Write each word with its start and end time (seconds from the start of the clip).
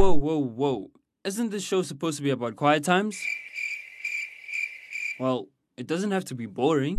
whoa, 0.00 0.14
whoa, 0.14 0.38
whoa. 0.38 0.90
Isn't 1.24 1.50
this 1.50 1.62
show 1.62 1.82
supposed 1.82 2.16
to 2.16 2.22
be 2.22 2.30
about 2.30 2.56
quiet 2.56 2.84
times? 2.84 3.22
Well, 5.18 5.48
it 5.76 5.86
doesn't 5.86 6.10
have 6.10 6.24
to 6.26 6.34
be 6.34 6.46
boring. 6.46 6.96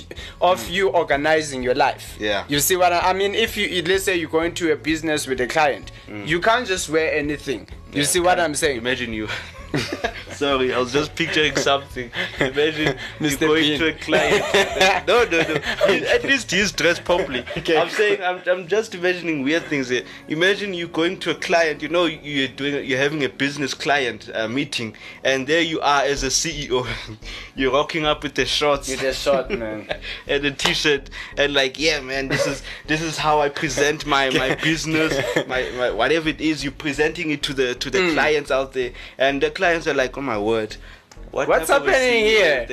of 0.41 0.69
you 0.69 0.89
organizing 0.91 1.63
your 1.63 1.75
life. 1.75 2.17
Yeah. 2.21 2.45
You 2.49 2.61
see 2.61 2.77
what 2.77 2.93
I, 2.93 3.11
I 3.11 3.13
mean? 3.15 3.35
If 3.35 3.57
you 3.57 3.83
let's 3.83 4.05
say 4.05 4.17
you're 4.17 4.31
going 4.31 4.55
to 4.55 4.73
a 4.73 4.77
business 4.77 5.27
with 5.27 5.41
a 5.41 5.47
client, 5.47 5.91
you 6.27 6.41
can't 6.41 6.67
just 6.67 6.89
wear 6.89 7.13
anything. 7.15 7.67
You 7.93 8.03
Mm. 8.03 8.07
See 8.07 8.21
what 8.21 8.39
I'm 8.41 8.55
saying? 8.55 8.79
Imagine 8.79 9.13
you. 9.13 9.29
Sorry, 10.33 10.73
I 10.75 10.79
was 10.79 10.93
just 10.93 11.15
picturing 11.15 11.55
something. 11.57 12.11
Imagine 12.41 12.97
Mr. 13.19 13.41
going 13.41 13.63
Bean. 13.63 13.79
to 13.79 13.87
a 13.89 13.93
client. 13.93 15.07
no, 15.07 15.25
no, 15.25 15.41
no. 15.55 15.61
He- 15.93 16.07
At 16.07 16.25
least 16.25 16.51
he's 16.51 16.73
dressed 16.73 17.05
properly. 17.05 17.45
Okay. 17.57 17.77
I'm 17.77 17.89
saying, 17.91 18.23
I'm, 18.23 18.41
I'm 18.49 18.67
just 18.69 18.95
imagining 18.95 19.43
weird 19.43 19.65
things 19.65 19.89
here. 19.89 20.05
Imagine 20.29 20.75
you 20.75 20.89
going 20.89 21.19
to 21.21 21.31
a 21.31 21.35
client. 21.35 21.83
You 21.83 21.89
know, 21.89 22.07
you're 22.07 22.49
doing, 22.49 22.85
you're 22.85 22.99
having 22.99 23.25
a 23.25 23.29
business 23.29 23.75
client 23.75 24.29
uh, 24.35 24.49
meeting, 24.49 24.97
and 25.23 25.47
there 25.47 25.61
you 25.63 25.81
are 25.81 26.03
as 26.03 26.23
a 26.25 26.29
CEO. 26.29 26.87
you're 27.55 27.73
rocking 27.73 28.05
up 28.05 28.23
with 28.23 28.35
the 28.35 28.45
shorts. 28.47 28.89
With 28.89 29.03
a 29.03 29.15
short 29.15 29.51
man. 29.51 29.89
and 30.27 30.45
a 30.45 30.51
t-shirt 30.51 31.11
and 31.37 31.53
like 31.55 31.79
yeah 31.79 32.01
man 32.01 32.29
this 32.29 32.47
is 32.47 32.63
this 32.87 33.01
is 33.03 33.19
how 33.19 33.41
i 33.41 33.49
present 33.49 34.07
my 34.07 34.31
my 34.31 34.55
business 34.57 35.13
my, 35.47 35.69
my 35.77 35.91
whatever 35.91 36.29
it 36.29 36.41
is 36.41 36.63
you're 36.65 36.73
presenting 36.73 37.31
it 37.31 37.43
to 37.43 37.53
the 37.53 37.75
to 37.77 37.91
the 37.91 37.99
Mm. 37.99 38.13
clients 38.15 38.51
out 38.51 38.73
there 38.73 38.93
and 39.19 39.43
the 39.43 39.51
clients 39.65 39.87
are 39.87 39.95
like 39.95 40.17
oh 40.19 40.23
my 40.23 40.39
word. 40.39 40.77
What 41.31 41.49
What's 41.49 41.69
happening 41.69 42.25
here? 42.25 42.67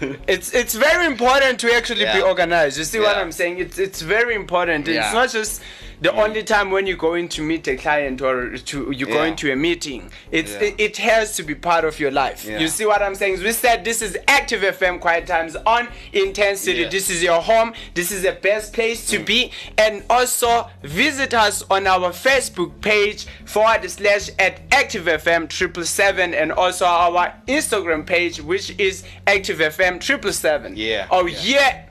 It's 0.34 0.48
it's 0.54 0.74
very 0.74 1.06
important 1.06 1.58
to 1.60 1.74
actually 1.74 2.04
be 2.04 2.20
organized. 2.32 2.78
You 2.78 2.84
see 2.84 3.00
what 3.00 3.16
I'm 3.16 3.32
saying? 3.32 3.58
It's 3.58 3.78
it's 3.86 4.02
very 4.02 4.34
important. 4.42 4.86
Yeah. 4.86 5.00
It's 5.00 5.14
not 5.20 5.30
just 5.38 5.62
the 6.00 6.10
mm. 6.10 6.24
only 6.24 6.42
time 6.42 6.70
when 6.70 6.86
you're 6.86 6.96
going 6.96 7.28
to 7.28 7.42
meet 7.42 7.66
a 7.68 7.76
client 7.76 8.20
or 8.20 8.56
to 8.56 8.90
you're 8.90 9.08
Yeah. 9.08 9.14
going 9.14 9.36
to 9.36 9.52
a 9.52 9.56
meeting. 9.56 10.10
It's 10.30 10.52
Yeah. 10.52 10.64
it, 10.68 10.74
it 10.78 10.96
has 10.98 11.36
to 11.36 11.42
be 11.42 11.54
part 11.54 11.84
of 11.84 12.00
your 12.00 12.10
life. 12.10 12.44
Yeah. 12.44 12.58
You 12.58 12.68
see 12.68 12.86
what 12.86 13.02
I'm 13.02 13.14
saying? 13.14 13.42
We 13.42 13.52
said 13.52 13.84
this 13.84 14.02
is 14.02 14.16
Active 14.28 14.62
FM 14.62 15.00
Quiet 15.00 15.26
Times 15.26 15.56
on 15.66 15.88
Intensity. 16.12 16.80
Yeah. 16.80 16.88
This 16.88 17.10
is 17.10 17.22
your 17.22 17.40
home. 17.40 17.72
This 17.94 18.10
is 18.10 18.22
the 18.22 18.32
best 18.32 18.72
place 18.72 19.06
to 19.10 19.18
mm. 19.18 19.26
be. 19.26 19.50
And 19.78 20.04
also 20.10 20.68
visit 20.82 21.34
us 21.34 21.62
on 21.70 21.86
our 21.86 22.10
Facebook 22.10 22.80
page 22.80 23.26
forward 23.44 23.88
slash 23.90 24.30
at 24.38 24.60
Active 24.72 25.04
FM 25.04 25.48
triple 25.48 25.84
seven 25.84 26.34
and 26.34 26.52
also 26.52 26.84
our 26.86 27.32
Instagram 27.46 28.04
page 28.06 28.40
which 28.40 28.78
is 28.78 29.04
Active 29.26 29.58
FM 29.58 30.00
triple 30.00 30.32
seven. 30.32 30.74
Yeah. 30.76 31.06
Oh 31.10 31.26
Yeah. 31.26 31.86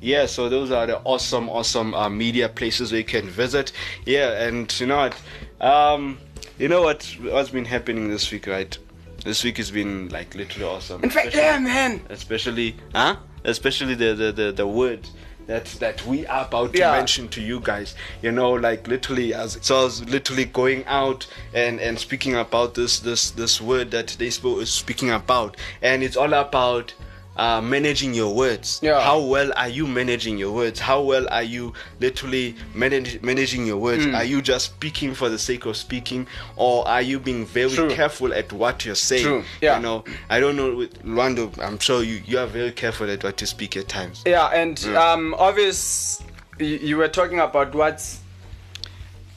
Yeah. 0.00 0.20
yeah 0.20 0.26
so 0.26 0.48
those 0.48 0.70
are 0.70 0.86
the 0.86 0.98
awesome 1.04 1.48
awesome 1.48 1.94
uh, 1.94 2.08
media 2.08 2.48
places 2.48 2.92
where 2.92 3.00
you 3.00 3.04
can 3.04 3.28
visit. 3.28 3.72
Yeah 4.04 4.42
and 4.46 4.72
you 4.80 4.86
know 4.86 4.96
what? 4.96 5.20
Um 5.60 6.18
you 6.58 6.68
know 6.68 6.82
what 6.82 7.04
what's 7.20 7.50
been 7.50 7.64
happening 7.64 8.08
this 8.10 8.30
week 8.30 8.46
right? 8.46 8.76
This 9.24 9.42
week 9.44 9.56
has 9.56 9.70
been 9.70 10.08
like 10.10 10.34
literally 10.34 10.66
awesome. 10.66 11.02
In 11.02 11.10
fact, 11.10 11.28
Especially- 11.28 11.46
yeah, 11.46 11.58
man. 11.58 12.00
especially 12.10 12.76
huh? 12.94 13.16
Especially 13.44 13.94
the 13.94 14.14
the 14.14 14.32
the, 14.32 14.52
the 14.52 14.66
word 14.66 15.08
that 15.46 15.64
that 15.78 16.04
we 16.06 16.26
are 16.26 16.44
about 16.44 16.72
to 16.74 16.80
mention 16.80 17.28
to 17.28 17.40
you 17.40 17.60
guys. 17.60 17.94
You 18.22 18.32
know 18.32 18.52
like 18.52 18.86
literally 18.88 19.32
as 19.34 19.58
so 19.62 19.80
i 19.80 19.84
was 19.84 20.04
literally 20.08 20.44
going 20.44 20.84
out 20.86 21.26
and 21.54 21.80
and 21.80 21.98
speaking 21.98 22.34
about 22.36 22.74
this 22.74 22.98
this 23.00 23.30
this 23.30 23.60
word 23.60 23.90
that 23.92 24.08
they 24.18 24.30
spoke 24.30 24.60
is 24.60 24.70
speaking 24.70 25.10
about. 25.10 25.56
And 25.82 26.02
it's 26.02 26.16
all 26.16 26.32
about 26.34 26.94
uh, 27.36 27.60
managing 27.60 28.14
your 28.14 28.34
words 28.34 28.80
Yeah. 28.82 29.00
how 29.00 29.20
well 29.20 29.52
are 29.56 29.68
you 29.68 29.86
managing 29.86 30.38
your 30.38 30.52
words 30.52 30.80
how 30.80 31.02
well 31.02 31.26
are 31.30 31.42
you 31.42 31.72
literally 32.00 32.56
manage, 32.74 33.20
managing 33.22 33.66
your 33.66 33.76
words 33.76 34.04
Hmm. 34.04 34.14
are 34.14 34.24
you 34.24 34.40
just 34.40 34.64
speaking 34.66 35.14
for 35.14 35.28
the 35.28 35.38
sake 35.38 35.66
of 35.66 35.76
speaking 35.76 36.26
or 36.56 36.86
are 36.88 37.02
you 37.02 37.18
being 37.20 37.44
very 37.44 37.70
True. 37.74 37.90
careful 37.90 38.32
at 38.32 38.52
what 38.52 38.84
you're 38.84 38.94
saying 38.94 39.24
True. 39.24 39.44
Yeah. 39.60 39.76
you 39.76 39.82
know 39.82 40.04
i 40.30 40.40
don't 40.40 40.56
know 40.56 40.74
with 40.74 41.02
Lwando, 41.04 41.52
i'm 41.62 41.78
sure 41.78 42.02
you 42.02 42.22
you 42.24 42.38
are 42.38 42.46
very 42.46 42.72
careful 42.72 43.10
at 43.10 43.22
what 43.22 43.40
you 43.40 43.46
speak 43.46 43.76
at 43.76 43.86
times 43.88 44.22
Yeah, 44.26 44.46
and 44.48 44.82
um, 44.96 45.34
obvious, 45.38 46.22
you, 46.58 46.66
you 46.66 46.96
were 46.96 47.08
talking 47.08 47.40
about 47.40 47.74
what's 47.74 48.20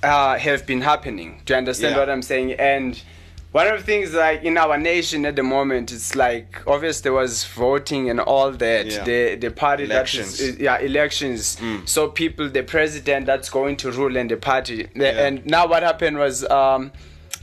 uh, 0.04 0.38
have 0.38 0.66
been 0.66 0.80
happening. 0.82 1.42
Do 1.46 1.54
you 1.54 1.58
understand 1.58 1.94
Yeah. 1.96 2.00
what 2.00 2.10
I'm 2.10 2.22
saying? 2.22 2.54
And 2.54 3.02
one 3.52 3.68
of 3.68 3.80
the 3.80 3.84
things 3.86 4.14
like 4.14 4.44
in 4.44 4.58
our 4.58 4.78
nation 4.78 5.26
at 5.26 5.36
the 5.36 5.44
moment, 5.44 5.92
it's 5.92 6.16
like 6.16 6.62
obvious 6.68 7.02
there 7.02 7.14
was 7.14 7.46
voting 7.46 8.10
and 8.10 8.20
all 8.20 8.52
that. 8.52 8.86
Yeah. 8.86 9.04
The 9.04 9.36
the 9.36 9.50
party 9.52 9.86
Elections. 9.86 10.38
that 10.38 10.44
is, 10.46 10.58
yeah 10.60 10.78
elections. 10.80 11.58
So 11.86 12.10
people, 12.10 12.48
the 12.50 12.64
president 12.64 13.26
that's 13.26 13.50
going 13.50 13.78
to 13.78 13.92
rule 13.92 14.16
and 14.18 14.30
the 14.30 14.38
party. 14.38 14.88
The- 14.96 15.20
And 15.20 15.46
now 15.46 15.68
what 15.68 15.82
happened 15.84 16.18
was 16.18 16.44
um, 16.50 16.92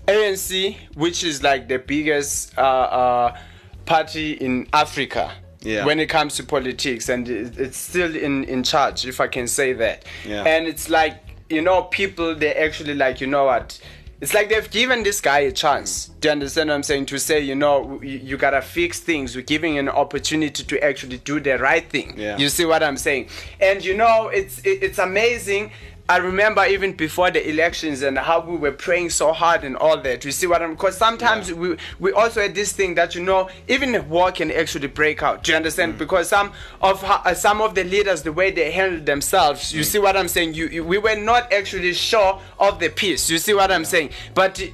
ANC, 0.06 0.76
which 0.94 1.24
is 1.24 1.42
like 1.42 1.68
the 1.68 1.78
biggest 1.78 2.56
uh, 2.56 2.60
uh, 2.60 3.36
party 3.84 4.32
in 4.32 4.68
Africa 4.72 5.32
Yeah. 5.62 5.84
when 5.84 5.98
it 5.98 6.06
comes 6.08 6.36
to 6.36 6.44
politics, 6.44 7.08
and 7.08 7.28
it's 7.28 7.76
still 7.76 8.14
in 8.14 8.44
in 8.44 8.62
charge, 8.62 9.06
if 9.06 9.20
I 9.20 9.26
can 9.26 9.48
say 9.48 9.72
that. 9.74 10.04
Yeah. 10.24 10.44
And 10.44 10.66
it's 10.68 10.88
like 10.88 11.14
you 11.48 11.62
know, 11.62 11.82
people 11.82 12.34
they 12.36 12.54
actually 12.54 12.94
like 12.94 13.20
you 13.20 13.26
know 13.26 13.44
what. 13.46 13.80
It's 14.18 14.32
like 14.32 14.48
they've 14.48 14.70
given 14.70 15.02
this 15.02 15.20
guy 15.20 15.40
a 15.40 15.52
chance. 15.52 16.08
Do 16.20 16.28
you 16.28 16.32
understand 16.32 16.70
what 16.70 16.76
I'm 16.76 16.82
saying? 16.82 17.06
To 17.06 17.18
say, 17.18 17.40
you 17.40 17.54
know, 17.54 18.00
you, 18.02 18.18
you 18.18 18.36
gotta 18.38 18.62
fix 18.62 18.98
things. 18.98 19.36
We're 19.36 19.42
giving 19.42 19.76
an 19.76 19.90
opportunity 19.90 20.64
to 20.64 20.82
actually 20.82 21.18
do 21.18 21.38
the 21.38 21.58
right 21.58 21.86
thing. 21.88 22.14
Yeah. 22.16 22.38
You 22.38 22.48
see 22.48 22.64
what 22.64 22.82
I'm 22.82 22.96
saying? 22.96 23.28
And 23.60 23.84
you 23.84 23.94
know, 23.94 24.28
it's 24.28 24.58
it, 24.60 24.82
it's 24.82 24.98
amazing. 24.98 25.70
I 26.08 26.18
remember 26.18 26.64
even 26.64 26.92
before 26.92 27.32
the 27.32 27.48
elections 27.48 28.02
and 28.02 28.16
how 28.16 28.38
we 28.40 28.56
were 28.56 28.70
praying 28.70 29.10
so 29.10 29.32
hard 29.32 29.64
and 29.64 29.76
all 29.76 30.00
that. 30.02 30.24
You 30.24 30.30
see 30.30 30.46
what 30.46 30.62
I'm? 30.62 30.74
Because 30.74 30.96
sometimes 30.96 31.48
Yeah. 31.48 31.56
we 31.56 31.76
we 31.98 32.12
also 32.12 32.42
had 32.42 32.54
this 32.54 32.70
thing 32.72 32.94
that 32.94 33.16
you 33.16 33.22
know 33.24 33.48
even 33.66 34.08
war 34.08 34.30
can 34.30 34.52
actually 34.52 34.86
break 34.86 35.22
out. 35.24 35.42
Do 35.42 35.50
you 35.50 35.56
understand? 35.56 35.94
Mm. 35.94 35.98
Because 35.98 36.28
some 36.28 36.52
of 36.80 37.02
uh, 37.02 37.34
some 37.34 37.60
of 37.60 37.74
the 37.74 37.82
leaders, 37.82 38.22
the 38.22 38.32
way 38.32 38.52
they 38.52 38.70
handled 38.70 39.04
themselves, 39.06 39.72
Mm. 39.72 39.74
you 39.78 39.82
see 39.84 39.98
what 39.98 40.16
I'm 40.16 40.28
saying? 40.28 40.54
You, 40.54 40.66
you 40.68 40.84
we 40.84 40.98
were 40.98 41.16
not 41.16 41.52
actually 41.52 41.92
sure 41.94 42.40
of 42.60 42.78
the 42.78 42.88
peace. 42.88 43.28
You 43.28 43.38
see 43.38 43.54
what 43.54 43.72
I'm 43.72 43.84
saying? 43.84 44.10
But. 44.34 44.60
uh, 44.62 44.66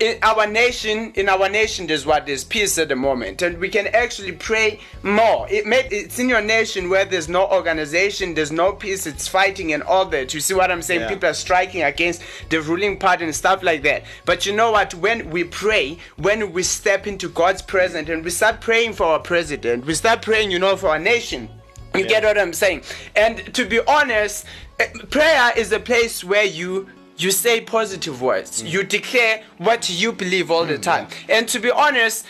in 0.00 0.18
our 0.22 0.46
nation, 0.46 1.12
in 1.14 1.28
our 1.28 1.48
nation, 1.50 1.86
there's 1.86 2.06
what 2.06 2.24
there's 2.24 2.42
peace 2.42 2.78
at 2.78 2.88
the 2.88 2.96
moment, 2.96 3.42
and 3.42 3.58
we 3.58 3.68
can 3.68 3.86
actually 3.88 4.32
pray 4.32 4.80
more. 5.02 5.46
It 5.50 5.66
may, 5.66 5.86
it's 5.90 6.18
in 6.18 6.28
your 6.28 6.40
nation 6.40 6.88
where 6.88 7.04
there's 7.04 7.28
no 7.28 7.46
organization, 7.46 8.32
there's 8.32 8.50
no 8.50 8.72
peace, 8.72 9.06
it's 9.06 9.28
fighting 9.28 9.74
and 9.74 9.82
all 9.82 10.06
that. 10.06 10.32
You 10.32 10.40
see 10.40 10.54
what 10.54 10.70
I'm 10.70 10.80
saying? 10.80 11.02
Yeah. 11.02 11.08
People 11.10 11.28
are 11.28 11.34
striking 11.34 11.82
against 11.82 12.22
the 12.48 12.62
ruling 12.62 12.98
party 12.98 13.24
and 13.24 13.34
stuff 13.34 13.62
like 13.62 13.82
that. 13.82 14.04
But 14.24 14.46
you 14.46 14.54
know 14.56 14.72
what? 14.72 14.94
When 14.94 15.28
we 15.28 15.44
pray, 15.44 15.98
when 16.16 16.52
we 16.54 16.62
step 16.62 17.06
into 17.06 17.28
God's 17.28 17.60
presence 17.60 18.08
and 18.08 18.24
we 18.24 18.30
start 18.30 18.62
praying 18.62 18.94
for 18.94 19.04
our 19.04 19.20
president, 19.20 19.84
we 19.84 19.94
start 19.94 20.22
praying, 20.22 20.50
you 20.50 20.58
know, 20.58 20.76
for 20.76 20.88
our 20.88 20.98
nation. 20.98 21.50
You 21.94 22.06
get 22.06 22.22
what 22.22 22.38
I'm 22.38 22.52
saying? 22.52 22.82
And 23.16 23.52
to 23.52 23.66
be 23.66 23.80
honest, 23.80 24.46
eh, 24.78 24.86
prayer 25.10 25.52
is 25.56 25.72
a 25.72 25.80
place 25.80 26.22
where 26.22 26.44
you 26.44 26.88
you 27.22 27.30
say 27.30 27.60
positive 27.60 28.20
words. 28.22 28.62
Mm. 28.62 28.70
You 28.70 28.82
declare 28.82 29.42
what 29.58 29.88
you 29.90 30.12
believe 30.12 30.50
all 30.50 30.64
the 30.64 30.78
mm, 30.78 30.82
time. 30.82 31.08
And 31.28 31.48
to 31.48 31.58
be 31.58 31.70
honest, 31.70 32.26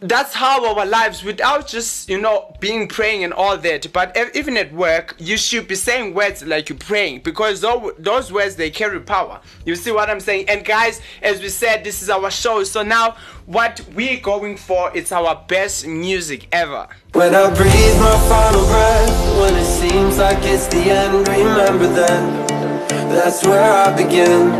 that's 0.00 0.32
how 0.32 0.64
our 0.76 0.86
lives 0.86 1.24
without 1.24 1.66
just 1.66 2.08
you 2.08 2.20
know 2.20 2.54
being 2.60 2.86
praying 2.86 3.24
and 3.24 3.32
all 3.32 3.56
that 3.56 3.92
but 3.92 4.16
even 4.34 4.56
at 4.56 4.72
work 4.72 5.16
you 5.18 5.36
should 5.36 5.66
be 5.66 5.74
saying 5.74 6.14
words 6.14 6.44
like 6.44 6.68
you're 6.68 6.78
praying 6.78 7.20
because 7.20 7.60
those 7.60 8.32
words 8.32 8.54
they 8.54 8.70
carry 8.70 9.00
power 9.00 9.40
you 9.64 9.74
see 9.74 9.90
what 9.90 10.08
i'm 10.08 10.20
saying 10.20 10.48
and 10.48 10.64
guys 10.64 11.00
as 11.22 11.40
we 11.40 11.48
said 11.48 11.82
this 11.82 12.00
is 12.00 12.08
our 12.08 12.30
show 12.30 12.62
so 12.62 12.82
now 12.82 13.16
what 13.46 13.84
we're 13.94 14.20
going 14.20 14.56
for 14.56 14.96
it's 14.96 15.10
our 15.10 15.34
best 15.48 15.84
music 15.86 16.46
ever 16.52 16.86
When 17.14 17.34
I 17.34 17.48
breathe 17.52 17.98
my 17.98 18.28
final 18.28 18.64
breath, 18.66 19.40
when 19.40 19.54
it 19.56 19.64
seems 19.64 20.18
like 20.18 20.38
it's 20.42 20.66
the 20.68 20.90
end, 20.90 21.26
remember 21.26 21.88
that. 21.88 22.67
That's 22.90 23.44
where 23.44 23.62
I 23.62 23.94
begin. 23.96 24.50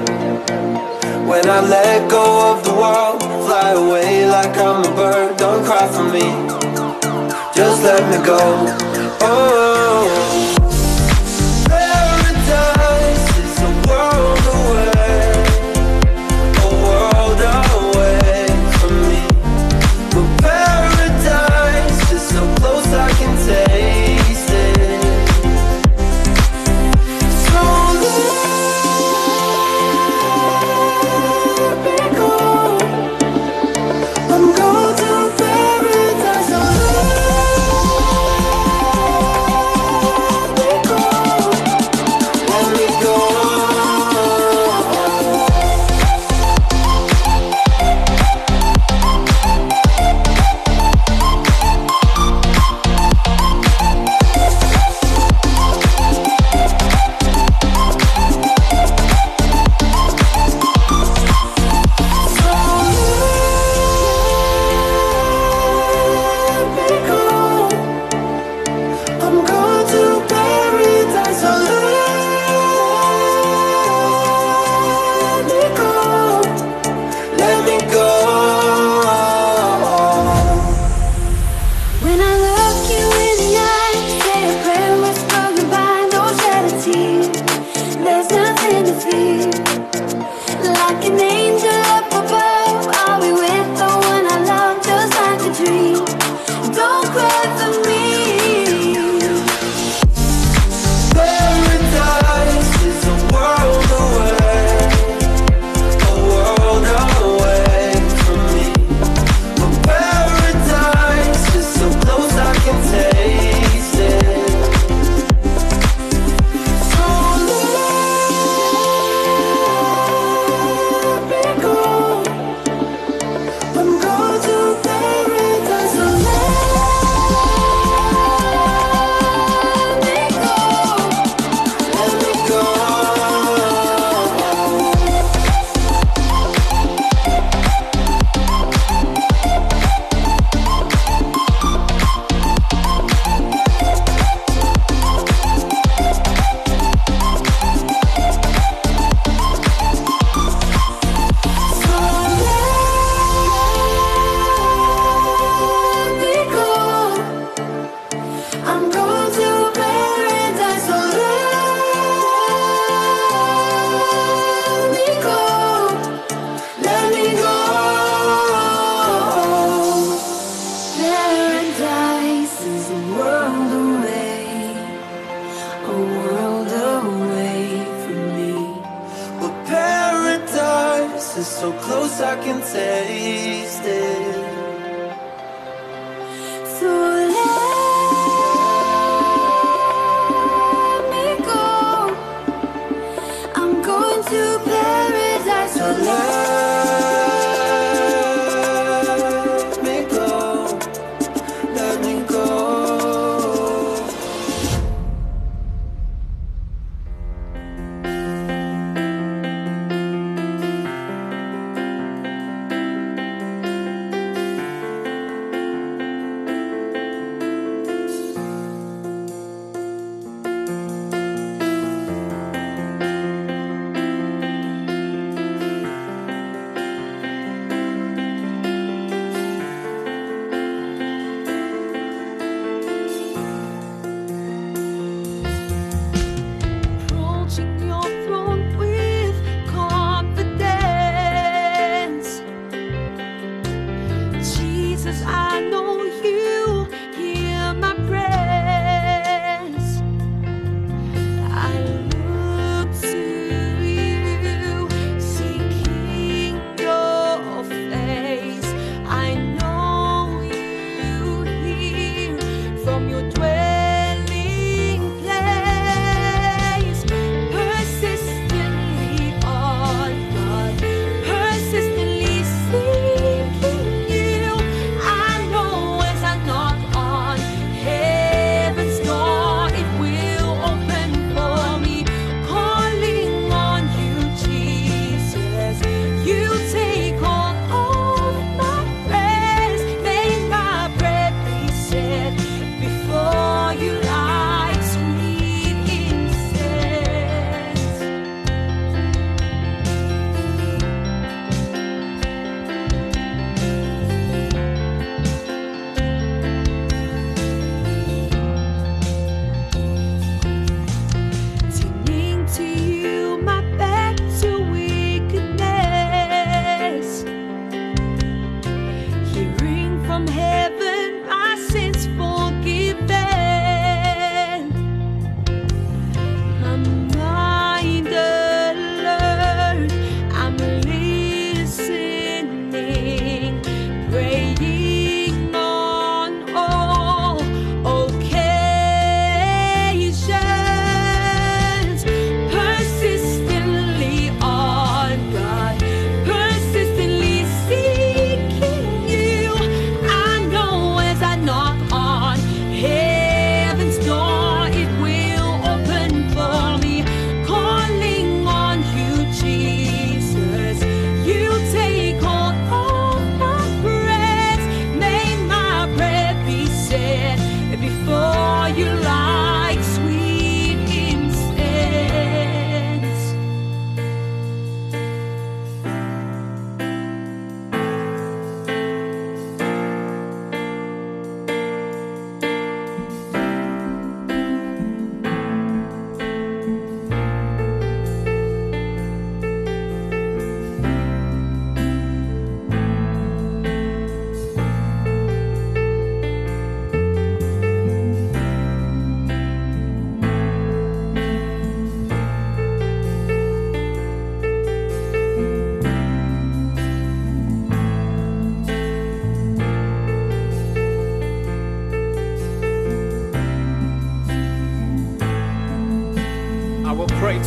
When 1.28 1.48
I 1.48 1.60
let 1.60 2.10
go 2.10 2.52
of 2.52 2.64
the 2.64 2.72
world, 2.72 3.22
fly 3.46 3.70
away 3.72 4.26
like 4.26 4.56
I'm 4.56 4.84
a 4.84 4.96
bird. 4.96 5.36
Don't 5.36 5.64
cry 5.64 5.86
for 5.88 6.04
me, 6.04 6.26
just 7.54 7.82
let 7.82 8.02
me 8.10 8.18
go. 8.24 8.40
Oh, 9.20 10.17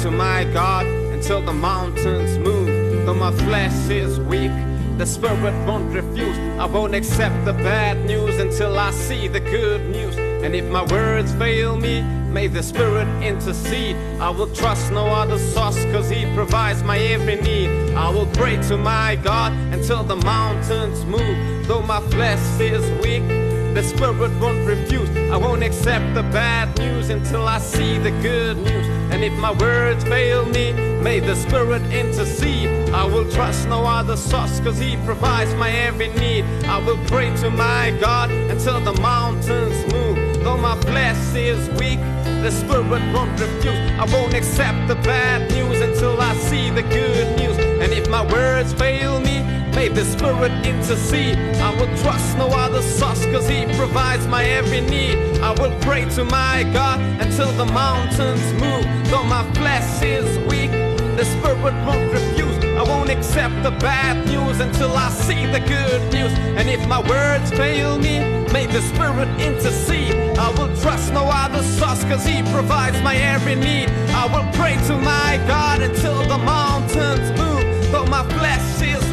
to 0.01 0.10
my 0.10 0.43
God 0.46 0.88
until 0.88 1.43
the 1.43 1.53
mountains 1.53 2.36
move. 2.39 3.05
Though 3.05 3.13
my 3.13 3.31
flesh 3.31 3.88
is 3.88 4.20
weak, 4.20 4.51
the 4.98 5.05
spirit 5.05 5.53
won't 5.67 5.93
refuse. 5.93 6.36
I 6.60 6.65
won't 6.65 6.96
accept 6.96 7.46
the 7.46 7.53
bad 7.53 8.03
news 8.05 8.39
until 8.39 8.79
I 8.79 8.89
see 8.89 9.27
the 9.27 9.39
good 9.39 9.81
news. 9.91 10.15
And 10.17 10.55
if 10.55 10.65
my 10.65 10.84
words 10.86 11.36
fail 11.36 11.77
me, 11.77 12.01
may 12.01 12.48
the 12.48 12.63
spirit 12.63 13.08
intercede. 13.22 13.96
I 14.20 14.31
will 14.31 14.51
trust 14.55 14.91
no 14.91 15.05
other 15.05 15.38
source, 15.38 15.84
cause 15.93 16.10
he 16.10 16.25
provides 16.34 16.81
my 16.81 16.98
every 16.98 17.36
need. 17.36 17.93
I 17.93 18.10
will 18.10 18.27
pray 18.34 18.60
to 18.70 18.77
my 18.77 19.17
God 19.17 19.53
until 19.72 20.03
the 20.03 20.15
mountains 20.15 21.05
move. 21.05 21.67
Though 21.67 21.84
my 21.84 22.00
flesh 22.10 22.60
is 22.60 22.84
weak, 23.03 23.27
the 23.75 23.84
spirit 23.84 24.31
won't 24.41 24.67
refuse. 24.67 25.10
I 25.31 25.38
won't 25.38 25.62
accept 25.62 26.15
the 26.15 26.24
bad 26.24 26.75
news 26.79 27.10
until 27.10 27.48
I 27.48 27.60
see 27.60 28.00
the 28.00 28.12
good 28.24 28.58
news. 28.58 28.91
And 29.12 29.24
if 29.24 29.34
my 29.34 29.51
words 29.51 30.03
fail 30.06 30.46
me, 30.46 30.72
may 31.01 31.20
the 31.20 31.36
spirit 31.36 31.82
intercede. 31.91 32.89
I 32.91 33.06
will 33.06 33.30
trust 33.30 33.68
no 33.68 33.86
other 33.86 34.15
source, 34.15 34.60
cause 34.62 34.80
he 34.80 34.96
provides 35.06 35.53
my 35.56 35.70
every 35.70 36.08
need. 36.10 36.46
I 36.65 36.77
will 36.80 37.00
pray 37.08 37.36
to 37.38 37.50
my 37.50 37.96
God 38.00 38.32
until 38.32 38.80
the 38.80 38.94
mountains 39.01 39.94
move. 39.94 40.44
Though 40.44 40.58
my 40.58 40.75
flesh 40.82 41.36
is 41.36 41.70
weak, 41.80 42.00
the 42.41 42.51
spirit 42.51 43.03
won't 43.13 43.39
refuse. 43.39 43.91
I 44.00 44.06
won't 44.12 44.34
accept 44.34 44.88
the 44.88 44.96
bad 44.96 45.51
news 45.51 45.82
until 45.82 46.20
I 46.20 46.34
see 46.36 46.70
the 46.70 46.82
good 46.82 47.38
news. 47.38 47.58
And 47.82 47.91
if 47.94 48.10
my 48.10 48.25
words 48.32 48.74
fail 48.74 49.20
me, 49.20 49.41
may 49.75 49.88
the 49.90 50.06
spirit 50.06 50.51
intercede. 50.66 51.38
I 51.58 51.70
will 51.75 51.92
trust 51.98 52.38
no 52.38 52.48
other 52.48 52.82
source, 52.82 53.25
cause 53.25 53.48
he 53.48 53.66
provides 53.75 54.28
my 54.28 54.44
every 54.44 54.82
need. 54.82 55.18
I 55.40 55.51
will 55.60 55.78
pray 55.82 56.06
to 56.16 56.24
my 56.25 56.63
God 56.74 57.00
until 57.22 57.51
the 57.54 57.66
mountains 57.66 58.46
move. 58.54 58.86
Though 59.10 59.24
my 59.24 59.44
flesh 59.54 60.01
is 60.04 60.38
weak, 60.50 60.72
the 61.18 61.25
spirit 61.25 61.75
won't 61.86 62.12
refuse. 62.12 62.51
I 62.82 62.84
won't 62.84 63.10
accept 63.10 63.62
the 63.63 63.72
bad 63.72 64.25
news 64.28 64.60
until 64.60 64.92
I 64.96 65.10
see 65.10 65.46
the 65.46 65.60
good 65.60 66.01
news. 66.13 66.34
And 66.58 66.70
if 66.70 66.88
my 66.88 67.00
words 67.08 67.51
fail 67.51 67.98
me, 67.98 68.20
may 68.51 68.66
the 68.66 68.82
Spirit 68.82 69.30
intercede. 69.40 70.16
I 70.38 70.50
will 70.50 70.75
trust 70.82 71.13
no 71.13 71.25
other 71.25 71.63
source, 71.63 72.04
cause 72.06 72.25
He 72.25 72.42
provides 72.51 73.00
my 73.01 73.16
every 73.16 73.56
need. 73.56 73.90
I 74.16 74.25
will 74.34 74.51
pray 74.54 74.75
to 74.88 74.98
my 74.98 75.40
God 75.48 75.82
until 75.82 76.24
the 76.24 76.38
mountains 76.38 77.30
move. 77.40 77.92
Though 77.92 78.06
my 78.06 78.24
flesh 78.30 78.82
is 78.82 79.11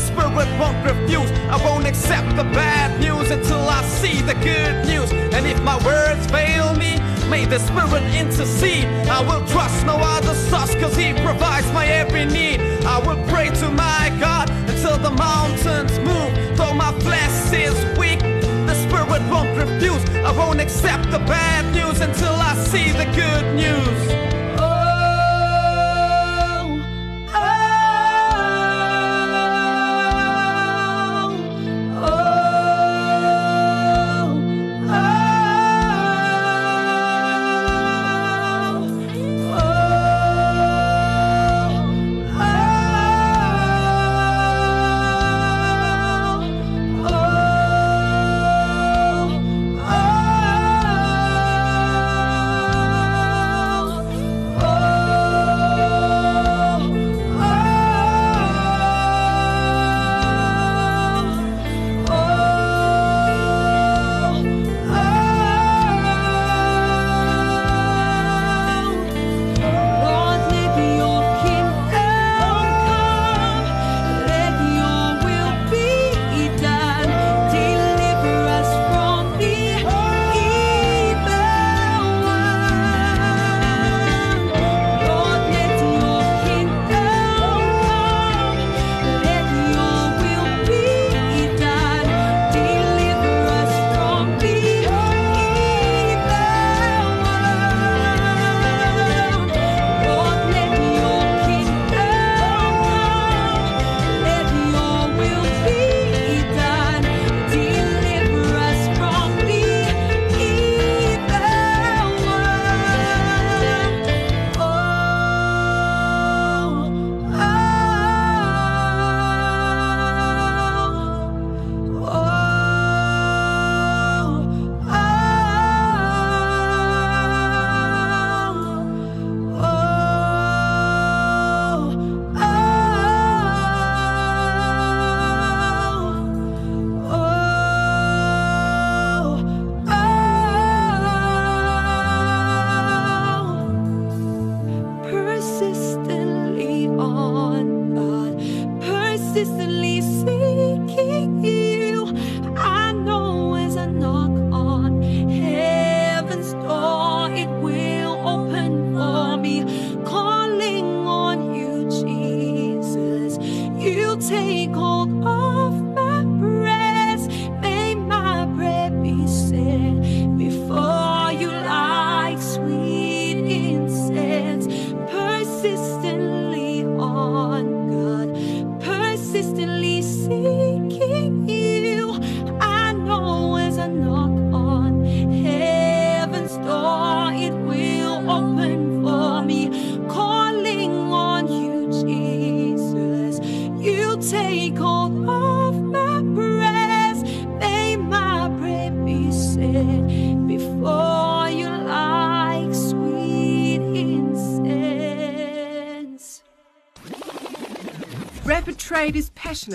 Spirit 0.00 0.48
won't 0.58 0.80
refuse. 0.84 1.30
I 1.54 1.56
won't 1.64 1.86
accept 1.86 2.36
the 2.36 2.44
bad 2.44 3.00
news 3.00 3.30
until 3.30 3.68
I 3.68 3.82
see 3.84 4.20
the 4.22 4.34
good 4.34 4.86
news. 4.86 5.12
And 5.34 5.46
if 5.46 5.60
my 5.62 5.76
words 5.84 6.26
fail 6.26 6.74
me, 6.74 7.00
May 7.30 7.44
the 7.44 7.60
Spirit 7.60 8.02
intercede. 8.12 8.86
I 9.08 9.20
will 9.22 9.46
trust 9.46 9.86
no 9.86 9.94
other 9.94 10.34
source, 10.34 10.74
cause 10.74 10.96
He 10.96 11.12
provides 11.12 11.70
my 11.72 11.86
every 11.86 12.24
need. 12.24 12.60
I 12.84 12.98
will 12.98 13.22
pray 13.28 13.50
to 13.50 13.70
my 13.70 14.12
God 14.18 14.50
until 14.68 14.98
the 14.98 15.12
mountains 15.12 15.96
move. 16.00 16.56
Though 16.56 16.74
my 16.74 16.90
flesh 16.98 17.52
is 17.52 17.76
weak, 17.96 18.18
the 18.66 18.74
Spirit 18.74 19.22
won't 19.30 19.56
refuse. 19.56 20.04
I 20.26 20.32
won't 20.32 20.60
accept 20.60 21.12
the 21.12 21.20
bad 21.20 21.72
news 21.72 22.00
until 22.00 22.34
I 22.34 22.54
see 22.56 22.90
the 22.90 23.06
good 23.14 23.44
news. 23.54 24.39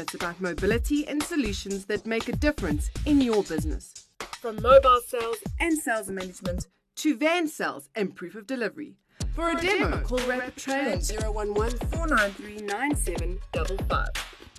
Is 0.07 0.15
about 0.15 0.39
mobility 0.39 1.07
and 1.07 1.21
solutions 1.21 1.85
that 1.85 2.05
make 2.05 2.27
a 2.29 2.35
difference 2.35 2.89
in 3.05 3.21
your 3.21 3.43
business. 3.43 3.93
From 4.39 4.61
mobile 4.61 4.99
sales 5.05 5.37
and 5.59 5.77
sales 5.77 6.09
management 6.09 6.67
to 6.97 7.15
van 7.15 7.47
sales 7.47 7.89
and 7.95 8.15
proof 8.15 8.35
of 8.35 8.45
delivery. 8.47 8.95
For 9.33 9.51
a 9.51 9.55
demo, 9.55 10.01
call 10.01 10.19
Rapid 10.19 10.55
Trade 10.55 10.93
on 10.93 11.47
011 11.47 11.77
493 11.89 12.65
9755. 12.65 14.07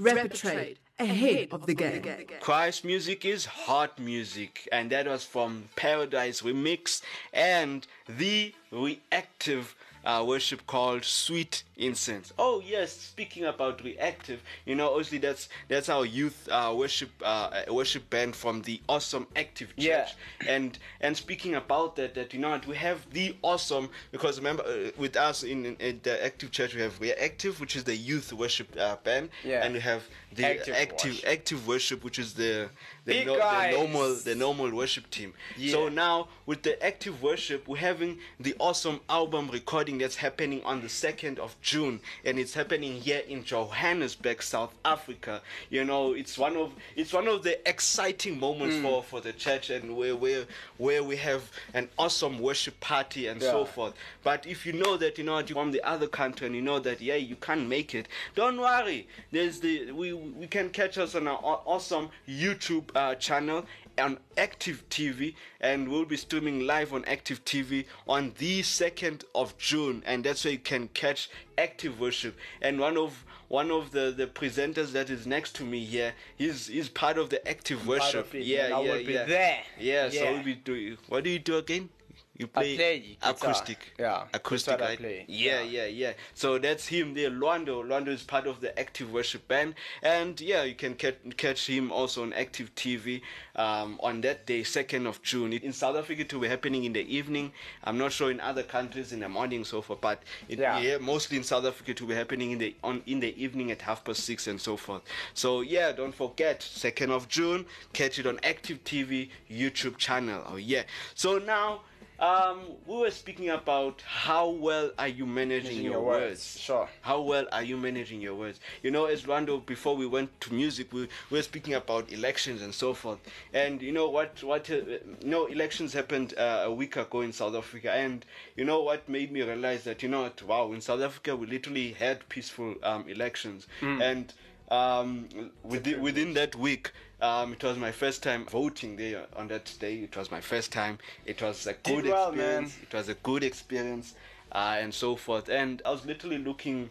Rapid 0.00 0.34
Trade, 0.34 0.78
ahead 0.98 1.48
of 1.52 1.66
the 1.66 1.74
game. 1.74 2.02
Christ 2.40 2.84
music 2.84 3.24
is 3.24 3.46
hot 3.46 3.98
music, 3.98 4.68
and 4.72 4.90
that 4.90 5.06
was 5.06 5.24
from 5.24 5.68
Paradise 5.76 6.42
Remix 6.42 7.02
and 7.32 7.86
the 8.08 8.52
reactive 8.70 9.74
uh, 10.04 10.24
worship 10.26 10.66
called 10.66 11.04
Sweet 11.04 11.62
Incense. 11.76 12.32
Oh 12.38 12.62
yes, 12.64 12.90
speaking 12.92 13.44
about 13.44 13.84
reactive, 13.84 14.42
you 14.64 14.74
know, 14.74 14.88
obviously 14.88 15.18
that's 15.18 15.50
that's 15.68 15.90
our 15.90 16.06
youth 16.06 16.48
uh, 16.50 16.72
worship 16.74 17.10
uh, 17.22 17.50
worship 17.70 18.08
band 18.08 18.34
from 18.34 18.62
the 18.62 18.80
Awesome 18.88 19.26
Active 19.36 19.76
Church. 19.76 19.84
Yeah. 19.84 20.08
And 20.48 20.78
and 21.02 21.14
speaking 21.14 21.54
about 21.54 21.96
that, 21.96 22.14
that 22.14 22.32
you 22.32 22.40
know 22.40 22.48
what, 22.48 22.66
we 22.66 22.76
have 22.76 23.04
the 23.12 23.36
awesome 23.42 23.90
because 24.10 24.38
remember 24.38 24.62
uh, 24.62 24.90
with 24.96 25.16
us 25.16 25.42
in, 25.42 25.66
in, 25.66 25.76
in 25.76 26.00
the 26.02 26.24
Active 26.24 26.50
Church 26.50 26.74
we 26.74 26.80
have 26.80 26.98
reactive, 26.98 27.60
which 27.60 27.76
is 27.76 27.84
the 27.84 27.94
youth 27.94 28.32
worship 28.32 28.74
uh, 28.78 28.96
band, 29.04 29.28
Yeah. 29.44 29.62
and 29.62 29.74
we 29.74 29.80
have 29.80 30.02
the 30.34 30.46
Active 30.46 30.74
active 30.74 31.10
worship. 31.12 31.28
active 31.28 31.66
worship, 31.68 32.04
which 32.04 32.18
is 32.18 32.32
the 32.34 32.70
the, 33.04 33.24
no- 33.26 33.36
the 33.36 33.70
normal 33.72 34.14
the 34.14 34.34
normal 34.34 34.70
worship 34.74 35.10
team. 35.10 35.34
So 35.70 35.90
now 35.90 36.28
with 36.46 36.62
the 36.62 36.82
active 36.82 37.22
worship, 37.22 37.68
we're 37.68 37.76
having 37.78 38.18
the 38.40 38.54
awesome 38.58 39.00
album 39.10 39.50
recording 39.52 39.98
that's 39.98 40.16
happening 40.16 40.62
on 40.64 40.80
the 40.80 40.88
second 40.88 41.38
of 41.38 41.54
June, 41.66 42.00
and 42.24 42.38
it's 42.38 42.54
happening 42.54 43.00
here 43.00 43.22
in 43.28 43.42
Johannesburg, 43.42 44.40
South 44.40 44.72
Africa. 44.84 45.42
You 45.68 45.84
know, 45.84 46.12
it's 46.12 46.38
one 46.38 46.56
of 46.56 46.72
it's 46.94 47.12
one 47.12 47.26
of 47.26 47.42
the 47.42 47.68
exciting 47.68 48.38
moments 48.38 48.76
for 48.78 49.02
for 49.02 49.20
the 49.20 49.32
church, 49.32 49.68
and 49.70 49.96
where 49.96 50.14
where 50.14 50.44
where 50.78 51.02
we 51.02 51.16
have 51.16 51.42
an 51.74 51.88
awesome 51.98 52.38
worship 52.38 52.78
party 52.78 53.26
and 53.26 53.42
so 53.42 53.64
forth. 53.64 53.94
But 54.22 54.46
if 54.46 54.64
you 54.64 54.74
know 54.74 54.96
that 54.96 55.18
you 55.18 55.24
know 55.24 55.38
you're 55.38 55.56
from 55.56 55.72
the 55.72 55.82
other 55.82 56.06
country 56.06 56.46
and 56.46 56.54
you 56.54 56.62
know 56.62 56.78
that 56.78 57.00
yeah 57.00 57.16
you 57.16 57.34
can't 57.34 57.68
make 57.68 57.96
it, 57.96 58.06
don't 58.36 58.58
worry. 58.60 59.08
There's 59.32 59.58
the 59.58 59.90
we 59.90 60.12
we 60.12 60.46
can 60.46 60.70
catch 60.70 60.98
us 60.98 61.16
on 61.16 61.26
our 61.26 61.60
awesome 61.66 62.10
YouTube 62.28 62.84
uh, 62.94 63.16
channel 63.16 63.66
on 63.98 64.18
Active 64.36 64.84
TV, 64.90 65.34
and 65.60 65.88
we'll 65.88 66.04
be 66.04 66.16
streaming 66.16 66.60
live 66.66 66.92
on 66.92 67.04
Active 67.06 67.44
TV 67.44 67.86
on 68.06 68.32
the 68.38 68.62
second 68.62 69.24
of 69.34 69.56
June, 69.58 70.02
and 70.06 70.24
that's 70.24 70.44
where 70.44 70.52
you 70.52 70.58
can 70.58 70.88
catch 70.88 71.30
Active 71.56 71.98
Worship. 72.00 72.36
And 72.60 72.78
one 72.78 72.96
of 72.96 73.24
one 73.48 73.70
of 73.70 73.92
the 73.92 74.12
the 74.16 74.26
presenters 74.26 74.92
that 74.92 75.10
is 75.10 75.26
next 75.26 75.54
to 75.56 75.64
me 75.64 75.84
here, 75.84 76.14
he's 76.36 76.66
he's 76.66 76.88
part 76.88 77.18
of 77.18 77.30
the 77.30 77.46
Active 77.48 77.86
Worship. 77.86 78.26
of 78.26 78.34
it, 78.34 78.44
yeah, 78.44 78.68
yeah, 78.68 78.78
will 78.78 79.04
be 79.04 79.12
yeah. 79.12 79.24
there. 79.24 79.58
Yeah, 79.78 80.10
so 80.10 80.32
we'll 80.32 80.42
be 80.42 80.54
doing. 80.54 80.98
What 81.08 81.24
do 81.24 81.30
you 81.30 81.38
do 81.38 81.56
again? 81.56 81.90
You 82.38 82.46
play, 82.48 82.76
play 82.76 82.98
guitar. 83.00 83.30
acoustic. 83.32 83.78
Yeah, 83.98 84.24
acoustic. 84.34 84.80
I 84.80 84.84
right? 84.84 84.98
play. 84.98 85.24
Yeah, 85.26 85.62
yeah, 85.62 85.86
yeah. 85.86 86.12
So 86.34 86.58
that's 86.58 86.86
him 86.86 87.14
there, 87.14 87.30
Lwando. 87.30 87.82
Lwando 87.82 88.08
is 88.08 88.22
part 88.22 88.46
of 88.46 88.60
the 88.60 88.78
Active 88.78 89.10
Worship 89.12 89.48
Band, 89.48 89.74
and 90.02 90.38
yeah, 90.40 90.62
you 90.64 90.74
can 90.74 90.94
catch, 90.94 91.16
catch 91.36 91.66
him 91.66 91.90
also 91.90 92.22
on 92.22 92.32
Active 92.34 92.74
TV 92.74 93.22
um, 93.54 93.98
on 94.02 94.20
that 94.22 94.44
day, 94.46 94.62
second 94.64 95.06
of 95.06 95.22
June. 95.22 95.52
In 95.54 95.72
South 95.72 95.96
Africa, 95.96 96.22
it 96.22 96.34
will 96.34 96.42
be 96.42 96.48
happening 96.48 96.84
in 96.84 96.92
the 96.92 97.00
evening. 97.14 97.52
I'm 97.84 97.96
not 97.96 98.12
sure 98.12 98.30
in 98.30 98.40
other 98.40 98.62
countries 98.62 99.12
in 99.12 99.20
the 99.20 99.28
morning 99.28 99.64
so 99.64 99.80
forth, 99.80 100.00
but 100.00 100.22
it, 100.48 100.58
Yeah. 100.58 100.78
yeah. 100.78 100.98
mostly 100.98 101.36
in 101.38 101.42
South 101.44 101.64
Africa, 101.64 101.92
it 101.92 102.00
will 102.00 102.08
be 102.08 102.14
happening 102.14 102.50
in 102.50 102.58
the 102.58 102.74
on 102.84 103.02
in 103.06 103.20
the 103.20 103.34
evening 103.42 103.70
at 103.70 103.80
half 103.82 104.04
past 104.04 104.24
six 104.24 104.46
and 104.46 104.60
so 104.60 104.76
forth. 104.76 105.02
So 105.34 105.62
yeah, 105.62 105.92
don't 105.92 106.14
forget, 106.14 106.62
second 106.62 107.10
of 107.12 107.28
June, 107.28 107.64
catch 107.94 108.18
it 108.18 108.26
on 108.26 108.38
Active 108.42 108.84
TV 108.84 109.30
YouTube 109.50 109.96
channel. 109.96 110.42
Oh 110.46 110.56
yeah. 110.56 110.82
So 111.14 111.38
now. 111.38 111.80
Um, 112.18 112.60
we 112.86 112.96
were 112.96 113.10
speaking 113.10 113.50
about 113.50 114.00
how 114.06 114.48
well 114.48 114.90
are 114.98 115.08
you 115.08 115.26
managing, 115.26 115.64
Managing 115.64 115.84
your, 115.84 115.92
your 115.94 116.02
words. 116.02 116.22
words, 116.30 116.60
sure. 116.60 116.88
How 117.02 117.20
well 117.20 117.46
are 117.52 117.62
you 117.62 117.76
managing 117.76 118.22
your 118.22 118.34
words? 118.34 118.58
You 118.82 118.90
know, 118.90 119.04
as 119.04 119.24
Lwando, 119.24 119.64
before 119.66 119.96
we 119.96 120.06
went 120.06 120.40
to 120.40 120.54
music, 120.54 120.92
we, 120.94 121.02
we 121.30 121.36
were 121.38 121.42
speaking 121.42 121.74
about 121.74 122.10
elections 122.10 122.62
and 122.62 122.74
so 122.74 122.94
forth. 122.94 123.18
And 123.52 123.82
you 123.82 123.92
know 123.92 124.08
what? 124.08 124.42
What 124.42 124.70
uh, 124.70 124.76
you 124.76 125.00
know, 125.24 125.44
elections 125.46 125.92
happened 125.92 126.32
uh, 126.38 126.62
a 126.64 126.72
week 126.72 126.96
ago 126.96 127.20
in 127.20 127.32
South 127.34 127.54
Africa, 127.54 127.92
and 127.92 128.24
you 128.56 128.64
know 128.64 128.80
what 128.82 129.06
made 129.08 129.30
me 129.30 129.42
realize 129.42 129.84
that 129.84 130.02
you 130.02 130.08
know 130.08 130.22
what? 130.22 130.42
Wow, 130.42 130.72
in 130.72 130.80
South 130.80 131.02
Africa 131.02 131.36
we 131.36 131.46
literally 131.46 131.92
had 131.92 132.26
peaceful 132.30 132.76
um, 132.82 133.06
elections, 133.08 133.66
and 133.82 134.32
um, 134.70 135.28
within 135.62 136.00
within 136.00 136.32
that 136.34 136.54
week. 136.56 136.92
Um, 137.20 137.54
it 137.54 137.64
was 137.64 137.78
my 137.78 137.92
first 137.92 138.22
time 138.22 138.44
voting 138.44 138.96
there 138.96 139.26
on 139.34 139.48
that 139.48 139.74
day. 139.80 139.96
It 140.00 140.16
was 140.16 140.30
my 140.30 140.40
first 140.40 140.70
time. 140.72 140.98
It 141.24 141.40
was 141.40 141.66
a 141.66 141.72
good 141.72 142.04
well, 142.04 142.30
man. 142.32 142.64
experience. 142.64 142.78
It 142.82 142.94
was 142.94 143.08
a 143.08 143.14
good 143.14 143.42
experience. 143.42 144.14
Uh, 144.52 144.76
and 144.78 144.94
so 144.94 145.16
forth, 145.16 145.48
and 145.48 145.82
I 145.84 145.90
was 145.90 146.06
literally 146.06 146.38
looking 146.38 146.88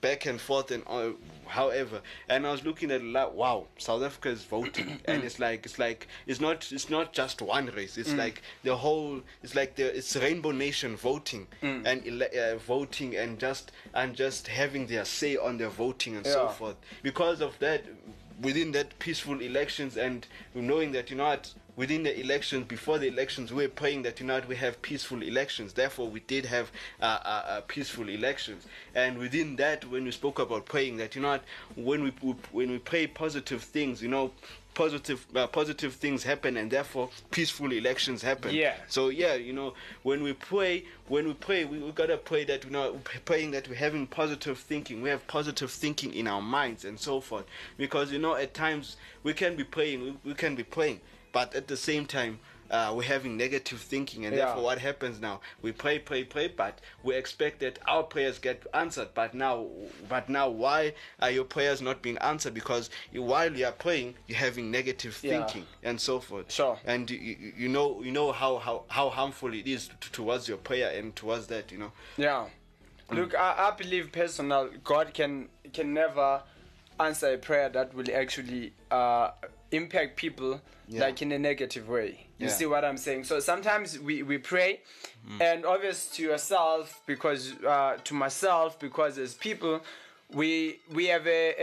back 0.00 0.26
and 0.26 0.38
forth, 0.38 0.72
and 0.72 0.82
uh, 0.88 1.10
however, 1.46 2.02
and 2.28 2.44
I 2.44 2.50
was 2.50 2.64
looking 2.64 2.90
at 2.90 3.04
like, 3.04 3.32
wow, 3.34 3.66
South 3.78 4.02
Africa 4.02 4.30
is 4.30 4.42
voting, 4.42 5.00
and 5.04 5.22
it's 5.22 5.38
like 5.38 5.64
it's 5.64 5.78
like 5.78 6.08
it's 6.26 6.40
not 6.40 6.70
it's 6.72 6.90
not 6.90 7.12
just 7.12 7.40
one 7.40 7.66
race. 7.66 7.96
It's 7.96 8.12
like 8.14 8.42
the 8.64 8.74
whole. 8.74 9.20
It's 9.44 9.54
like 9.54 9.76
the 9.76 9.96
it's 9.96 10.16
Rainbow 10.16 10.50
Nation 10.50 10.96
voting 10.96 11.46
and 11.62 12.04
ele- 12.04 12.36
uh, 12.36 12.56
voting 12.58 13.14
and 13.16 13.38
just 13.38 13.70
and 13.94 14.16
just 14.16 14.48
having 14.48 14.88
their 14.88 15.04
say 15.04 15.36
on 15.36 15.56
their 15.56 15.70
voting 15.70 16.16
and 16.16 16.26
so 16.26 16.48
forth. 16.48 16.76
Because 17.04 17.40
of 17.40 17.56
that, 17.60 17.84
within 18.40 18.72
that 18.72 18.98
peaceful 18.98 19.40
elections 19.40 19.96
and 19.96 20.26
knowing 20.54 20.92
that 20.92 21.10
you 21.10 21.16
know 21.16 21.24
what 21.24 21.52
within 21.76 22.02
the 22.02 22.20
elections 22.20 22.66
before 22.66 22.98
the 22.98 23.06
elections 23.06 23.52
we 23.52 23.64
we're 23.64 23.68
praying 23.68 24.02
that 24.02 24.18
you 24.18 24.26
know 24.26 24.34
what 24.34 24.48
we 24.48 24.56
have 24.56 24.82
peaceful 24.82 25.22
elections. 25.22 25.72
Therefore 25.72 26.08
we 26.08 26.20
did 26.20 26.44
have 26.46 26.72
uh, 27.00 27.04
uh, 27.04 27.42
uh, 27.46 27.60
peaceful 27.62 28.08
elections. 28.08 28.66
And 28.94 29.16
within 29.18 29.56
that 29.56 29.84
when 29.88 30.04
we 30.04 30.10
spoke 30.10 30.38
about 30.40 30.66
praying 30.66 30.96
that 30.96 31.14
you 31.14 31.22
know 31.22 31.30
what 31.30 31.44
when 31.76 32.02
we 32.02 32.10
when 32.52 32.70
we 32.70 32.78
pray 32.78 33.06
positive 33.06 33.62
things 33.62 34.02
you 34.02 34.08
know 34.08 34.32
positive 34.78 35.26
uh, 35.34 35.44
positive 35.48 35.92
things 35.94 36.22
happen 36.22 36.56
and 36.56 36.70
therefore 36.70 37.10
peaceful 37.32 37.72
elections 37.72 38.22
happen. 38.22 38.54
Yeah. 38.54 38.74
so 38.86 39.08
yeah 39.08 39.34
you 39.34 39.52
know 39.52 39.74
when 40.04 40.22
we 40.22 40.32
pray 40.34 40.84
when 41.08 41.26
we 41.26 41.34
pray 41.34 41.64
we, 41.64 41.80
we 41.80 41.90
gotta 41.90 42.16
pray 42.16 42.44
that 42.44 42.64
you 42.64 42.70
know 42.70 43.00
praying 43.24 43.50
that 43.50 43.68
we're 43.68 43.74
having 43.74 44.06
positive 44.06 44.56
thinking. 44.56 45.02
We 45.02 45.08
have 45.08 45.26
positive 45.26 45.72
thinking 45.72 46.14
in 46.14 46.28
our 46.28 46.40
minds 46.40 46.84
and 46.84 46.96
so 46.98 47.20
forth. 47.20 47.46
Because 47.76 48.12
you 48.12 48.20
know 48.20 48.36
at 48.36 48.54
times 48.54 48.96
we 49.24 49.32
can 49.32 49.56
be 49.56 49.64
praying 49.64 50.00
we, 50.04 50.16
we 50.24 50.34
can 50.34 50.54
be 50.54 50.62
praying 50.62 51.00
but 51.32 51.56
at 51.56 51.66
the 51.66 51.76
same 51.76 52.06
time 52.06 52.38
uh, 52.70 52.92
we're 52.94 53.02
having 53.02 53.36
negative 53.36 53.80
thinking 53.80 54.26
and 54.26 54.34
Yeah. 54.36 54.44
therefore 54.46 54.62
what 54.64 54.78
happens 54.78 55.20
now 55.20 55.40
we 55.62 55.72
pray 55.72 55.98
pray 55.98 56.24
pray 56.24 56.48
but 56.48 56.80
we 57.02 57.14
expect 57.14 57.60
that 57.60 57.78
our 57.86 58.02
prayers 58.02 58.38
get 58.38 58.66
answered 58.74 59.08
but 59.14 59.34
now 59.34 59.66
but 60.08 60.28
now 60.28 60.48
why 60.48 60.92
are 61.20 61.30
your 61.30 61.44
prayers 61.44 61.80
not 61.80 62.02
being 62.02 62.18
answered 62.18 62.54
because 62.54 62.90
you, 63.12 63.22
while 63.22 63.52
you 63.54 63.64
are 63.66 63.72
praying 63.72 64.14
you're 64.26 64.38
having 64.38 64.70
negative 64.70 65.18
Yeah. 65.22 65.44
thinking 65.46 65.66
and 65.82 66.00
so 66.00 66.20
forth 66.20 66.52
Sure. 66.52 66.78
and 66.84 67.10
you, 67.10 67.52
you 67.56 67.68
know 67.68 68.02
you 68.02 68.12
know 68.12 68.32
how, 68.32 68.58
how 68.58 68.84
how 68.88 69.08
harmful 69.10 69.54
it 69.54 69.66
is 69.66 69.88
t- 69.88 69.94
towards 70.12 70.48
your 70.48 70.58
prayer 70.58 70.90
and 70.98 71.14
towards 71.16 71.46
that 71.48 71.72
you 71.72 71.78
know 71.78 71.92
Yeah. 72.16 72.46
Look, 73.10 73.34
I, 73.34 73.68
I 73.68 73.70
believe 73.70 74.12
personal 74.12 74.68
God 74.84 75.14
can 75.14 75.48
can 75.72 75.94
never 75.94 76.42
answer 77.00 77.32
a 77.32 77.38
prayer 77.38 77.70
that 77.70 77.94
will 77.94 78.04
actually 78.14 78.74
uh, 78.90 79.30
impact 79.72 80.16
people 80.16 80.60
Yeah. 80.90 81.02
like 81.02 81.20
in 81.22 81.32
a 81.32 81.38
negative 81.38 81.88
way. 81.88 82.28
You 82.38 82.46
Yeah. 82.46 82.52
see 82.52 82.66
what 82.66 82.84
I'm 82.84 82.96
saying? 82.96 83.24
So 83.24 83.40
sometimes 83.40 83.98
we, 83.98 84.22
we 84.22 84.38
pray 84.38 84.80
and 85.40 85.66
obvious 85.66 86.08
to 86.16 86.22
yourself 86.22 87.02
because 87.06 87.52
uh, 87.64 87.98
to 88.04 88.14
myself 88.14 88.78
because 88.78 89.18
as 89.18 89.34
people 89.34 89.80
we 90.32 90.80
we 90.92 91.06
have 91.06 91.26
a, 91.26 91.54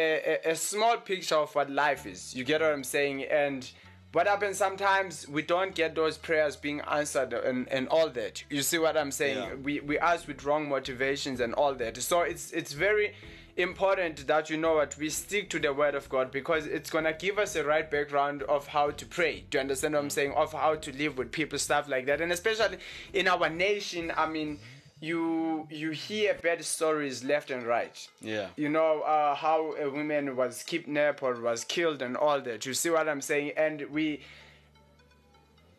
a, 0.46 0.52
a 0.52 0.56
small 0.56 0.98
picture 0.98 1.36
of 1.36 1.54
what 1.56 1.70
life 1.70 2.06
is. 2.06 2.36
You 2.36 2.44
get 2.44 2.62
what 2.62 2.72
I'm 2.72 2.84
saying? 2.84 3.24
And 3.24 3.70
what 4.12 4.28
happens 4.28 4.58
sometimes 4.58 5.28
we 5.28 5.42
don't 5.42 5.74
get 5.76 5.94
those 5.96 6.18
prayers 6.18 6.56
being 6.56 6.82
answered 6.82 7.34
and, 7.34 7.68
and 7.70 7.88
all 7.90 8.10
that. 8.10 8.44
You 8.50 8.62
see 8.62 8.78
what 8.78 8.96
I'm 8.98 9.12
saying? 9.12 9.38
Yeah. 9.38 9.56
We 9.56 9.80
we 9.82 9.98
ask 10.00 10.28
with 10.28 10.44
wrong 10.46 10.70
motivations 10.70 11.40
and 11.40 11.54
all 11.56 11.74
that. 11.76 11.98
So 11.98 12.22
it's 12.22 12.52
it's 12.52 12.74
very 12.74 13.14
important 13.58 14.28
that 14.28 14.50
you 14.50 14.58
know 14.58 14.76
what 14.76 14.98
we 14.98 15.10
stick 15.10 15.50
to 15.52 15.60
the 15.60 15.74
word 15.74 15.96
of 15.96 16.10
God 16.10 16.32
because 16.32 16.66
it's 16.66 16.90
gonna 16.90 17.14
give 17.14 17.40
us 17.40 17.56
a 17.56 17.64
right 17.64 17.90
background 17.90 18.44
of 18.44 18.68
how 18.68 18.92
to 18.92 19.06
pray. 19.06 19.46
Do 19.50 19.58
you 19.58 19.62
understand 19.62 19.94
what 19.94 20.02
I'm 20.04 20.10
saying? 20.10 20.34
Of 20.34 20.54
how 20.54 20.76
to 20.76 20.92
live 20.98 21.18
with 21.18 21.32
people, 21.32 21.58
stuff 21.58 21.88
like 21.88 22.06
that. 22.08 22.20
And 22.22 22.32
especially 22.32 22.78
in 23.14 23.28
our 23.28 23.50
nation, 23.50 24.12
I 24.16 24.26
mean 24.28 24.60
you 25.02 25.68
you 25.70 25.92
hear 25.92 26.34
bad 26.42 26.64
stories 26.64 27.22
left 27.24 27.52
and 27.52 27.64
right 27.68 28.08
Yeah. 28.22 28.48
you 28.56 28.70
know 28.70 29.02
uh, 29.02 29.36
how 29.36 29.74
a 29.74 29.90
woman 29.90 30.38
was 30.38 30.64
kidnapped 30.64 31.22
or 31.22 31.34
was 31.42 31.66
killed 31.66 32.02
and 32.02 32.16
all 32.16 32.40
that 32.40 32.66
you 32.66 32.74
see 32.74 32.90
what 32.90 33.10
i'm 33.10 33.20
saying 33.20 33.52
and 33.58 33.82
we 33.92 34.22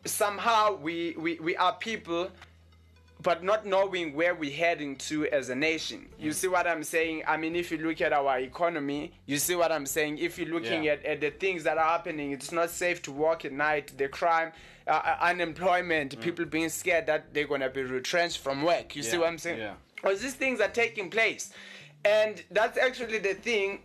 somehow 0.05 0.75
we 0.75 1.15
we, 1.17 1.39
we 1.39 1.55
are 1.57 1.73
people 1.73 2.29
but 3.21 3.43
not 3.43 3.65
knowing 3.65 4.13
where 4.13 4.35
we're 4.35 4.51
heading 4.51 4.95
to 4.95 5.27
as 5.29 5.49
a 5.49 5.55
nation. 5.55 6.07
You 6.19 6.31
see 6.33 6.47
what 6.47 6.67
I'm 6.67 6.83
saying? 6.83 7.23
I 7.27 7.35
mean, 7.37 7.55
if 7.55 7.71
you 7.71 7.77
look 7.79 7.99
at 8.01 8.13
our 8.13 8.39
economy, 8.39 9.11
you 9.25 9.37
see 9.37 9.55
what 9.55 9.71
I'm 9.71 9.85
saying? 9.87 10.19
If 10.19 10.37
you're 10.37 10.47
looking 10.49 10.83
Yeah. 10.83 10.93
at, 10.93 11.05
at 11.05 11.21
the 11.21 11.31
things 11.31 11.63
that 11.63 11.77
are 11.77 11.83
happening, 11.89 12.31
it's 12.31 12.51
not 12.51 12.69
safe 12.69 13.01
to 13.03 13.11
walk 13.11 13.43
at 13.45 13.51
night, 13.51 13.97
the 13.97 14.07
crime, 14.07 14.51
uh, 14.87 14.91
uh, 14.91 15.17
unemployment, 15.21 16.19
people 16.21 16.45
being 16.45 16.69
scared 16.69 17.07
that 17.07 17.33
they're 17.33 17.47
going 17.47 17.61
to 17.61 17.69
be 17.69 17.81
retrenched 17.83 18.37
from 18.39 18.61
work. 18.63 18.95
You 18.95 19.03
see 19.03 19.17
what 19.17 19.27
I'm 19.27 19.37
saying? 19.39 19.59
yeah. 19.59 19.73
All 20.03 20.11
these 20.15 20.35
things 20.35 20.61
are 20.61 20.69
taking 20.69 21.09
place. 21.09 21.51
And 22.05 22.43
that's 22.51 22.77
actually 22.77 23.17
the 23.17 23.33
thing 23.33 23.79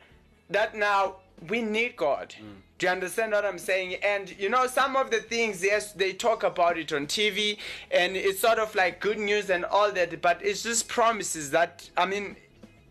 that 0.50 0.76
now 0.76 1.16
we 1.48 1.62
need 1.62 1.96
God. 1.96 2.34
Mm. 2.38 2.54
Do 2.78 2.86
you 2.86 2.92
understand 2.92 3.32
what 3.32 3.44
I'm 3.44 3.58
saying? 3.58 3.94
And 4.02 4.36
you 4.38 4.48
know, 4.48 4.66
some 4.66 4.96
of 4.96 5.10
the 5.10 5.20
things, 5.20 5.62
yes, 5.62 5.92
they 5.92 6.12
talk 6.12 6.42
about 6.42 6.78
it 6.78 6.92
on 6.92 7.06
TV 7.06 7.58
and 7.90 8.16
it's 8.16 8.40
sort 8.40 8.58
of 8.58 8.74
like 8.74 9.00
good 9.00 9.18
news 9.18 9.50
and 9.50 9.64
all 9.64 9.92
that, 9.92 10.20
but 10.20 10.44
it's 10.44 10.62
just 10.64 10.88
promises 10.88 11.50
that, 11.52 11.88
I 11.96 12.06
mean, 12.06 12.36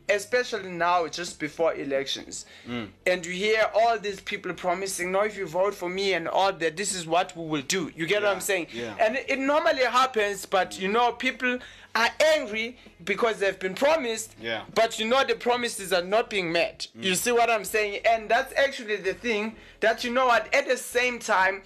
especially 0.10 0.72
now 0.72 1.08
just 1.08 1.40
before 1.40 1.74
elections 1.76 2.46
mm. 2.68 2.88
and 3.06 3.26
you 3.26 3.32
hear 3.32 3.70
all 3.74 3.98
these 3.98 4.20
people 4.20 4.54
promising 4.54 5.12
no 5.12 5.22
if 5.22 5.38
you 5.38 5.48
vote 5.48 5.74
for 5.74 5.90
me 5.90 6.14
and 6.14 6.28
all 6.28 6.52
that 6.52 6.76
this 6.76 6.94
is 6.94 7.06
what 7.08 7.36
we 7.36 7.46
will 7.46 7.62
do 7.62 7.92
you 7.96 8.06
get 8.06 8.22
what 8.22 8.32
i'm 8.34 8.42
saying 8.42 8.68
yeah. 8.74 8.94
and 9.00 9.16
it 9.16 9.40
normally 9.40 9.84
happens 9.84 10.46
but 10.46 10.80
you 10.80 10.88
know 10.88 11.12
people 11.14 11.58
are 11.96 12.10
angry 12.36 12.78
because 13.04 13.40
they've 13.40 13.60
been 13.60 13.76
promised 13.76 14.36
Yeah. 14.40 14.64
but 14.74 14.98
you 15.00 15.08
know 15.08 15.24
the 15.26 15.36
promises 15.36 15.92
are 15.92 16.04
not 16.04 16.30
being 16.30 16.52
met. 16.52 16.88
Mm. 16.98 17.04
You 17.04 17.16
see 17.16 17.32
what 17.32 17.50
i'm 17.50 17.66
saying? 17.66 18.02
And 18.06 18.30
that's 18.30 18.54
actually 18.58 18.98
the 18.98 19.14
thing 19.14 19.56
that 19.82 20.04
you 20.04 20.12
know 20.14 20.28
what 20.28 20.54
at 20.54 20.68
the 20.68 20.78
same 20.78 21.20
time 21.20 21.64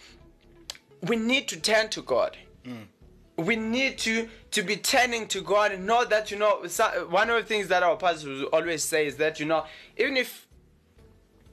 we 1.03 1.15
need 1.15 1.47
to 1.49 1.59
turn 1.59 1.89
to 1.89 2.01
god. 2.01 2.37
Mm. 2.65 2.85
We 3.37 3.55
need 3.57 3.97
to 3.99 4.29
to 4.51 4.63
be 4.63 4.77
turning 4.77 5.27
to 5.27 5.41
God 5.41 5.73
and 5.73 5.85
know 5.85 6.05
that 6.05 6.31
you 6.31 6.37
know 6.37 6.65
one 7.09 7.29
of 7.29 7.35
the 7.35 7.43
things 7.43 7.67
that 7.67 7.83
our 7.83 7.97
pastors 7.97 8.43
always 8.53 8.81
say 8.83 9.05
is 9.07 9.17
that 9.17 9.39
you 9.41 9.45
know 9.45 9.65
even 9.97 10.15
if 10.15 10.47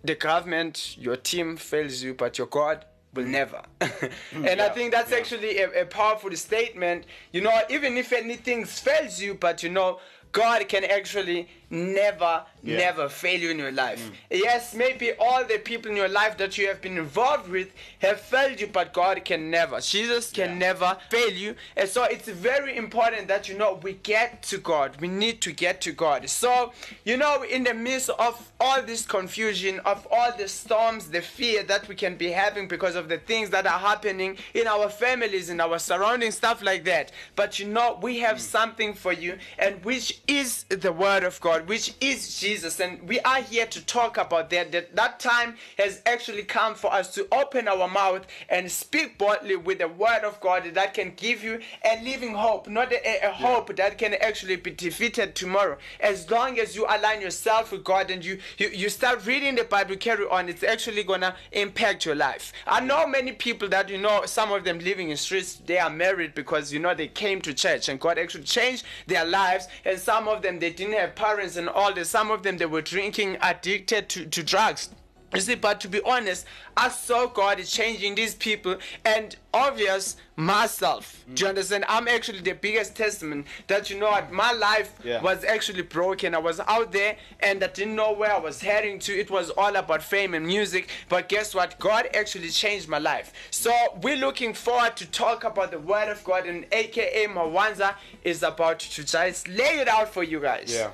the 0.05 0.15
government, 0.15 0.97
your 0.99 1.17
team 1.17 1.57
fails 1.57 2.03
you, 2.03 2.15
but 2.15 2.39
your 2.39 2.47
God 2.49 2.85
will 3.15 3.25
mm. 3.25 3.29
never. 3.29 3.63
Mm, 4.33 4.49
and 4.49 4.63
I 4.63 4.71
think 4.71 4.93
that's 4.93 5.13
actually 5.13 5.59
a, 5.59 5.83
a 5.83 5.85
powerful 5.85 6.35
statement. 6.37 7.05
You 7.33 7.43
know, 7.43 7.61
even 7.69 7.99
if 7.99 8.13
anything 8.13 8.65
fails 8.65 9.21
you, 9.21 9.35
but 9.35 9.63
you 9.63 9.69
know, 9.69 10.01
God 10.33 10.67
can 10.69 10.85
actually 10.85 11.49
never, 11.73 12.45
Yeah. 12.63 12.77
never 12.77 13.09
fail 13.09 13.41
you 13.41 13.51
in 13.51 13.59
your 13.59 13.73
life. 13.73 14.01
Mm. 14.31 14.43
Yes, 14.45 14.75
maybe 14.75 15.13
all 15.15 15.43
the 15.45 15.59
people 15.59 15.91
in 15.91 15.97
your 15.97 16.09
life 16.09 16.37
that 16.37 16.59
you 16.59 16.69
have 16.69 16.81
been 16.81 16.99
involved 16.99 17.49
with 17.49 17.73
have 18.01 18.21
failed 18.21 18.61
you, 18.61 18.67
but 18.67 18.93
God 18.93 19.25
can 19.25 19.51
never. 19.51 19.81
Jesus 19.81 20.31
can 20.31 20.59
never 20.59 20.99
fail 21.11 21.33
you. 21.33 21.57
And 21.77 21.89
so 21.89 22.05
it's 22.05 22.29
very 22.29 22.77
important 22.77 23.27
that 23.29 23.49
you 23.49 23.57
know 23.57 23.81
we 23.83 23.95
get 23.95 24.43
to 24.45 24.59
God. 24.59 25.01
We 25.01 25.09
need 25.09 25.41
to 25.43 25.53
get 25.53 25.81
to 25.83 25.93
God. 25.93 26.29
So, 26.29 26.73
you 27.05 27.17
know, 27.17 27.43
in 27.43 27.65
the 27.65 27.75
midst 27.75 28.11
of 28.11 28.53
all 28.61 28.83
this 28.83 29.07
confusion, 29.07 29.81
of 29.81 30.07
all 30.11 30.37
the 30.37 30.49
storms, 30.49 31.09
the 31.09 31.23
fear 31.23 31.63
that 31.65 31.89
we 31.89 31.95
can 31.95 32.17
be 32.17 32.31
having 32.31 32.69
because 32.69 32.95
of 32.95 33.09
the 33.09 33.19
things 33.19 33.51
that 33.51 33.67
are 33.67 33.79
happening 33.79 34.37
in 34.55 34.67
our 34.67 34.89
families, 34.91 35.49
in 35.49 35.61
our 35.61 35.79
surroundings, 35.79 36.37
stuff 36.37 36.63
like 36.63 36.85
that. 36.85 37.13
But 37.35 37.59
you 37.59 37.67
know, 37.67 37.99
we 38.03 38.19
have 38.19 38.37
mm. 38.37 38.41
something 38.41 38.95
for 38.95 39.13
you, 39.13 39.39
and 39.59 39.83
which 39.85 40.21
is 40.29 40.65
the 40.65 40.93
Word 40.93 41.25
of 41.25 41.41
God, 41.41 41.62
which 41.67 41.95
is 42.01 42.39
Jesus. 42.39 42.81
And 42.81 43.03
we 43.09 43.21
are 43.21 43.43
here 43.43 43.67
to 43.67 43.85
talk 43.85 44.17
about 44.17 44.51
that. 44.51 44.73
That, 44.73 44.95
that 44.97 45.21
time 45.21 45.57
has 45.79 46.03
actually 46.07 46.43
come 46.43 46.75
for 46.75 46.93
us 46.93 47.15
to 47.15 47.27
open 47.33 47.69
our 47.69 47.89
mouth 47.89 48.27
and 48.49 48.71
speak 48.71 49.19
boldly 49.19 49.57
with 49.57 49.79
the 49.79 49.89
Word 49.89 50.25
of 50.25 50.41
God 50.41 50.65
that 50.75 50.95
can 50.95 51.13
give 51.17 51.43
you 51.43 51.61
a 51.85 52.03
living 52.03 52.35
hope, 52.35 52.69
not 52.69 52.93
a, 52.93 53.27
a 53.27 53.33
hope 53.33 53.75
that 53.77 53.99
can 53.99 54.15
actually 54.15 54.57
be 54.57 54.71
defeated 54.71 55.35
tomorrow. 55.35 55.79
As 56.01 56.31
long 56.31 56.59
as 56.59 56.75
you 56.77 56.87
align 56.89 57.21
yourself 57.21 57.73
with 57.73 57.85
God 57.85 58.11
and 58.11 58.25
you, 58.25 58.39
you, 58.59 58.69
you 58.69 58.89
start 58.89 59.27
reading 59.27 59.55
the 59.55 59.65
Bible, 59.65 59.97
carry 59.97 60.27
on, 60.27 60.49
it's 60.49 60.63
actually 60.63 61.03
gonna 61.03 61.35
impact 61.53 62.05
your 62.05 62.15
life. 62.15 62.53
I 62.67 62.81
know 62.81 63.07
many 63.07 63.33
people 63.33 63.69
that 63.69 63.89
you 63.89 63.99
know, 63.99 64.23
some 64.27 64.53
of 64.53 64.65
them 64.65 64.79
living 64.79 65.11
in 65.11 65.17
streets, 65.17 65.55
they 65.67 65.79
are 65.79 65.91
married 65.91 66.35
because 66.35 66.73
you 66.73 66.79
know 66.79 66.95
they 66.95 67.09
came 67.09 67.41
to 67.43 67.55
church 67.55 67.89
and 67.89 68.01
God 68.01 68.19
actually 68.19 68.45
changed 68.45 68.85
their 69.07 69.25
lives. 69.25 69.69
And 69.85 69.99
some 69.99 70.29
of 70.29 70.43
them 70.43 70.59
they 70.59 70.71
didn't 70.71 70.95
have 70.95 71.15
parents 71.15 71.52
and 71.57 71.69
all 71.69 71.93
this. 71.93 72.11
Some 72.11 72.31
of 72.31 72.43
them 72.43 72.57
they 72.59 72.67
were 72.67 72.83
drinking, 72.83 73.39
addicted 73.41 74.09
to, 74.11 74.27
to 74.27 74.43
drugs. 74.43 74.91
You 75.35 75.41
see, 75.41 75.55
but 75.55 75.81
to 75.81 75.89
be 75.89 76.03
honest, 76.03 76.45
I 76.77 76.91
saw 76.91 77.27
God 77.27 77.57
changing 77.65 78.17
these 78.17 78.35
people, 78.35 78.77
and 79.03 79.35
obvious 79.55 80.17
myself. 80.37 81.25
Do 81.33 81.45
you 81.45 81.49
understand? 81.49 81.85
I'm 81.89 82.07
actually 82.07 82.41
the 82.41 82.53
biggest 82.53 82.95
testament 82.97 83.47
that 83.67 83.89
you 83.89 83.99
know 83.99 84.11
what 84.11 84.31
my 84.31 84.53
life 84.53 84.93
Yeah. 85.03 85.23
was 85.23 85.43
actually 85.45 85.83
broken. 85.83 86.35
I 86.35 86.39
was 86.39 86.61
out 86.61 86.93
there 86.93 87.17
and 87.41 87.63
I 87.65 87.69
didn't 87.69 87.95
know 87.95 88.13
where 88.13 88.33
I 88.33 88.39
was 88.39 88.61
heading 88.61 88.99
to. 89.01 89.13
It 89.19 89.31
was 89.31 89.49
all 89.51 89.75
about 89.77 90.03
fame 90.03 90.35
and 90.35 90.47
music. 90.47 90.89
But 91.09 91.29
guess 91.31 91.55
what? 91.55 91.79
God 91.79 92.09
actually 92.15 92.51
changed 92.51 92.89
my 92.89 92.99
life. 92.99 93.33
So 93.51 93.73
we're 94.03 94.17
looking 94.17 94.53
forward 94.53 94.97
to 94.97 95.07
talk 95.07 95.45
about 95.45 95.71
the 95.71 95.79
word 95.79 96.11
of 96.11 96.23
God, 96.25 96.47
and 96.47 96.67
aka 96.73 97.27
Mawanza 97.29 97.95
is 98.25 98.43
about 98.43 98.81
to 98.81 99.05
just 99.05 99.49
lay 99.49 99.79
it 99.81 99.89
out 99.89 100.13
for 100.13 100.23
you 100.25 100.41
guys. 100.41 100.75
Yeah, 100.75 100.91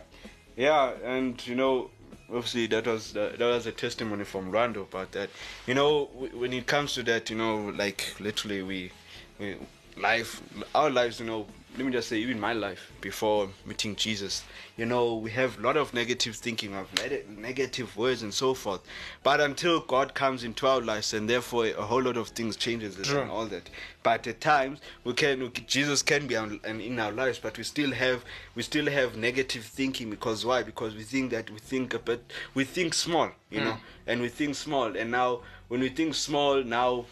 yeah, 0.58 0.90
and 1.04 1.46
you 1.46 1.54
know, 1.54 1.88
obviously 2.28 2.66
that 2.66 2.86
was 2.86 3.12
that, 3.12 3.38
was 3.38 3.66
a 3.66 3.72
testimony 3.72 4.24
from 4.24 4.50
Lwando 4.50 4.82
about 4.82 5.12
that. 5.12 5.30
You 5.68 5.74
know, 5.74 6.06
when 6.34 6.52
it 6.52 6.66
comes 6.66 6.94
to 6.94 7.04
that, 7.04 7.30
you 7.30 7.36
know, 7.36 7.72
like 7.76 8.16
literally 8.18 8.62
we, 8.62 8.90
we 9.38 9.56
life, 9.96 10.42
our 10.74 10.90
lives, 10.90 11.20
you 11.20 11.26
know. 11.26 11.46
Let 11.78 11.86
me 11.86 11.92
just 11.92 12.08
say, 12.08 12.16
even 12.18 12.40
my 12.40 12.54
life 12.54 12.90
before 13.00 13.50
meeting 13.64 13.94
Jesus, 13.94 14.42
you 14.76 14.84
know, 14.84 15.14
we 15.14 15.30
have 15.30 15.60
a 15.60 15.62
lot 15.62 15.76
of 15.76 15.94
negative 15.94 16.34
thinking 16.34 16.74
of 16.74 16.88
negative 17.28 17.96
words 17.96 18.20
and 18.24 18.34
so 18.34 18.52
forth. 18.52 18.80
But 19.22 19.40
until 19.40 19.78
God 19.78 20.12
comes 20.12 20.42
into 20.42 20.66
our 20.66 20.80
lives, 20.80 21.14
and 21.14 21.30
therefore 21.30 21.66
a 21.66 21.82
whole 21.82 22.02
lot 22.02 22.16
of 22.16 22.30
things 22.30 22.56
changes 22.56 22.98
and 23.08 23.30
all 23.30 23.46
that. 23.46 23.70
But 24.02 24.26
at 24.26 24.40
times 24.40 24.80
we 25.04 25.12
can, 25.12 25.38
we, 25.38 25.50
Jesus 25.50 26.02
can 26.02 26.26
be 26.26 26.34
on, 26.34 26.58
and 26.64 26.80
in 26.80 26.98
our 26.98 27.12
lives, 27.12 27.38
but 27.38 27.56
we 27.56 27.62
still 27.62 27.92
have 27.92 28.24
we 28.56 28.64
still 28.64 28.90
have 28.90 29.16
negative 29.16 29.64
thinking 29.64 30.10
because 30.10 30.44
why? 30.44 30.64
Because 30.64 30.96
we 30.96 31.04
think 31.04 31.30
that 31.30 31.48
we 31.48 31.60
think 31.60 31.94
a 31.94 32.00
bit, 32.00 32.32
we 32.54 32.64
think 32.64 32.92
small, 32.92 33.30
you 33.50 33.60
know, 33.60 33.74
hmm. 33.74 34.10
and 34.10 34.20
we 34.20 34.28
think 34.28 34.56
small. 34.56 34.96
And 34.96 35.12
now 35.12 35.42
when 35.68 35.78
we 35.78 35.90
think 35.90 36.16
small, 36.16 36.60
now 36.64 37.04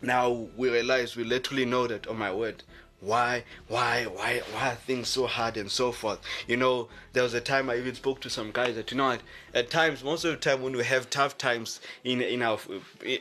now 0.00 0.30
we 0.56 0.70
realize 0.70 1.14
we 1.14 1.24
literally 1.24 1.66
know 1.66 1.86
that 1.86 2.06
oh 2.08 2.14
my 2.14 2.32
word 2.32 2.62
why 3.02 3.44
why 3.68 4.04
why 4.04 4.40
why 4.52 4.70
are 4.70 4.74
things 4.74 5.08
so 5.08 5.26
hard 5.26 5.56
and 5.56 5.70
so 5.70 5.92
forth? 5.92 6.20
You 6.46 6.56
know 6.56 6.88
there 7.12 7.22
was 7.22 7.34
a 7.34 7.40
time 7.40 7.68
i 7.68 7.76
even 7.76 7.94
spoke 7.94 8.20
to 8.20 8.30
some 8.30 8.50
guys 8.52 8.74
that 8.74 8.90
you 8.90 8.96
know 8.96 9.08
what 9.08 9.20
at 9.54 9.68
times 9.68 10.02
most 10.02 10.24
of 10.24 10.30
the 10.30 10.36
time 10.38 10.62
when 10.62 10.74
we 10.74 10.82
have 10.82 11.10
tough 11.10 11.36
times 11.36 11.80
in 12.04 12.22
in 12.22 12.40
our 12.42 12.58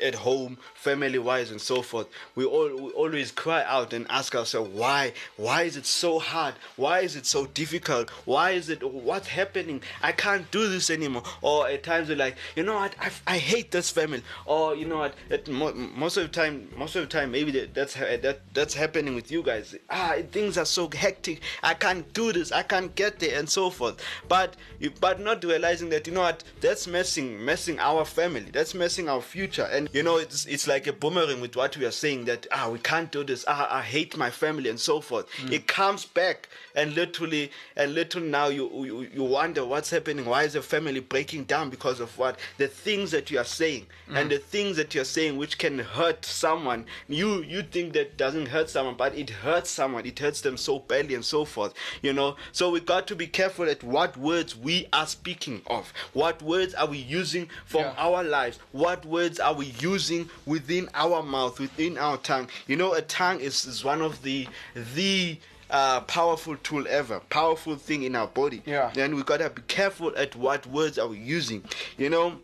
at 0.02 0.16
home 0.16 0.58
family 0.76 1.20
wise 1.20 1.52
and 1.52 1.60
so 1.60 1.82
forth 1.82 2.08
we 2.36 2.46
all 2.46 2.70
we 2.70 2.92
always 2.92 3.32
cry 3.32 3.64
out 3.66 3.92
and 3.92 4.06
ask 4.10 4.34
ourselves 4.34 4.70
why 4.74 5.12
why 5.36 5.64
is 5.64 5.76
it 5.76 5.86
so 5.86 6.20
hard? 6.20 6.56
Why 6.76 7.00
is 7.00 7.16
it 7.16 7.26
so 7.26 7.46
difficult? 7.48 8.10
Why 8.26 8.52
is 8.52 8.70
it 8.70 8.84
what's 8.84 9.28
happening? 9.28 9.82
I 10.02 10.12
can't 10.12 10.50
do 10.52 10.70
this 10.70 10.90
anymore. 10.90 11.24
Or 11.42 11.68
at 11.68 11.84
times 11.84 12.10
we're 12.10 12.16
like 12.16 12.38
you 12.56 12.64
know 12.64 12.76
what 12.76 12.96
i, 13.00 13.10
I 13.28 13.38
hate 13.38 13.72
this 13.72 13.90
family. 13.90 14.24
Or 14.46 14.76
you 14.76 14.86
know 14.86 15.00
what 15.00 15.16
at 15.30 15.48
mo- 15.48 15.74
most 15.74 16.18
of 16.18 16.24
the 16.24 16.30
time 16.30 16.70
most 16.78 16.96
of 16.96 17.02
the 17.02 17.08
time 17.08 17.32
maybe 17.32 17.52
that, 17.52 17.74
that's 17.74 17.96
ha- 17.96 18.18
that 18.22 18.42
that's 18.54 18.74
happening 18.74 19.16
with 19.16 19.32
you 19.32 19.44
guys 19.44 19.71
ah 19.90 20.16
things 20.32 20.58
are 20.58 20.66
so 20.66 20.90
hectic. 20.94 21.42
I 21.64 21.74
can't 21.74 22.12
do 22.14 22.32
this. 22.34 22.52
I 22.52 22.64
can't 22.64 22.94
get 22.96 23.20
there 23.20 23.38
and 23.38 23.50
so 23.50 23.70
forth. 23.70 24.04
But 24.28 24.56
you 24.80 24.92
but 25.00 25.20
not 25.20 25.44
realizing 25.44 25.90
that 25.90 26.08
you 26.08 26.14
know 26.14 26.22
what? 26.22 26.44
That's 26.60 26.88
messing 26.88 27.44
messing 27.44 27.80
our 27.80 28.06
family. 28.06 28.50
That's 28.52 28.74
messing 28.74 29.10
our 29.10 29.22
future. 29.22 29.68
And 29.72 29.90
you 29.94 30.04
know 30.04 30.18
it's 30.18 30.46
it's 30.46 30.68
like 30.68 30.88
a 30.88 30.94
boomerang 30.94 31.42
with 31.42 31.56
what 31.56 31.78
we 31.78 31.86
are 31.86 31.92
saying 31.92 32.26
that 32.26 32.48
ah 32.52 32.70
we 32.70 32.80
can't 32.80 33.12
do 33.12 33.24
this. 33.24 33.46
Ah 33.48 33.68
i 33.78 33.82
hate 33.82 34.18
my 34.18 34.30
family 34.30 34.70
and 34.70 34.80
so 34.80 35.02
forth. 35.02 35.28
It 35.52 35.68
comes 35.68 36.06
back 36.06 36.50
and 36.76 36.96
literally 36.96 37.52
and 37.76 37.94
literally 37.94 38.28
now 38.28 38.48
you, 38.48 38.70
you 38.86 39.08
you 39.14 39.24
wonder 39.24 39.66
what's 39.66 39.90
happening. 39.90 40.26
Why 40.26 40.44
is 40.44 40.54
the 40.54 40.62
family 40.62 41.00
breaking 41.00 41.46
down 41.46 41.70
because 41.70 42.00
of 42.00 42.18
what? 42.18 42.38
The 42.58 42.68
things 42.68 43.12
that 43.12 43.32
you 43.32 43.40
are 43.40 43.46
saying. 43.46 43.88
And 44.10 44.28
mm. 44.28 44.34
the 44.34 44.40
things 44.40 44.78
that 44.78 44.94
you're 44.94 45.06
saying 45.06 45.38
which 45.38 45.58
can 45.58 45.80
hurt 45.80 46.26
someone. 46.26 46.86
You 47.08 47.44
you 47.44 47.64
think 47.64 47.94
that 47.94 48.18
doesn't 48.18 48.48
hurt 48.48 48.70
someone 48.70 48.96
but 48.96 49.16
it 49.16 49.30
hurts 49.30 49.70
someone. 49.70 50.06
It 50.06 50.20
hurts 50.20 50.42
them 50.42 50.58
so 50.58 50.80
badly 50.80 51.16
and 51.16 51.26
so 51.26 51.46
forth 51.46 51.74
you 52.02 52.14
know? 52.14 52.36
So 52.52 52.70
we 52.70 52.80
got 52.80 53.08
to 53.08 53.16
be 53.16 53.28
careful 53.28 53.70
at 53.70 53.84
what 53.84 54.18
words 54.18 54.56
we 54.58 54.88
are 54.94 55.08
speaking 55.08 55.62
of. 55.68 55.94
What 56.14 56.42
words 56.42 56.74
are 56.74 56.88
we 56.88 56.98
using 56.98 57.50
from 57.66 57.82
Yeah. 57.82 57.94
our 57.98 58.24
lives? 58.24 58.60
What 58.72 59.06
words 59.06 59.40
are 59.40 59.54
we 59.54 59.68
using 59.80 60.30
within 60.46 60.90
our 60.94 61.24
mouth 61.24 61.60
within 61.60 61.98
our 61.98 62.18
tongue? 62.18 62.50
You 62.68 62.76
know 62.76 62.94
a 62.94 63.02
tongue 63.02 63.40
is, 63.40 63.66
is 63.66 63.84
one 63.84 64.02
of 64.02 64.24
the 64.24 64.48
the 64.96 65.38
uh, 65.72 66.02
powerful 66.02 66.56
tool 66.58 66.86
ever 66.90 67.20
powerful 67.30 67.76
thing 67.76 68.04
in 68.04 68.16
our 68.16 68.28
body 68.28 68.62
Yeah. 68.66 68.92
and 68.98 69.16
we 69.16 69.24
gotta 69.24 69.50
be 69.50 69.62
careful 69.64 70.14
at 70.18 70.36
what 70.36 70.68
words 70.68 71.00
are 71.00 71.08
we 71.08 71.18
using 71.18 71.64
you 71.98 72.10
know 72.10 72.38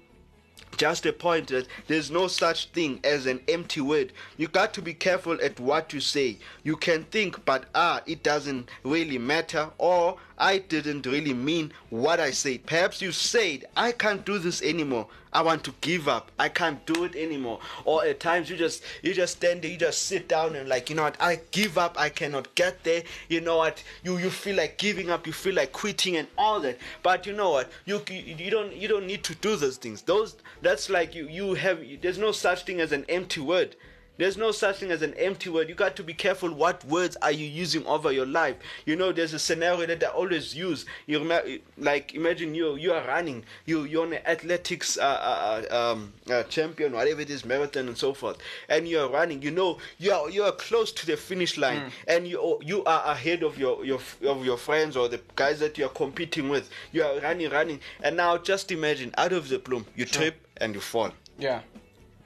just 0.78 1.06
a 1.06 1.14
point 1.14 1.48
that 1.48 1.68
there's 1.88 2.12
no 2.12 2.28
such 2.28 2.70
thing 2.70 3.00
as 3.04 3.26
an 3.26 3.42
empty 3.48 3.82
word. 3.82 4.14
You 4.38 4.48
got 4.48 4.76
to 4.76 4.82
be 4.82 4.94
careful 4.94 5.40
at 5.42 5.60
what 5.60 5.92
you 5.92 6.00
say. 6.00 6.38
You 6.62 6.76
can 6.76 7.04
think, 7.06 7.44
but 7.46 7.66
ah, 7.74 8.02
it 8.06 8.22
doesn't 8.22 8.70
really 8.84 9.18
matter, 9.18 9.72
or 9.80 10.18
I 10.38 10.60
didn't 10.60 11.06
really 11.06 11.34
mean 11.34 11.74
what 11.90 12.20
I 12.20 12.32
said. 12.32 12.66
Perhaps 12.66 13.02
you 13.02 13.12
said, 13.12 13.66
I 13.76 13.92
can't 13.92 14.24
do 14.26 14.38
this 14.38 14.62
anymore. 14.62 15.08
I 15.34 15.42
want 15.42 15.64
to 15.66 15.74
give 15.82 16.08
up. 16.08 16.32
I 16.40 16.50
can't 16.50 16.84
do 16.86 17.04
it 17.04 17.16
anymore. 17.16 17.60
Or 17.86 18.06
at 18.06 18.20
times 18.20 18.50
you 18.50 18.56
just 18.56 18.84
you 19.02 19.14
just 19.14 19.38
stand 19.38 19.62
there, 19.62 19.72
you 19.72 19.78
just 19.78 20.04
sit 20.04 20.28
down 20.28 20.56
and 20.56 20.70
like, 20.70 20.90
you 20.90 20.96
know 20.96 21.04
what, 21.04 21.20
I 21.20 21.42
give 21.52 21.78
up, 21.78 22.00
I 22.00 22.10
cannot 22.10 22.54
get 22.56 22.84
there. 22.84 23.04
You 23.30 23.42
know 23.42 23.58
what, 23.58 23.84
you 24.04 24.18
you 24.18 24.30
feel 24.30 24.56
like 24.56 24.78
giving 24.78 25.10
up, 25.10 25.28
you 25.28 25.34
feel 25.34 25.56
like 25.56 25.74
quitting 25.74 26.16
and 26.18 26.28
all 26.38 26.60
that. 26.62 26.78
But 27.04 27.26
you 27.26 27.34
know 27.34 27.52
what, 27.52 27.72
you 27.86 28.02
you, 28.10 28.50
don't 28.50 28.74
you 28.76 28.88
don't 28.88 29.06
need 29.06 29.24
to 29.26 29.36
do 29.36 29.56
those 29.56 29.78
things. 29.78 30.02
Those 30.04 30.38
that's 30.62 30.90
like 30.90 31.14
you 31.14 31.28
you 31.28 31.56
have 31.56 31.82
there's 32.02 32.18
no 32.18 32.32
such 32.32 32.64
thing 32.64 32.80
as 32.80 32.92
an 32.92 33.06
empty 33.10 33.42
word. 33.42 33.76
There's 34.18 34.36
no 34.38 34.52
such 34.52 34.78
thing 34.78 34.92
as 34.92 35.02
an 35.02 35.14
empty 35.14 35.50
word. 35.50 35.70
You 35.70 35.76
got 35.76 35.96
to 35.98 36.04
be 36.04 36.14
careful 36.14 36.52
what 36.52 36.84
words 36.86 37.16
are 37.22 37.32
you 37.32 37.46
using 37.46 37.86
over 37.86 38.12
your 38.12 38.26
life. 38.26 38.56
You 38.86 38.96
know, 38.96 39.12
there's 39.12 39.34
a 39.34 39.40
scenario 39.40 39.86
that 39.86 40.04
I 40.04 40.08
always 40.08 40.56
use. 40.56 40.86
You 41.06 41.24
rem- 41.28 41.60
like 41.78 42.16
imagine 42.16 42.56
you 42.56 42.76
you 42.76 42.94
are 42.94 43.06
running, 43.08 43.44
you 43.66 43.84
you're 43.84 44.06
an 44.06 44.16
athletics 44.26 44.98
uh, 44.98 45.02
uh, 45.04 45.64
uh, 45.72 45.92
um, 45.94 46.14
uh, 46.32 46.44
champion, 46.44 46.94
whatever 46.94 47.22
it 47.22 47.30
is, 47.30 47.46
marathon 47.46 47.88
and 47.88 47.98
so 47.98 48.14
forth, 48.14 48.38
and 48.70 48.88
you 48.88 49.00
are 49.00 49.10
running. 49.10 49.42
You 49.42 49.52
know, 49.52 49.78
you 50.00 50.12
are 50.12 50.30
you 50.30 50.44
are 50.44 50.52
close 50.52 50.92
to 50.94 51.06
the 51.06 51.16
finish 51.18 51.58
line, 51.58 51.92
and 52.08 52.28
you 52.28 52.60
you 52.64 52.84
are 52.86 53.04
ahead 53.12 53.44
of 53.44 53.58
your 53.58 53.86
your 53.86 54.00
of 54.26 54.46
your 54.46 54.58
friends 54.58 54.98
or 54.98 55.08
the 55.08 55.22
guys 55.36 55.60
that 55.60 55.78
you 55.78 55.86
are 55.86 55.90
competing 56.04 56.50
with. 56.50 56.70
You 56.92 57.04
are 57.04 57.20
running, 57.20 57.50
running, 57.52 57.80
and 58.02 58.18
now 58.18 58.38
just 58.38 58.72
imagine 58.72 59.14
out 59.18 59.32
of 59.34 59.50
the 59.50 59.60
bloom, 59.60 59.86
you 59.96 60.06
trip 60.06 60.36
and 60.58 60.74
you 60.74 60.82
fall 60.82 61.12
Yeah. 61.38 61.62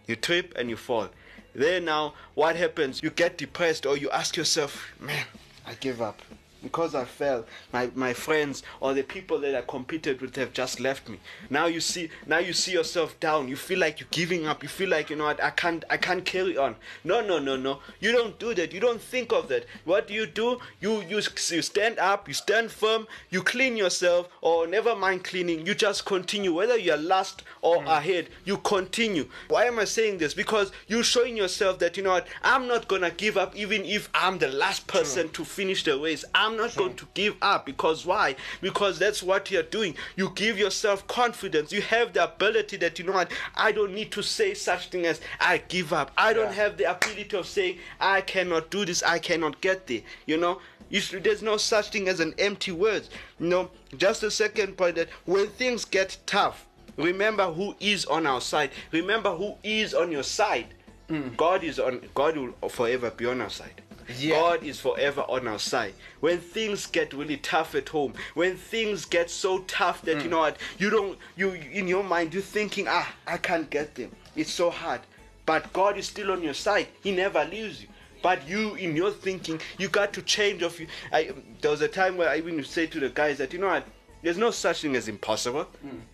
you 0.08 0.16
trip 0.16 0.54
and 0.56 0.70
you 0.70 0.78
fall 0.78 1.10
then 1.54 1.86
now 1.86 2.14
what 2.34 2.56
happens? 2.56 3.02
You 3.04 3.10
get 3.10 3.38
depressed 3.38 3.86
or 3.86 3.98
you 3.98 4.10
ask 4.12 4.38
yourself, 4.38 4.92
man, 5.00 5.26
I 5.66 5.74
give 5.76 6.02
up. 6.02 6.22
Because 6.62 6.94
I 6.96 7.06
fell, 7.06 7.46
my, 7.74 7.90
my 7.96 8.14
friends 8.14 8.64
or 8.80 8.94
the 8.94 9.04
people 9.04 9.40
that 9.40 9.56
I 9.56 9.62
competed 9.62 10.22
with 10.22 10.36
have 10.36 10.54
just 10.54 10.80
left 10.80 11.10
me. 11.10 11.20
Now 11.50 11.66
you 11.66 11.80
see 11.80 12.10
now 12.28 12.38
you 12.38 12.54
see 12.54 12.72
yourself 12.72 13.20
down. 13.20 13.48
You 13.48 13.56
feel 13.56 13.80
like 13.80 14.00
you're 14.00 14.10
giving 14.12 14.46
up. 14.46 14.62
You 14.64 14.70
feel 14.70 14.90
like 14.90 15.10
you 15.10 15.16
know 15.16 15.26
what 15.26 15.44
I 15.44 15.50
can't 15.50 15.84
I 15.90 15.98
can't 15.98 16.24
carry 16.24 16.58
on. 16.58 16.76
No 17.04 17.22
no 17.22 17.40
no 17.40 17.56
no. 17.56 17.80
You 18.00 18.12
don't 18.12 18.38
do 18.40 18.54
that. 18.54 18.74
You 18.74 18.80
don't 18.80 19.02
think 19.02 19.32
of 19.32 19.48
that. 19.50 19.66
What 19.86 20.08
do 20.08 20.14
you 20.14 20.26
do? 20.26 20.60
You 20.80 21.02
you, 21.02 21.18
you 21.18 21.62
stand 21.62 22.00
up. 22.00 22.28
You 22.28 22.34
stand 22.34 22.72
firm. 22.72 23.08
You 23.30 23.42
clean 23.42 23.78
yourself 23.78 24.30
or 24.42 24.68
never 24.68 24.96
mind 24.96 25.24
cleaning. 25.24 25.66
You 25.66 25.74
just 25.74 26.06
continue. 26.06 26.54
Whether 26.54 26.78
you're 26.78 26.98
last 26.98 27.44
or 27.62 27.78
mm. 27.78 27.98
ahead, 27.98 28.30
you 28.46 28.58
continue. 28.58 29.28
Why 29.48 29.66
am 29.66 29.80
I 29.80 29.86
saying 29.86 30.18
this? 30.20 30.34
Because 30.34 30.72
you're 30.88 31.04
showing 31.04 31.38
yourself 31.38 31.80
that 31.80 31.98
you 31.98 32.04
know 32.04 32.12
what 32.12 32.28
I'm 32.44 32.68
not 32.68 32.88
gonna 32.88 33.12
give 33.12 33.38
up 33.38 33.56
even 33.56 33.86
if 33.86 34.10
I'm 34.14 34.38
the 34.38 34.50
last 34.50 34.88
person 34.88 35.30
to 35.30 35.46
finish 35.46 35.84
the 35.84 35.98
race. 35.98 36.26
I'm 36.34 36.51
not 36.58 36.76
going 36.76 36.96
to 36.96 37.08
give 37.14 37.36
up 37.42 37.66
because 37.66 38.06
why? 38.06 38.36
Because 38.62 39.00
that's 39.00 39.24
what 39.24 39.52
you're 39.52 39.64
doing. 39.64 39.96
You 40.16 40.32
give 40.36 40.58
yourself 40.58 41.08
confidence. 41.08 41.72
You 41.72 41.82
have 41.82 42.14
the 42.14 42.24
ability 42.24 42.78
that 42.78 43.00
you 43.00 43.06
know 43.06 43.14
what 43.14 43.32
I 43.56 43.72
don't 43.72 43.94
need 43.94 44.12
to 44.14 44.24
say 44.24 44.54
such 44.54 44.90
thing 44.90 45.06
as 45.06 45.22
I 45.40 45.60
give 45.68 45.94
up. 45.94 46.12
I 46.18 46.34
don't 46.34 46.54
have 46.54 46.78
the 46.78 46.90
ability 46.92 47.36
of 47.38 47.48
saying 47.48 47.80
I 48.00 48.22
cannot 48.22 48.70
do 48.70 48.86
this. 48.86 49.04
I 49.04 49.20
cannot 49.20 49.62
get 49.62 49.88
there. 49.88 50.02
You 50.26 50.38
know. 50.38 50.60
You 50.90 51.00
should, 51.00 51.24
there's 51.24 51.42
no 51.42 51.56
such 51.56 51.92
thing 51.92 52.10
as 52.10 52.20
an 52.20 52.36
empty 52.38 52.74
word. 52.74 53.08
You 53.40 53.48
know, 53.48 53.72
just 53.98 54.24
a 54.24 54.30
second 54.30 54.76
point 54.76 54.98
that 54.98 55.08
when 55.24 55.48
things 55.48 55.86
get 55.86 56.18
tough, 56.26 56.68
remember 56.98 57.50
who 57.50 57.76
is 57.80 58.04
on 58.06 58.28
our 58.28 58.42
side. 58.42 58.72
Remember 58.92 59.34
who 59.34 59.56
is 59.64 59.94
on 59.94 60.12
your 60.12 60.24
side. 60.24 60.68
Mm. 61.08 61.38
God 61.38 61.64
is 61.64 61.80
on. 61.80 62.02
God 62.14 62.36
will 62.36 62.70
forever 62.70 63.10
be 63.10 63.26
on 63.26 63.40
our 63.40 63.50
side. 63.50 63.82
Yeah. 64.20 64.36
God 64.36 64.64
is 64.64 64.80
forever 64.80 65.22
on 65.22 65.48
our 65.48 65.60
side. 65.60 65.94
When 66.20 66.40
things 66.40 66.86
get 66.86 67.14
really 67.14 67.38
tough 67.38 67.76
at 67.76 67.90
home, 67.90 68.14
when 68.34 68.58
things 68.58 69.06
get 69.06 69.30
so 69.30 69.60
tough 69.60 70.02
that 70.04 70.24
you 70.24 70.30
know 70.30 70.40
what, 70.40 70.58
you 70.78 70.90
don't, 70.90 71.18
you 71.36 71.52
in 71.52 71.88
your 71.88 72.04
mind 72.04 72.34
you're 72.34 72.44
thinking, 72.44 72.86
ah, 72.90 73.14
I 73.28 73.38
can't 73.38 73.70
get 73.70 73.96
them. 73.96 74.12
It's 74.36 74.52
so 74.52 74.70
hard. 74.70 75.02
But 75.46 75.74
God 75.74 75.98
is 75.98 76.08
still 76.08 76.32
on 76.32 76.42
your 76.44 76.54
side. 76.54 76.88
He 77.04 77.12
never 77.12 77.44
leaves 77.46 77.82
you. 77.82 77.88
But 78.22 78.48
you, 78.48 78.76
in 78.76 78.96
your 78.96 79.12
thinking, 79.12 79.60
you 79.80 79.88
got 79.90 80.14
to 80.14 80.22
change 80.22 80.62
of 80.62 80.80
you. 80.80 80.88
I, 81.12 81.32
there 81.60 81.72
was 81.72 81.82
a 81.82 81.88
time 81.88 82.18
where 82.18 82.30
I 82.30 82.38
even 82.38 82.64
say 82.64 82.86
to 82.86 83.00
the 83.00 83.10
guys 83.10 83.40
that 83.40 83.52
you 83.52 83.60
know 83.60 83.68
what, 83.68 83.86
there's 84.22 84.38
no 84.38 84.52
such 84.52 84.84
thing 84.84 84.96
as 84.96 85.08
impossible. 85.08 85.66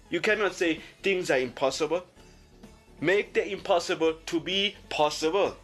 You 0.10 0.22
cannot 0.22 0.56
say 0.56 0.80
things 1.04 1.30
are 1.30 1.38
impossible. 1.40 2.04
Make 3.02 3.34
the 3.34 3.52
impossible 3.52 4.16
to 4.26 4.40
be 4.40 4.76
possible. 4.90 5.58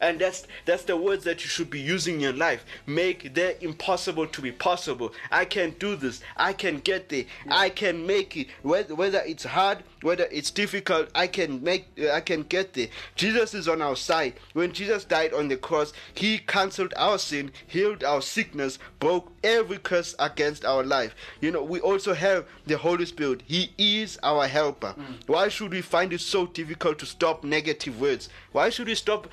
And 0.00 0.18
that's 0.18 0.46
that's 0.66 0.84
the 0.84 0.96
words 0.96 1.24
that 1.24 1.42
you 1.44 1.48
should 1.48 1.70
be 1.70 1.80
using 1.80 2.16
in 2.16 2.20
your 2.20 2.32
life. 2.32 2.64
Make 2.86 3.34
the 3.34 3.62
impossible 3.64 4.26
to 4.26 4.42
be 4.42 4.52
possible. 4.52 5.12
I 5.30 5.44
can 5.46 5.70
do 5.78 5.96
this. 5.96 6.20
I 6.36 6.52
can 6.52 6.80
get 6.80 7.08
there. 7.08 7.24
I 7.48 7.70
can 7.70 8.06
make 8.06 8.36
it. 8.36 8.48
Whether, 8.62 8.94
whether 8.94 9.22
it's 9.24 9.44
hard, 9.44 9.78
whether 10.02 10.26
it's 10.30 10.50
difficult, 10.50 11.08
I 11.14 11.26
can 11.28 11.62
make. 11.62 11.86
uh, 11.98 12.10
I 12.10 12.20
can 12.20 12.42
get 12.42 12.74
there. 12.74 12.88
Jesus 13.14 13.54
is 13.54 13.66
on 13.68 13.80
our 13.80 13.96
side. 13.96 14.34
When 14.52 14.72
Jesus 14.72 15.04
died 15.04 15.32
on 15.32 15.48
the 15.48 15.56
cross, 15.56 15.92
He 16.14 16.38
cancelled 16.38 16.92
our 16.96 17.18
sin, 17.18 17.52
healed 17.66 18.04
our 18.04 18.20
sickness, 18.20 18.78
broke 19.00 19.32
every 19.42 19.78
curse 19.78 20.14
against 20.18 20.64
our 20.64 20.82
life. 20.82 21.14
You 21.40 21.50
know, 21.50 21.62
we 21.62 21.80
also 21.80 22.12
have 22.14 22.46
the 22.66 22.76
Holy 22.76 23.06
Spirit. 23.06 23.42
He 23.46 23.72
is 23.78 24.18
our 24.22 24.46
helper. 24.48 24.94
Why 25.26 25.48
should 25.48 25.72
we 25.72 25.80
find 25.80 26.12
it 26.12 26.20
so 26.20 26.46
difficult 26.46 26.98
to 26.98 27.06
stop 27.06 27.42
negative 27.44 27.98
words? 28.00 28.28
Why 28.54 28.70
should 28.70 28.86
we 28.86 28.94
stop 28.94 29.26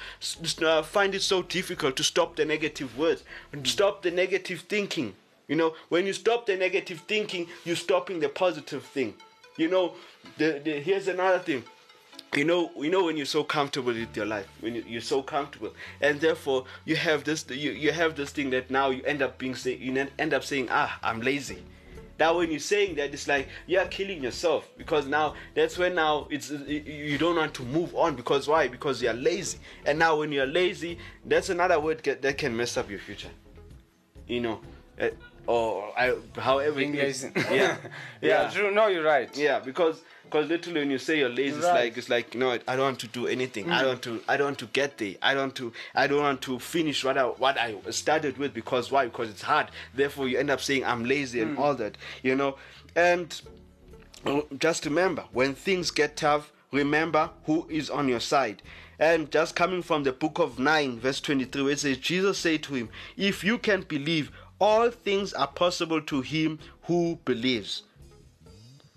uh, 0.64 0.82
find 0.82 1.14
it 1.14 1.22
so 1.22 1.44
difficult 1.44 1.96
to 1.98 2.04
stop 2.04 2.36
the 2.36 2.44
negative 2.44 2.98
words? 2.98 3.24
Stop 3.64 4.02
the 4.02 4.10
negative 4.10 4.62
thinking. 4.62 5.14
You 5.48 5.58
know, 5.58 5.76
when 5.90 6.08
you 6.08 6.14
stop 6.14 6.48
the 6.48 6.58
negative 6.58 7.02
thinking, 7.08 7.46
you're 7.64 7.76
stopping 7.76 8.20
the 8.20 8.30
positive 8.30 8.84
thing. 8.84 9.14
You 9.58 9.70
know, 9.70 9.94
the, 10.40 10.60
the 10.64 10.72
here's 10.80 11.08
another 11.08 11.38
thing 11.38 11.64
you 12.36 12.46
know 12.46 12.72
you 12.78 12.90
know 12.90 13.04
when 13.04 13.18
you're 13.18 13.26
so 13.26 13.44
comfortable 13.44 13.94
with 13.94 14.16
your 14.16 14.26
life 14.26 14.48
when 14.62 14.74
you, 14.74 14.84
you're 14.88 15.02
so 15.02 15.22
comfortable 15.22 15.74
and 16.00 16.22
therefore 16.22 16.64
you 16.86 16.96
have 16.96 17.26
this 17.26 17.46
you, 17.50 17.72
you 17.72 17.92
have 17.92 18.16
this 18.16 18.30
thing 18.30 18.50
that 18.50 18.72
now 18.72 18.90
you 18.90 19.04
end 19.04 19.22
up 19.22 19.38
being 19.38 19.54
say 19.54 19.76
you 19.76 20.08
end 20.18 20.34
up 20.34 20.42
saying 20.42 20.68
ah 20.72 20.98
i'm 21.04 21.20
lazy 21.20 21.62
now 22.22 22.38
when 22.38 22.52
you're 22.52 22.60
saying 22.76 22.92
that 23.00 23.10
it's 23.16 23.28
like 23.34 23.48
you're 23.72 23.90
killing 23.98 24.22
yourself 24.28 24.70
because 24.78 25.08
now 25.08 25.34
that's 25.56 25.76
when 25.82 25.96
now 25.96 26.28
it's 26.30 26.52
you- 26.52 27.18
don't 27.18 27.38
want 27.42 27.54
to 27.60 27.64
move 27.78 27.92
on 27.96 28.16
because 28.22 28.44
why 28.52 28.68
because 28.68 29.02
you're 29.04 29.20
lazy 29.30 29.58
and 29.88 29.98
now 29.98 30.12
when 30.20 30.32
you're 30.32 30.52
lazy 30.62 30.94
that's 31.32 31.50
another 31.50 31.80
word 31.80 31.98
that 32.04 32.38
can 32.38 32.56
mess 32.56 32.78
up 32.78 32.88
your 32.92 33.00
future 33.08 33.34
you 34.28 34.40
know 34.40 34.58
uh, 35.02 35.10
or 35.48 35.92
I, 35.98 36.16
however 36.38 36.80
lazy. 36.80 37.32
yeah 37.60 37.78
yeah, 38.22 38.50
true. 38.54 38.72
No, 38.72 38.86
you're 38.94 39.04
right. 39.16 39.36
yeah, 39.36 39.58
because 39.60 40.04
because 40.32 40.48
literally 40.48 40.80
when 40.80 40.92
you 40.92 40.98
say 40.98 41.20
you're 41.20 41.30
lazy, 41.30 41.58
it's 41.58 41.66
like 41.66 41.98
it's 41.98 42.10
like 42.10 42.36
know 42.36 42.52
I 42.52 42.76
don't 42.76 42.80
want 42.80 43.00
to 43.00 43.08
do 43.08 43.28
anything. 43.28 43.70
I 43.70 43.82
don't 43.82 43.90
want 43.90 44.02
to 44.04 44.22
I 44.30 44.38
don't 44.38 44.48
want 44.48 44.60
to 44.60 44.66
get 44.68 44.98
there. 44.98 45.16
I 45.22 45.34
don't 45.34 45.44
want 45.44 45.56
to 45.56 45.74
I 45.94 46.08
don't 46.08 46.22
want 46.22 46.42
to 46.44 46.58
finish 46.58 47.04
what 47.04 47.18
I 47.18 47.26
what 47.26 47.58
I 47.58 47.76
started 47.90 48.38
with 48.38 48.54
because 48.54 48.92
why? 48.92 49.06
Because 49.06 49.30
it's 49.30 49.42
hard. 49.42 49.68
Therefore, 49.94 50.30
you 50.30 50.38
end 50.38 50.50
up 50.50 50.62
saying 50.62 50.86
I'm 50.86 51.04
lazy 51.04 51.42
and 51.42 51.58
all 51.58 51.76
that. 51.76 51.98
You 52.24 52.36
know, 52.36 52.56
and 52.96 53.42
uh, 54.26 54.42
just 54.58 54.86
remember 54.86 55.26
when 55.34 55.54
things 55.54 55.92
get 55.92 56.16
tough, 56.16 56.52
remember 56.72 57.30
who 57.46 57.68
is 57.70 57.90
on 57.90 58.08
your 58.08 58.22
side. 58.22 58.62
And 59.00 59.32
just 59.32 59.56
coming 59.56 59.82
from 59.82 60.04
the 60.04 60.12
book 60.12 60.38
of 60.38 60.60
9, 60.60 61.00
verse 61.00 61.20
23, 61.20 61.64
where 61.64 61.72
it 61.72 61.80
says, 61.80 61.98
Jesus 61.98 62.38
said 62.38 62.62
to 62.64 62.76
him, 62.76 62.90
If 63.18 63.44
you 63.44 63.58
can 63.58 63.82
believe, 63.82 64.32
all 64.60 64.92
things 64.92 65.34
are 65.34 65.48
possible 65.48 66.02
to 66.02 66.22
him 66.22 66.60
who 66.84 67.18
believes. 67.26 67.82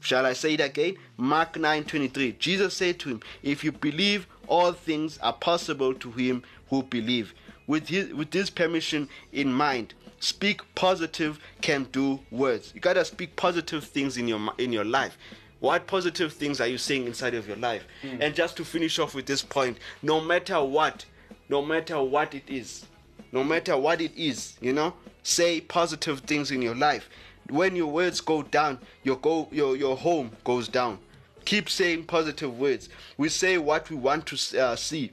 Shall 0.05 0.27
I 0.27 0.35
say 0.35 0.53
it 0.53 0.61
again? 0.61 0.99
Mark 1.17 1.55
9:23. 1.55 2.39
Jesus 2.39 2.75
said 2.75 2.99
to 3.01 3.09
him, 3.09 3.21
"If 3.43 3.65
you 3.65 3.73
believe, 3.73 4.27
all 4.47 4.73
things 4.73 5.17
are 5.23 5.33
possible 5.33 5.95
to 5.95 6.13
him 6.13 6.43
who 6.69 6.83
believe." 6.83 7.33
With 7.67 7.89
his, 7.89 8.13
with 8.13 8.31
this 8.31 8.51
permission 8.51 9.09
in 9.33 9.51
mind, 9.51 9.95
speak 10.21 10.61
positive 10.75 11.39
can 11.63 11.85
do 11.85 12.21
words. 12.31 12.73
You 12.75 12.83
got 12.83 12.93
to 12.95 13.05
speak 13.07 13.35
positive 13.37 13.83
things 13.85 14.19
in 14.19 14.29
your 14.29 14.53
in 14.59 14.75
your 14.75 14.85
life. 14.85 15.17
What 15.61 15.87
positive 15.87 16.35
things 16.35 16.61
are 16.61 16.67
you 16.67 16.77
saying 16.77 17.07
inside 17.07 17.33
of 17.33 17.49
your 17.49 17.57
life? 17.57 17.85
Hmm. 18.03 18.21
And 18.21 18.35
just 18.35 18.59
to 18.59 18.65
finish 18.67 18.99
off 18.99 19.15
with 19.15 19.25
this 19.25 19.41
point, 19.41 19.79
no 20.03 20.21
matter 20.21 20.63
what, 20.63 21.07
no 21.49 21.65
matter 21.65 22.03
what 22.03 22.35
it 22.35 22.45
is, 22.47 22.85
no 23.33 23.43
matter 23.43 23.75
what 23.79 24.03
it 24.03 24.13
is, 24.15 24.59
you 24.61 24.75
know, 24.75 24.93
say 25.23 25.63
positive 25.63 26.21
things 26.21 26.51
in 26.51 26.61
your 26.61 26.75
life. 26.75 27.09
When 27.51 27.77
your 27.77 27.89
words 27.89 28.21
go 28.21 28.43
down, 28.43 28.79
your 29.03 29.17
go 29.17 29.49
your 29.53 29.77
your 29.77 29.97
home 29.97 30.33
goes 30.45 30.69
down. 30.69 30.99
Keep 31.45 31.69
saying 31.69 32.05
positive 32.05 32.59
words. 32.59 32.89
We 33.19 33.29
say 33.29 33.59
what 33.59 33.91
we 33.91 33.97
want 33.97 34.27
to 34.27 34.61
uh, 34.61 34.77
see 34.77 35.13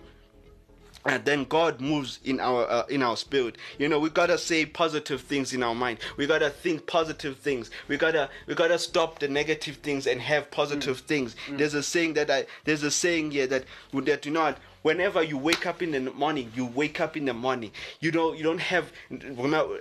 and 1.05 1.23
then 1.25 1.45
God 1.45 1.81
moves 1.81 2.19
in 2.23 2.39
our 2.39 2.69
uh, 2.69 2.85
in 2.87 3.01
our 3.03 3.17
spirit. 3.17 3.57
You 3.77 3.89
know, 3.89 3.99
we 3.99 4.09
gotta 4.09 4.37
say 4.37 4.65
positive 4.65 5.21
things 5.21 5.53
in 5.53 5.63
our 5.63 5.75
mind. 5.75 5.99
We 6.17 6.27
gotta 6.27 6.49
think 6.49 6.87
positive 6.87 7.37
things. 7.37 7.71
We 7.87 7.97
gotta 7.97 8.29
we 8.47 8.55
gotta 8.55 8.79
stop 8.79 9.19
the 9.19 9.27
negative 9.27 9.77
things 9.77 10.07
and 10.07 10.21
have 10.21 10.51
positive 10.51 10.99
things. 10.99 11.35
There's 11.49 11.73
a 11.73 11.83
saying 11.83 12.13
that 12.15 12.29
I 12.29 12.45
there's 12.65 12.83
a 12.83 12.91
saying 12.91 13.31
here 13.31 13.47
that 13.47 13.65
that 13.93 14.25
you 14.25 14.31
know 14.31 14.55
whenever 14.81 15.21
you 15.21 15.37
wake 15.37 15.65
up 15.65 15.81
in 15.81 15.91
the 15.91 15.99
morning, 15.99 16.51
you 16.55 16.65
wake 16.65 16.99
up 16.99 17.15
in 17.15 17.25
the 17.25 17.33
morning. 17.33 17.71
You 17.99 18.11
know 18.11 18.33
you 18.33 18.43
don't 18.43 18.59
have 18.59 18.91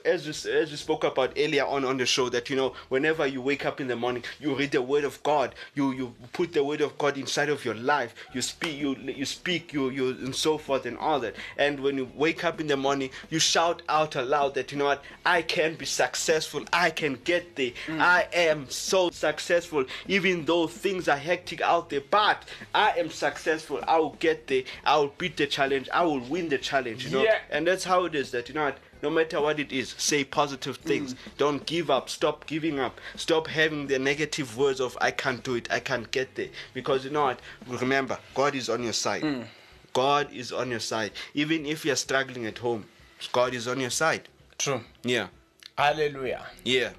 as 0.05 0.27
we, 0.27 0.53
as 0.53 0.71
we 0.71 0.77
spoke 0.77 1.05
about 1.05 1.33
earlier 1.37 1.65
on 1.65 1.85
on 1.85 1.97
the 1.97 2.07
show 2.07 2.29
that 2.31 2.51
you 2.51 2.57
know 2.57 2.75
whenever 2.89 3.27
you 3.27 3.41
wake 3.41 3.65
up 3.67 3.81
in 3.81 3.89
the 3.89 3.97
morning, 3.97 4.25
you 4.39 4.55
read 4.55 4.73
the 4.73 4.83
word 4.83 5.05
of 5.05 5.23
God. 5.23 5.55
You 5.75 5.93
you 5.93 6.15
put 6.33 6.53
the 6.53 6.65
word 6.65 6.81
of 6.81 6.97
God 6.99 7.17
inside 7.17 7.49
of 7.49 7.65
your 7.65 7.75
life. 7.75 8.15
You 8.33 8.43
speak 8.43 8.79
you 8.79 8.95
you 8.97 9.27
speak 9.27 9.73
you 9.73 9.91
you 9.91 10.11
and 10.11 10.35
so 10.35 10.59
forth 10.59 10.87
and 10.87 10.99
all 11.11 11.21
that. 11.21 11.35
And 11.59 11.81
when 11.81 11.97
you 11.99 12.09
wake 12.15 12.45
up 12.45 12.61
in 12.61 12.67
the 12.67 12.77
morning, 12.77 13.11
you 13.29 13.39
shout 13.39 13.83
out 13.89 14.17
aloud 14.17 14.55
that 14.55 14.73
you 14.73 14.79
know 14.79 14.87
what 14.87 15.03
I 15.27 15.43
can 15.43 15.75
be 15.75 15.87
successful. 15.87 16.65
I 16.73 16.91
can 16.91 17.19
get 17.25 17.57
there. 17.57 17.73
Mm. 17.87 18.01
I 18.01 18.29
am 18.33 18.69
so 18.71 19.11
successful, 19.11 19.85
even 20.07 20.45
though 20.45 20.67
things 20.67 21.09
are 21.09 21.17
hectic 21.17 21.61
out 21.61 21.91
there. 21.91 22.03
But 22.11 22.45
I 22.75 22.93
am 22.99 23.11
successful. 23.11 23.81
I 23.87 23.99
will 23.99 24.17
get 24.21 24.47
there. 24.47 24.63
I 24.85 24.97
will 24.99 25.15
beat 25.19 25.37
the 25.37 25.47
challenge. 25.47 25.89
I 25.93 26.03
will 26.05 26.21
win 26.21 26.49
the 26.49 26.59
challenge. 26.59 27.05
You 27.05 27.11
know, 27.11 27.23
Yeah. 27.25 27.39
and 27.51 27.67
that's 27.67 27.85
how 27.85 28.05
it 28.05 28.15
is. 28.15 28.31
That 28.31 28.49
you 28.49 28.55
know 28.55 28.65
what. 28.65 28.79
No 29.03 29.09
matter 29.09 29.41
what 29.41 29.59
it 29.59 29.73
is, 29.73 29.95
say 29.97 30.25
positive 30.25 30.79
mm. 30.79 30.85
things. 30.85 31.15
Don't 31.39 31.65
give 31.65 31.89
up. 31.91 32.11
Stop 32.11 32.47
giving 32.47 32.79
up. 32.79 33.01
Stop 33.17 33.47
having 33.47 33.87
the 33.87 33.99
negative 33.99 34.59
words 34.59 34.79
of 34.79 34.97
"I 35.01 35.11
can't 35.11 35.43
do 35.43 35.55
it. 35.55 35.69
I 35.73 35.81
can't 35.81 36.11
get 36.11 36.35
there." 36.35 36.51
Because 36.75 37.07
you 37.07 37.11
know 37.11 37.23
what? 37.25 37.41
Remember, 37.67 38.19
God 38.35 38.55
is 38.55 38.69
on 38.69 38.83
your 38.83 38.93
side. 38.93 39.23
Mm. 39.23 39.47
God 39.93 40.33
is 40.33 40.53
on 40.53 40.71
your 40.71 40.81
side. 40.81 41.13
Even 41.35 41.67
if 41.67 41.85
you're 41.85 41.97
struggling 41.97 42.47
at 42.47 42.59
home, 42.59 42.85
God 43.33 43.55
is 43.55 43.67
on 43.69 43.81
your 43.81 43.91
side. 43.91 44.29
True. 44.59 44.81
Yeah. 45.03 45.29
Hallelujah. 45.77 46.47
Yeah. 46.65 46.91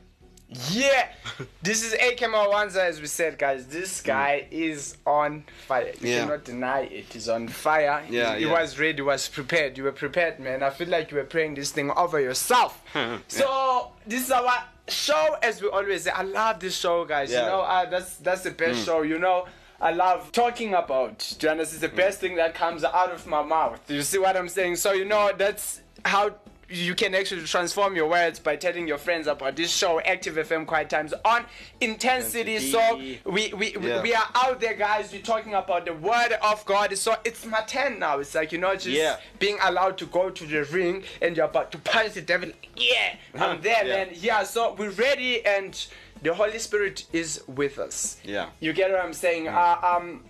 Yeah, 0.69 1.07
this 1.63 1.81
is 1.81 1.93
AK 1.93 2.19
Mawanza, 2.29 2.79
as 2.83 2.99
we 2.99 3.07
said, 3.07 3.37
guys. 3.37 3.67
This 3.67 4.01
guy 4.01 4.47
is 4.51 4.97
on 5.05 5.45
fire. 5.65 5.93
You 6.01 6.09
Yeah. 6.09 6.19
cannot 6.25 6.43
deny 6.43 6.81
it. 6.81 7.05
He's 7.13 7.29
on 7.29 7.47
fire. 7.47 8.03
Yeah, 8.09 8.33
he, 8.33 8.41
he 8.41 8.45
yeah. 8.47 8.59
was 8.59 8.77
ready. 8.77 8.95
He 8.97 9.01
was 9.01 9.29
prepared. 9.29 9.77
You 9.77 9.85
were 9.85 9.93
prepared, 9.93 10.41
man. 10.41 10.61
I 10.61 10.69
feel 10.69 10.89
like 10.89 11.09
you 11.09 11.15
were 11.17 11.23
praying 11.23 11.55
this 11.55 11.71
thing 11.71 11.89
over 11.91 12.19
yourself. 12.19 12.81
So 13.29 13.91
this 14.05 14.25
is 14.25 14.31
our 14.31 14.65
show, 14.89 15.37
as 15.41 15.61
we 15.61 15.69
always 15.69 16.03
say. 16.03 16.11
I 16.11 16.23
love 16.23 16.59
this 16.59 16.75
show, 16.77 17.05
guys. 17.05 17.31
Yeah. 17.31 17.43
You 17.43 17.45
know, 17.51 17.61
uh, 17.61 17.89
that's 17.89 18.17
that's 18.17 18.41
the 18.41 18.51
best 18.51 18.85
show. 18.85 19.03
You 19.03 19.19
know. 19.19 19.45
I 19.81 19.91
love 19.91 20.31
talking 20.31 20.73
about. 20.75 21.09
Understand? 21.11 21.59
It's 21.59 21.77
the 21.79 21.89
best 21.89 22.19
thing 22.19 22.35
that 22.35 22.53
comes 22.53 22.83
out 22.83 23.11
of 23.11 23.25
my 23.25 23.41
mouth. 23.41 23.79
You 23.89 24.03
see 24.03 24.19
what 24.19 24.37
I'm 24.37 24.47
saying? 24.49 24.75
So 24.75 24.91
you 24.93 25.05
know 25.05 25.31
that's 25.35 25.81
how 26.05 26.35
you 26.69 26.95
can 26.95 27.13
actually 27.13 27.43
transform 27.43 27.97
your 27.97 28.07
words 28.07 28.39
by 28.39 28.55
telling 28.55 28.87
your 28.87 28.97
friends 28.97 29.27
about 29.27 29.57
this 29.57 29.69
show, 29.75 29.99
Active 29.99 30.35
FM 30.35 30.65
Quiet 30.65 30.89
Times 30.89 31.13
on 31.25 31.43
Intensity. 31.81 32.59
So 32.59 32.79
Intensity. 32.97 33.21
we, 33.25 33.53
we- 33.53 33.75
Yeah. 33.89 34.01
we 34.01 34.13
are 34.13 34.29
out 34.35 34.61
there, 34.61 34.75
guys. 34.75 35.11
We're 35.11 35.21
talking 35.21 35.53
about 35.53 35.85
the 35.85 35.93
Word 35.93 36.33
of 36.41 36.63
God. 36.65 36.97
So 36.97 37.15
it's 37.25 37.45
my 37.45 37.61
turn 37.61 37.99
now. 37.99 38.19
It's 38.19 38.33
like 38.35 38.51
you 38.53 38.57
know, 38.59 38.73
just 38.75 38.87
Yeah. 38.87 39.17
being 39.39 39.57
allowed 39.61 39.97
to 39.97 40.05
go 40.05 40.29
to 40.29 40.45
the 40.45 40.63
ring 40.65 41.03
and 41.21 41.35
you're 41.35 41.47
about 41.47 41.71
to 41.73 41.77
punch 41.79 42.13
the 42.13 42.21
devil. 42.21 42.51
Yeah, 42.77 43.15
I'm 43.37 43.59
there, 43.67 43.85
Yeah. 43.85 43.95
man. 44.05 44.09
Yeah. 44.13 44.43
So 44.43 44.73
we're 44.77 44.91
ready, 44.91 45.45
and 45.45 45.73
the 46.21 46.33
Holy 46.33 46.59
Spirit 46.59 47.05
is 47.13 47.41
with 47.47 47.79
us. 47.79 48.17
Yeah. 48.23 48.49
You 48.59 48.73
get 48.73 48.91
what 48.91 48.99
I'm 49.01 49.13
saying? 49.13 49.47
Uh, 49.47 49.77
um, 49.83 50.23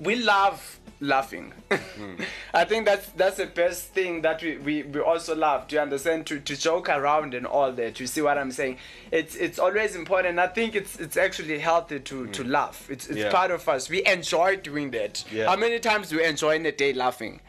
we 0.00 0.16
love 0.16 0.78
laughing. 1.00 1.52
I 2.54 2.64
think 2.64 2.84
that's 2.86 3.06
that's 3.10 3.36
the 3.36 3.46
best 3.46 3.88
thing 3.94 4.22
that 4.22 4.42
we, 4.42 4.56
we, 4.56 4.82
we 4.82 5.00
also 5.00 5.34
love. 5.36 5.68
Do 5.68 5.76
you 5.76 5.82
understand? 5.82 6.26
To, 6.26 6.40
to 6.40 6.56
joke 6.56 6.88
around 6.88 7.34
and 7.34 7.46
all 7.46 7.70
that. 7.72 8.00
You 8.00 8.06
see 8.06 8.20
what 8.22 8.36
I'm 8.38 8.50
saying? 8.50 8.78
It's 9.12 9.36
it's 9.36 9.58
always 9.58 9.94
important. 9.94 10.38
I 10.38 10.48
think 10.48 10.74
it's 10.74 10.98
it's 10.98 11.16
actually 11.16 11.58
healthy 11.58 12.00
to, 12.00 12.26
to 12.28 12.44
laugh. 12.44 12.88
It's 12.90 13.06
it's 13.06 13.18
Yeah. 13.18 13.30
part 13.30 13.50
of 13.50 13.68
us. 13.68 13.88
We 13.88 14.04
enjoy 14.06 14.56
doing 14.56 14.90
that. 14.92 15.24
Yeah. 15.30 15.46
How 15.48 15.56
many 15.56 15.78
times 15.78 16.08
do 16.08 16.16
we 16.16 16.24
enjoy 16.24 16.56
in 16.56 16.66
a 16.66 16.72
day 16.72 16.92
laughing? 16.92 17.40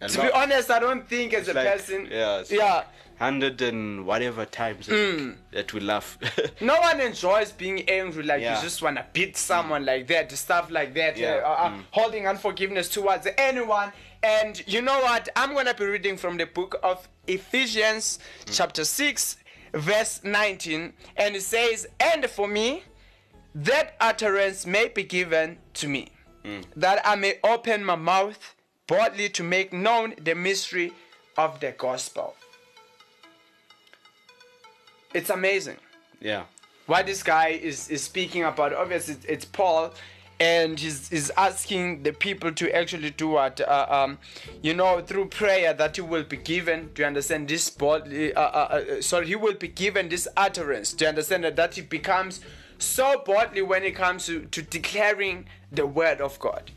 A 0.00 0.08
To 0.08 0.20
be 0.22 0.30
honest, 0.32 0.70
I 0.70 0.78
don't 0.78 1.08
think 1.08 1.32
as 1.34 1.48
a 1.48 1.54
like- 1.54 1.72
person. 1.72 2.08
yeah, 2.10 2.44
Yeah. 2.50 2.84
Hundred 3.18 3.60
and 3.62 4.06
whatever 4.06 4.44
times 4.44 4.86
Mm. 4.88 5.36
that 5.52 5.72
we 5.72 5.80
laugh. 5.80 6.18
No 6.60 6.78
one 6.80 7.00
enjoys 7.00 7.52
being 7.52 7.88
angry 7.88 8.22
like 8.22 8.40
Yeah. 8.42 8.56
you 8.56 8.62
just 8.62 8.80
wanna 8.82 9.06
beat 9.12 9.36
someone 9.36 9.84
like 9.84 10.06
that, 10.08 10.30
stuff 10.32 10.70
like 10.70 10.94
that, 10.94 11.16
Yeah. 11.16 11.36
uh, 11.44 11.48
uh, 11.64 11.70
Mm. 11.70 11.84
holding 11.90 12.26
unforgiveness 12.28 12.88
towards 12.88 13.26
anyone. 13.36 13.92
And 14.22 14.62
you 14.66 14.82
know 14.82 15.00
what? 15.00 15.28
I'm 15.36 15.54
gonna 15.54 15.74
be 15.74 15.86
reading 15.86 16.16
from 16.16 16.36
the 16.38 16.46
book 16.46 16.76
of 16.82 17.08
Ephesians, 17.26 18.18
Mm. 18.46 18.56
chapter 18.56 18.84
6, 18.84 19.36
verse 19.72 20.20
19, 20.24 20.92
and 21.16 21.36
it 21.36 21.42
says, 21.42 21.86
And 22.00 22.28
for 22.30 22.48
me, 22.48 22.84
that 23.54 23.96
utterance 24.00 24.64
may 24.66 24.88
be 24.88 25.02
given 25.02 25.58
to 25.74 25.88
me, 25.88 26.08
Mm. 26.44 26.64
that 26.76 27.04
I 27.06 27.14
may 27.16 27.38
open 27.42 27.84
my 27.84 27.96
mouth 27.96 28.54
boldly 28.86 29.28
to 29.30 29.42
make 29.42 29.72
known 29.72 30.14
the 30.18 30.34
mystery 30.34 30.92
of 31.36 31.60
the 31.60 31.72
gospel. 31.72 32.34
It's 35.18 35.30
amazing. 35.30 35.78
Yeah. 36.20 36.44
Why 36.86 37.02
this 37.02 37.24
guy 37.24 37.48
is, 37.48 37.88
is 37.88 38.04
speaking 38.04 38.44
about 38.44 38.72
obviously 38.72 39.14
it's, 39.14 39.24
it's 39.24 39.44
paul 39.44 39.92
and 40.40 40.78
he's, 40.78 41.08
he's 41.08 41.30
asking 41.30 42.04
the 42.04 42.12
people 42.12 42.52
to 42.52 42.70
actually 42.74 43.10
do 43.10 43.28
what 43.30 43.60
uh, 43.60 43.86
um, 43.90 44.18
you 44.62 44.74
know 44.74 45.00
through 45.00 45.26
prayer 45.26 45.74
that 45.74 45.96
he 45.96 46.02
will 46.02 46.22
be 46.22 46.36
given 46.36 46.90
do 46.94 47.02
you 47.02 47.06
understand 47.06 47.48
this 47.48 47.68
boldly 47.68 48.32
uh, 48.32 48.40
uh, 48.40 48.44
uh, 48.44 49.02
sorry 49.02 49.26
he 49.26 49.34
will 49.34 49.54
be 49.54 49.66
given 49.66 50.08
this 50.08 50.28
utterance 50.36 50.92
do 50.92 51.04
you 51.04 51.08
understand 51.08 51.42
that, 51.42 51.56
that 51.56 51.74
he 51.74 51.82
becomes 51.82 52.40
so 52.78 53.20
boldly 53.26 53.62
when 53.62 53.82
it 53.82 53.96
comes 53.96 54.26
to, 54.26 54.44
to 54.46 54.62
declaring 54.62 55.46
the 55.72 55.84
word 55.84 56.20
of 56.20 56.38
god? 56.38 56.70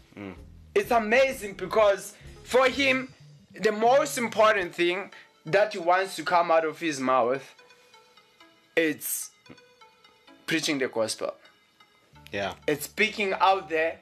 It's 0.73 0.89
amazing 0.89 1.53
because 1.53 2.15
for 2.43 2.67
him 2.67 3.13
the 3.53 3.71
most 3.71 4.17
important 4.17 4.73
thing 4.73 5.11
that 5.45 5.73
he 5.73 5.79
wants 5.79 6.15
to 6.15 6.23
come 6.23 6.49
out 6.49 6.65
of 6.65 6.79
his 6.79 6.99
mouth 6.99 7.55
it's 8.89 9.31
preaching 10.45 10.79
the 10.79 10.87
gospel. 10.87 11.33
Yeah. 12.31 12.53
It's 12.67 12.85
speaking 12.85 13.33
out 13.39 13.69
there 13.69 13.99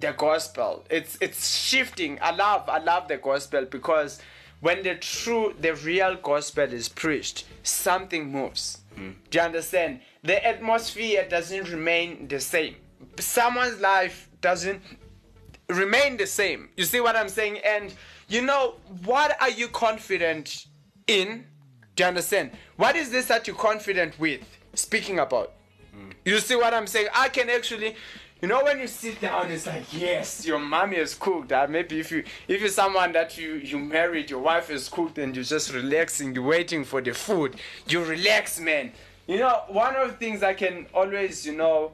the 0.00 0.12
gospel. 0.12 0.84
It's 0.90 1.18
it's 1.20 1.56
shifting. 1.56 2.18
I 2.20 2.32
love 2.32 2.68
I 2.68 2.78
love 2.78 3.08
the 3.08 3.18
gospel 3.18 3.66
because 3.66 4.20
when 4.60 4.82
the 4.82 4.96
true 4.96 5.54
the 5.60 5.74
real 5.74 6.16
gospel 6.16 6.64
is 6.72 6.88
preached, 6.88 7.44
something 7.62 8.30
moves. 8.30 8.78
Mm. 8.96 9.14
Do 9.30 9.38
you 9.38 9.44
understand? 9.44 10.00
The 10.22 10.44
atmosphere 10.46 11.26
doesn't 11.28 11.70
remain 11.70 12.28
the 12.28 12.40
same. 12.40 12.76
Someone's 13.18 13.80
life 13.80 14.28
doesn't 14.40 14.82
remain 15.68 16.16
the 16.16 16.26
same. 16.26 16.68
You 16.76 16.84
see 16.84 17.00
what 17.00 17.16
I'm 17.16 17.28
saying? 17.28 17.58
And 17.58 17.94
you 18.28 18.42
know, 18.42 18.76
what 19.04 19.40
are 19.40 19.50
you 19.50 19.68
confident 19.68 20.66
in? 21.06 21.46
Do 21.94 22.04
you 22.04 22.08
understand? 22.08 22.52
What 22.76 22.96
is 22.96 23.10
this 23.10 23.26
that 23.26 23.46
you're 23.46 23.56
confident 23.56 24.18
with 24.18 24.40
speaking 24.74 25.18
about? 25.18 25.52
You 26.24 26.38
see 26.38 26.56
what 26.56 26.72
I'm 26.72 26.86
saying? 26.86 27.08
I 27.14 27.28
can 27.28 27.50
actually, 27.50 27.96
you 28.40 28.48
know, 28.48 28.62
when 28.64 28.78
you 28.78 28.86
sit 28.86 29.20
down, 29.20 29.50
it's 29.50 29.66
like, 29.66 29.92
yes, 29.92 30.46
your 30.46 30.58
mommy 30.58 30.96
has 30.96 31.14
cooked. 31.14 31.48
That 31.50 31.70
maybe 31.70 32.00
if 32.00 32.10
you 32.10 32.24
if 32.48 32.60
you're 32.60 32.70
someone 32.70 33.12
that 33.12 33.36
you 33.36 33.54
you 33.54 33.78
married, 33.78 34.30
your 34.30 34.40
wife 34.40 34.68
has 34.68 34.88
cooked, 34.88 35.18
and 35.18 35.34
you're 35.34 35.44
just 35.44 35.72
relaxing, 35.72 36.34
you're 36.34 36.44
waiting 36.44 36.84
for 36.84 37.00
the 37.00 37.12
food. 37.12 37.56
You 37.88 38.04
relax, 38.04 38.58
man. 38.58 38.92
You 39.26 39.38
know, 39.38 39.62
one 39.68 39.94
of 39.96 40.08
the 40.08 40.16
things 40.16 40.42
I 40.42 40.54
can 40.54 40.86
always, 40.94 41.46
you 41.46 41.56
know, 41.56 41.92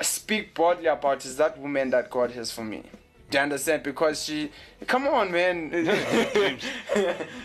speak 0.00 0.54
boldly 0.54 0.86
about 0.86 1.24
is 1.24 1.36
that 1.36 1.58
woman 1.58 1.90
that 1.90 2.10
God 2.10 2.30
has 2.32 2.50
for 2.50 2.64
me. 2.64 2.84
Do 3.32 3.38
you 3.38 3.44
understand? 3.44 3.82
Because 3.82 4.22
she, 4.22 4.50
come 4.86 5.06
on, 5.06 5.32
man. 5.32 5.70
Do 5.70 5.86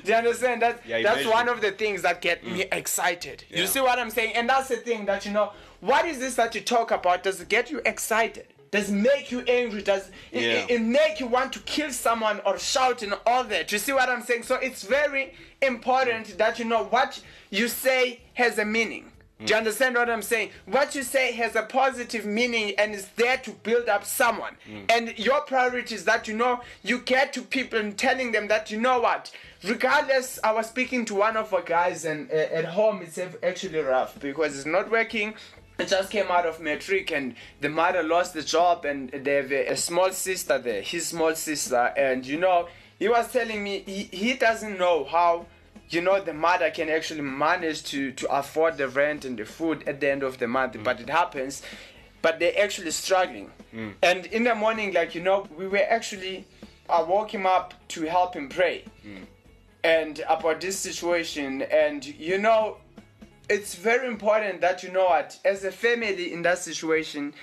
you 0.05 0.13
understand? 0.13 0.61
That 0.61 0.81
Yeah, 0.85 1.01
that's 1.01 1.21
imagine. 1.21 1.31
one 1.31 1.47
of 1.47 1.61
the 1.61 1.71
things 1.71 2.01
that 2.01 2.21
get 2.21 2.45
me 2.45 2.65
mm. 2.65 2.73
excited. 2.73 3.45
You 3.49 3.65
see 3.67 3.79
what 3.79 3.97
I'm 3.97 4.09
saying? 4.09 4.33
And 4.35 4.49
that's 4.49 4.67
the 4.67 4.75
thing 4.75 5.05
that 5.05 5.25
you 5.25 5.31
know. 5.31 5.53
What 5.79 6.05
is 6.05 6.19
this 6.19 6.35
that 6.35 6.53
you 6.55 6.61
talk 6.61 6.91
about? 6.91 7.23
Does 7.23 7.39
it 7.39 7.47
get 7.47 7.71
you 7.71 7.81
excited? 7.85 8.47
Does 8.69 8.89
it 8.89 8.95
make 8.95 9.31
you 9.31 9.39
angry? 9.47 9.81
Does 9.81 10.09
it, 10.33 10.41
Yeah. 10.41 10.49
it, 10.63 10.71
it 10.71 10.81
make 10.81 11.21
you 11.21 11.27
want 11.27 11.53
to 11.53 11.59
kill 11.59 11.91
someone 11.91 12.41
or 12.45 12.59
shout 12.59 13.01
and 13.01 13.13
all 13.25 13.45
that? 13.45 13.71
You 13.71 13.77
see 13.77 13.93
what 13.93 14.09
I'm 14.09 14.23
saying? 14.23 14.43
So 14.43 14.55
it's 14.55 14.83
very 14.83 15.33
important 15.61 16.37
that 16.37 16.59
you 16.59 16.65
know 16.65 16.83
what 16.83 17.21
you 17.49 17.69
say 17.69 18.19
has 18.33 18.59
a 18.59 18.65
meaning. 18.65 19.13
Do 19.45 19.53
you 19.53 19.55
understand 19.57 19.95
what 19.95 20.09
I'm 20.09 20.23
saying? 20.23 20.49
What 20.65 20.95
you 20.95 21.03
say 21.03 21.31
has 21.33 21.55
a 21.55 21.61
positive 21.61 22.25
meaning 22.25 22.73
and 22.79 22.95
is 22.95 23.07
there 23.17 23.37
to 23.37 23.51
build 23.51 23.87
up 23.87 24.03
someone. 24.03 24.55
And 24.89 25.17
your 25.17 25.41
priority 25.41 25.93
is 25.93 26.05
that 26.05 26.27
you 26.27 26.35
know 26.35 26.61
you 26.81 26.99
get 26.99 27.33
to 27.33 27.43
people 27.43 27.77
and 27.79 27.95
telling 27.95 28.31
them 28.31 28.47
that 28.47 28.71
you 28.71 28.79
know 28.81 28.99
what, 28.99 29.31
regardless. 29.63 30.39
I 30.43 30.53
was 30.53 30.67
speaking 30.67 31.05
to 31.05 31.15
one 31.15 31.37
of 31.37 31.53
our 31.53 31.61
guys 31.61 32.03
and 32.05 32.31
uh, 32.31 32.33
at 32.33 32.65
home 32.65 33.01
it's 33.03 33.19
actually 33.43 33.79
rough 33.79 34.19
because 34.19 34.55
it's 34.55 34.65
not 34.65 34.89
working. 34.89 35.35
It 35.77 35.87
just 35.87 36.09
came 36.09 36.31
out 36.31 36.47
of 36.47 36.59
matric 36.59 37.11
and 37.11 37.35
the 37.61 37.69
mother 37.69 38.01
lost 38.01 38.33
the 38.33 38.41
job 38.41 38.85
and 38.85 39.11
they 39.11 39.35
have 39.35 39.51
a, 39.51 39.67
a 39.67 39.77
small 39.77 40.11
sister 40.11 40.57
there, 40.57 40.81
his 40.81 41.05
small 41.07 41.35
sister. 41.35 41.93
And 41.95 42.25
you 42.25 42.39
know, 42.39 42.67
he 42.97 43.07
was 43.07 43.31
telling 43.31 43.63
me 43.63 43.83
he, 43.85 44.03
he 44.11 44.33
doesn't 44.33 44.79
know 44.79 45.03
how 45.03 45.45
you 45.89 46.01
know 46.01 46.21
the 46.21 46.33
mother 46.33 46.69
can 46.69 46.89
actually 46.89 47.21
manage 47.21 47.83
to 47.83 48.11
to 48.11 48.27
afford 48.29 48.77
the 48.77 48.87
rent 48.87 49.25
and 49.25 49.37
the 49.37 49.45
food 49.45 49.87
at 49.87 49.99
the 49.99 50.09
end 50.09 50.23
of 50.23 50.37
the 50.37 50.47
month 50.47 50.73
mm. 50.73 50.83
but 50.83 50.99
it 50.99 51.09
happens. 51.09 51.61
But 52.21 52.39
they're 52.39 52.59
actually 52.59 52.91
struggling. 52.91 53.51
Mm. 53.73 53.93
And 54.01 54.25
in 54.27 54.43
the 54.43 54.55
morning 54.55 54.93
like 54.93 55.15
you 55.15 55.21
know 55.21 55.47
we 55.55 55.67
were 55.67 55.85
actually 55.89 56.45
i 56.89 57.01
woke 57.01 57.33
him 57.33 57.45
up 57.45 57.73
to 57.89 58.03
help 58.03 58.35
him 58.35 58.49
pray. 58.49 58.83
Mm. 59.05 59.25
And 59.83 60.23
about 60.27 60.59
this 60.59 60.77
situation 60.77 61.61
and 61.61 62.05
you 62.05 62.37
know 62.37 62.77
it's 63.49 63.75
very 63.75 64.07
important 64.07 64.59
that 64.59 64.83
you 64.83 64.91
know 64.91 65.05
what 65.05 65.39
as 65.45 65.63
a 65.63 65.71
family 65.71 66.33
in 66.33 66.41
that 66.41 66.57
situation 66.57 67.33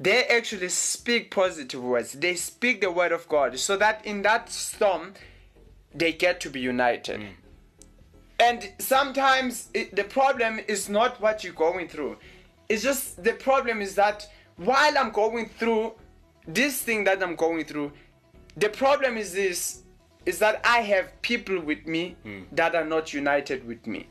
they 0.00 0.24
actually 0.24 0.68
speak 0.68 1.30
positive 1.30 1.80
words. 1.80 2.14
They 2.14 2.34
speak 2.34 2.80
the 2.80 2.90
word 2.90 3.12
of 3.12 3.28
god 3.28 3.58
so 3.58 3.76
that 3.78 4.04
in 4.04 4.22
that 4.22 4.50
storm 4.50 5.14
they 5.94 6.12
get 6.12 6.40
to 6.40 6.50
be 6.50 6.60
united 6.60 7.24
and 8.40 8.70
sometimes 8.78 9.68
it, 9.74 9.94
the 9.94 10.04
problem 10.04 10.60
is 10.68 10.88
not 10.88 11.20
what 11.20 11.44
you're 11.44 11.52
going 11.52 11.88
through. 11.88 12.16
It's 12.68 12.82
just 12.82 13.22
the 13.22 13.32
problem 13.34 13.80
is 13.80 13.94
that 13.94 14.26
while 14.56 14.96
i'm 14.96 15.10
going 15.10 15.48
through 15.48 15.92
this 16.46 16.80
thing 16.80 17.04
that 17.04 17.22
i'm 17.22 17.34
going 17.34 17.64
through 17.64 17.90
the 18.56 18.68
problem 18.68 19.16
is 19.16 19.32
this 19.32 19.82
is 20.26 20.38
that 20.38 20.60
i 20.64 20.78
have 20.78 21.10
people 21.22 21.58
with 21.60 21.86
me 21.86 22.16
that 22.52 22.74
are 22.74 22.84
not 22.84 23.12
united 23.12 23.66
with 23.66 23.86
me. 23.86 24.06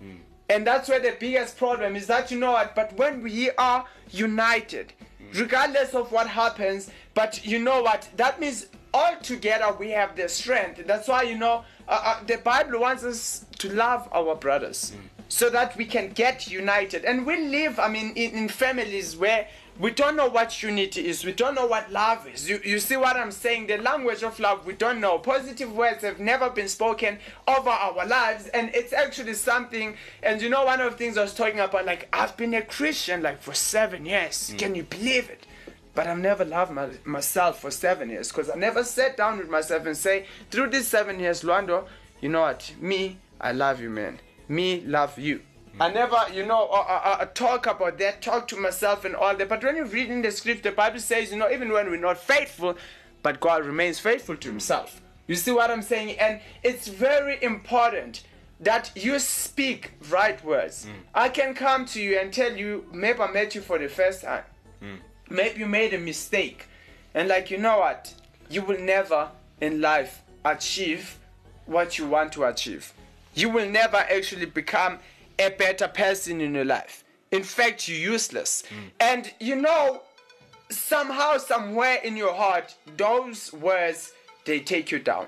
And 0.50 0.68
that's 0.68 0.90
where 0.90 1.00
the 1.00 1.16
biggest 1.20 1.58
problem 1.58 1.96
is 1.96 2.06
that 2.08 2.30
you 2.30 2.38
know 2.40 2.52
what 2.52 2.76
but 2.76 2.94
when 2.98 3.24
we 3.24 3.50
are 3.52 3.86
united 4.12 4.94
regardless 5.34 5.94
of 5.96 6.12
what 6.12 6.28
happens 6.28 6.92
but 7.14 7.44
you 7.46 7.58
know 7.60 7.82
what 7.82 8.08
that 8.18 8.40
means 8.40 8.68
all 8.94 9.16
together 9.24 9.74
we 9.80 9.90
have 9.92 10.16
the 10.16 10.28
strength. 10.30 10.86
That's 10.86 11.08
why 11.08 11.24
you 11.24 11.38
know 11.38 11.64
uh, 11.88 12.02
uh, 12.06 12.24
the 12.26 12.38
bible 12.38 12.82
wants 12.82 13.04
us 13.04 13.46
to 13.64 13.74
love 13.74 14.10
our 14.12 14.36
brothers 14.36 14.92
mm. 14.92 15.24
so 15.30 15.50
that 15.50 15.78
we 15.78 15.86
can 15.86 16.10
get 16.10 16.52
united. 16.52 17.06
And 17.06 17.26
we 17.26 17.38
live, 17.48 17.80
I 17.80 17.88
mean, 17.88 18.12
in, 18.16 18.32
in 18.32 18.50
families 18.50 19.16
where 19.16 19.48
we 19.80 19.90
don't 19.92 20.18
know 20.18 20.28
what 20.28 20.62
unity 20.62 21.08
is. 21.08 21.24
We 21.24 21.32
don't 21.32 21.56
know 21.56 21.66
what 21.66 21.90
love 21.92 22.28
is. 22.28 22.48
You, 22.48 22.60
you 22.64 22.80
see 22.80 22.98
what 22.98 23.16
I'm 23.16 23.32
saying? 23.32 23.68
The 23.68 23.78
language 23.78 24.22
of 24.22 24.38
love, 24.40 24.66
we 24.66 24.74
don't 24.74 25.00
know. 25.00 25.18
Positive 25.18 25.74
words 25.74 26.02
have 26.04 26.20
never 26.20 26.50
been 26.50 26.68
spoken 26.68 27.20
over 27.48 27.70
our 27.70 28.06
lives. 28.06 28.48
And 28.50 28.70
it's 28.76 28.92
actually 28.92 29.36
something. 29.36 29.96
And 30.22 30.42
you 30.42 30.50
know, 30.50 30.66
one 30.66 30.82
of 30.82 30.92
the 30.92 30.98
things 30.98 31.18
I 31.18 31.22
was 31.24 31.34
talking 31.34 31.62
about, 31.62 31.86
like, 31.86 32.10
I've 32.12 32.36
been 32.36 32.54
a 32.54 32.62
Christian 32.62 33.24
like 33.24 33.42
for 33.42 33.54
seven 33.54 34.06
years. 34.06 34.52
Mm. 34.52 34.60
Can 34.60 34.76
you 34.76 34.84
believe 34.84 35.30
it? 35.30 35.48
But 35.96 36.08
I've 36.08 36.20
never 36.20 36.44
loved 36.44 36.74
my, 36.74 36.90
myself 37.06 37.62
for 37.62 37.72
seven 37.72 38.10
years 38.10 38.28
because 38.28 38.50
I 38.50 38.56
never 38.56 38.84
sat 38.84 39.16
down 39.16 39.38
with 39.38 39.50
myself 39.50 39.86
and 39.86 39.96
say, 39.96 40.26
through 40.52 40.70
these 40.70 40.88
seven 40.88 41.20
years, 41.20 41.44
Lwando, 41.44 41.88
you 42.20 42.30
know 42.30 42.42
what? 42.42 42.74
Me, 42.80 43.18
I 43.44 43.52
love 43.52 43.82
you, 43.82 43.90
man. 43.90 44.22
Me, 44.48 44.82
love 44.86 45.20
you. 45.20 45.42
I 45.80 45.92
never, 45.92 46.18
you 46.34 46.46
know, 46.46 46.68
uh, 46.68 46.76
uh, 46.88 47.18
uh, 47.20 47.26
talk 47.26 47.66
about 47.68 47.98
that, 47.98 48.22
talk 48.22 48.48
to 48.50 48.56
myself 48.56 49.04
and 49.04 49.16
all 49.16 49.36
that. 49.36 49.50
But 49.50 49.64
when 49.64 49.76
you 49.76 49.84
read 49.86 50.10
in 50.10 50.22
the 50.22 50.32
script, 50.32 50.64
the 50.64 50.72
Bible 50.72 51.00
says, 51.00 51.32
you 51.32 51.38
know, 51.38 51.52
even 51.52 51.72
when 51.72 51.90
we're 51.90 52.00
not 52.00 52.20
faithful, 52.20 52.78
but 53.22 53.42
God 53.42 53.66
remains 53.66 54.00
faithful 54.00 54.38
to 54.38 54.48
Himself. 54.48 55.02
You 55.28 55.36
see 55.36 55.52
what 55.52 55.70
I'm 55.70 55.82
saying? 55.82 56.18
And 56.20 56.40
it's 56.64 56.88
very 56.88 57.42
important 57.44 58.24
that 58.62 58.92
you 58.96 59.20
speak 59.20 59.92
right 60.10 60.44
words. 60.46 60.88
I 61.14 61.28
can 61.28 61.54
come 61.54 61.86
to 61.88 62.02
you 62.02 62.18
and 62.20 62.32
tell 62.32 62.56
you, 62.56 62.86
maybe 62.94 63.20
I 63.20 63.32
met 63.32 63.56
you 63.56 63.62
for 63.62 63.78
the 63.78 63.90
first 63.90 64.22
time. 64.24 64.44
Maybe 65.30 65.60
you 65.60 65.66
made 65.66 65.94
a 65.94 65.98
mistake. 65.98 66.68
And, 67.14 67.28
like, 67.28 67.52
you 67.52 67.58
know 67.58 67.80
what? 67.80 68.14
You 68.50 68.62
will 68.62 68.80
never 68.80 69.32
in 69.60 69.82
life 69.82 70.22
achieve 70.46 71.18
what 71.66 71.98
you 71.98 72.06
want 72.08 72.32
to 72.34 72.46
achieve. 72.46 72.94
You 73.34 73.50
will 73.50 73.70
never 73.70 73.98
actually 73.98 74.46
become 74.46 75.00
a 75.40 75.50
better 75.50 75.88
person 75.88 76.42
in 76.42 76.54
your 76.54 76.66
life. 76.66 77.04
In 77.32 77.44
fact, 77.44 77.88
you're 77.88 77.98
useless. 78.14 78.64
And 79.00 79.34
you 79.40 79.56
know, 79.56 80.04
somehow, 80.70 81.38
somewhere 81.38 81.98
in 82.04 82.16
your 82.16 82.34
heart, 82.34 82.76
those 82.98 83.52
words 83.54 84.14
they 84.46 84.60
take 84.60 84.92
you 84.92 85.00
down. 85.00 85.28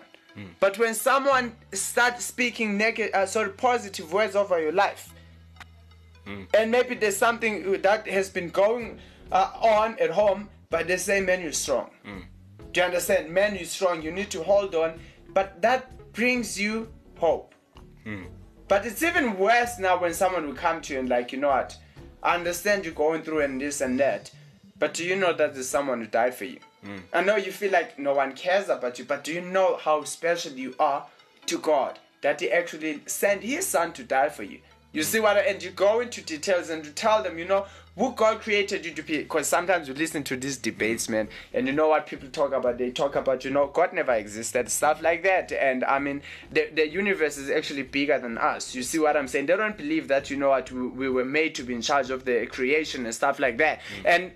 But 0.60 0.78
when 0.78 0.94
someone 0.94 1.56
starts 1.72 2.26
speaking 2.26 2.78
negative, 2.78 3.16
uh, 3.16 3.26
sorry, 3.26 3.52
positive 3.52 4.12
words 4.12 4.36
over 4.36 4.62
your 4.62 4.74
life, 4.74 5.14
and 6.54 6.70
maybe 6.72 6.96
there's 6.96 7.16
something 7.16 7.82
that 7.82 8.06
has 8.08 8.30
been 8.30 8.50
going 8.50 9.00
uh, 9.32 9.52
on 9.62 9.98
at 10.00 10.10
home, 10.12 10.50
but 10.70 10.88
they 10.88 10.98
say, 10.98 11.22
"Man, 11.22 11.42
you're 11.42 11.54
strong." 11.54 11.90
Do 12.74 12.82
you 12.82 12.86
understand? 12.86 13.30
Man, 13.32 13.56
you're 13.56 13.64
strong. 13.64 14.02
You 14.02 14.12
need 14.12 14.30
to 14.32 14.44
hold 14.44 14.76
on. 14.76 15.00
But 15.34 15.62
that 15.62 16.12
brings 16.12 16.60
you 16.60 16.90
hope. 17.18 17.55
But 18.68 18.86
it's 18.86 19.04
even 19.04 19.38
worse 19.38 19.78
now 19.80 20.00
when 20.00 20.14
someone 20.14 20.48
will 20.48 20.56
come 20.56 20.82
to 20.82 20.94
you 20.94 21.00
and 21.00 21.10
like, 21.10 21.32
you 21.32 21.40
know 21.40 21.50
what? 21.50 21.78
I 22.24 22.36
understand 22.36 22.86
you're 22.86 22.94
going 22.94 23.22
through 23.22 23.42
and 23.42 23.62
this 23.62 23.82
and 23.82 24.00
that, 24.00 24.32
but 24.80 24.94
do 24.94 25.06
you 25.06 25.16
know 25.16 25.34
that 25.34 25.54
there's 25.54 25.70
someone 25.70 26.02
who 26.02 26.08
died 26.08 26.34
for 26.34 26.46
you? 26.46 26.60
Mm. 26.84 27.02
I 27.14 27.24
know 27.24 27.36
you 27.36 27.52
feel 27.52 27.72
like 27.72 28.00
no 28.00 28.14
one 28.14 28.34
cares 28.34 28.70
about 28.70 28.98
you, 28.98 29.06
but 29.06 29.24
do 29.24 29.32
you 29.34 29.42
know 29.42 29.78
how 29.78 30.04
special 30.04 30.54
you 30.54 30.74
are 30.80 31.06
to 31.46 31.60
God? 31.60 32.00
That 32.22 32.42
He 32.42 32.52
actually 32.52 33.02
sent 33.06 33.44
His 33.44 33.68
Son 33.68 33.94
to 33.94 34.04
die 34.04 34.30
for 34.30 34.44
you. 34.44 34.60
You 34.96 35.04
see 35.04 35.20
what? 35.20 35.38
I, 35.38 35.42
and 35.42 35.62
you 35.62 35.72
go 35.72 36.00
into 36.00 36.22
details 36.22 36.70
and 36.70 36.86
you 36.86 36.92
tell 36.92 37.22
them, 37.22 37.38
you 37.38 37.46
know, 37.46 37.66
who 37.98 38.14
God 38.14 38.42
created 38.42 38.86
you 38.86 38.92
to 38.92 39.02
be. 39.02 39.20
Because 39.20 39.48
sometimes 39.48 39.88
you 39.88 39.94
listen 39.94 40.24
to 40.26 40.36
these 40.36 40.58
debates, 40.58 41.08
man, 41.08 41.30
and 41.54 41.68
you 41.68 41.74
know 41.74 41.88
what 41.88 42.08
people 42.08 42.30
talk 42.30 42.54
about? 42.54 42.78
They 42.78 42.92
talk 42.92 43.16
about, 43.16 43.46
you 43.46 43.52
know, 43.52 43.68
God 43.68 43.94
never 43.94 44.14
existed, 44.14 44.70
stuff 44.70 45.02
like 45.02 45.24
that. 45.24 45.52
And 45.52 45.84
I 45.84 46.00
mean, 46.00 46.22
the, 46.52 46.70
the 46.74 46.88
universe 46.88 47.38
is 47.38 47.50
actually 47.50 47.84
bigger 47.84 48.20
than 48.20 48.38
us. 48.38 48.76
You 48.76 48.84
see 48.84 49.00
what 49.00 49.16
I'm 49.16 49.28
saying? 49.28 49.46
They 49.46 49.56
don't 49.56 49.78
believe 49.78 50.08
that, 50.10 50.30
you 50.30 50.38
know 50.38 50.50
what, 50.50 50.72
we, 50.72 50.88
we 50.88 51.10
were 51.10 51.26
made 51.26 51.56
to 51.56 51.64
be 51.64 51.74
in 51.74 51.82
charge 51.82 52.10
of 52.10 52.26
the 52.26 52.46
creation 52.48 53.06
and 53.06 53.16
stuff 53.16 53.40
like 53.40 53.58
that. 53.60 53.80
Mm. 53.80 54.06
And, 54.06 54.32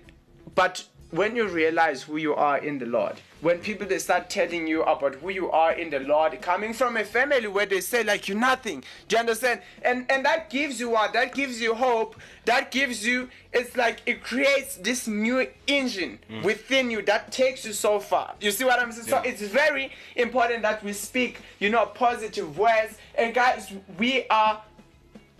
but 0.54 0.84
when 1.10 1.34
you 1.34 1.48
realize 1.48 2.02
who 2.02 2.16
you 2.16 2.34
are 2.34 2.58
in 2.58 2.78
the 2.78 2.86
Lord, 2.86 3.16
when 3.40 3.58
people 3.58 3.86
they 3.86 3.98
start 3.98 4.30
telling 4.30 4.66
you 4.66 4.82
about 4.82 5.16
who 5.16 5.30
you 5.30 5.50
are 5.50 5.72
in 5.72 5.90
the 5.90 6.00
Lord, 6.00 6.40
coming 6.42 6.72
from 6.72 6.96
a 6.96 7.04
family 7.04 7.46
where 7.46 7.66
they 7.66 7.80
say 7.80 8.04
like 8.04 8.28
you're 8.28 8.38
nothing, 8.38 8.84
do 9.08 9.16
you 9.16 9.20
understand? 9.20 9.60
And 9.82 10.10
and 10.10 10.24
that 10.24 10.50
gives 10.50 10.78
you 10.78 10.90
what? 10.90 11.12
That 11.12 11.34
gives 11.34 11.60
you 11.60 11.74
hope. 11.74 12.16
That 12.44 12.70
gives 12.70 13.04
you. 13.06 13.28
It's 13.52 13.76
like 13.76 14.02
it 14.06 14.22
creates 14.22 14.76
this 14.76 15.08
new 15.08 15.48
engine 15.66 16.18
mm. 16.30 16.44
within 16.44 16.90
you 16.90 17.02
that 17.02 17.32
takes 17.32 17.64
you 17.64 17.72
so 17.72 17.98
far. 17.98 18.34
You 18.40 18.52
see 18.52 18.64
what 18.64 18.78
I'm 18.78 18.92
saying? 18.92 19.08
So 19.08 19.18
it's 19.18 19.42
very 19.42 19.92
important 20.14 20.62
that 20.62 20.84
we 20.84 20.92
speak, 20.92 21.38
you 21.58 21.70
know, 21.70 21.86
positive 21.86 22.56
words. 22.58 22.98
And 23.16 23.34
guys, 23.34 23.72
we 23.98 24.26
are 24.28 24.62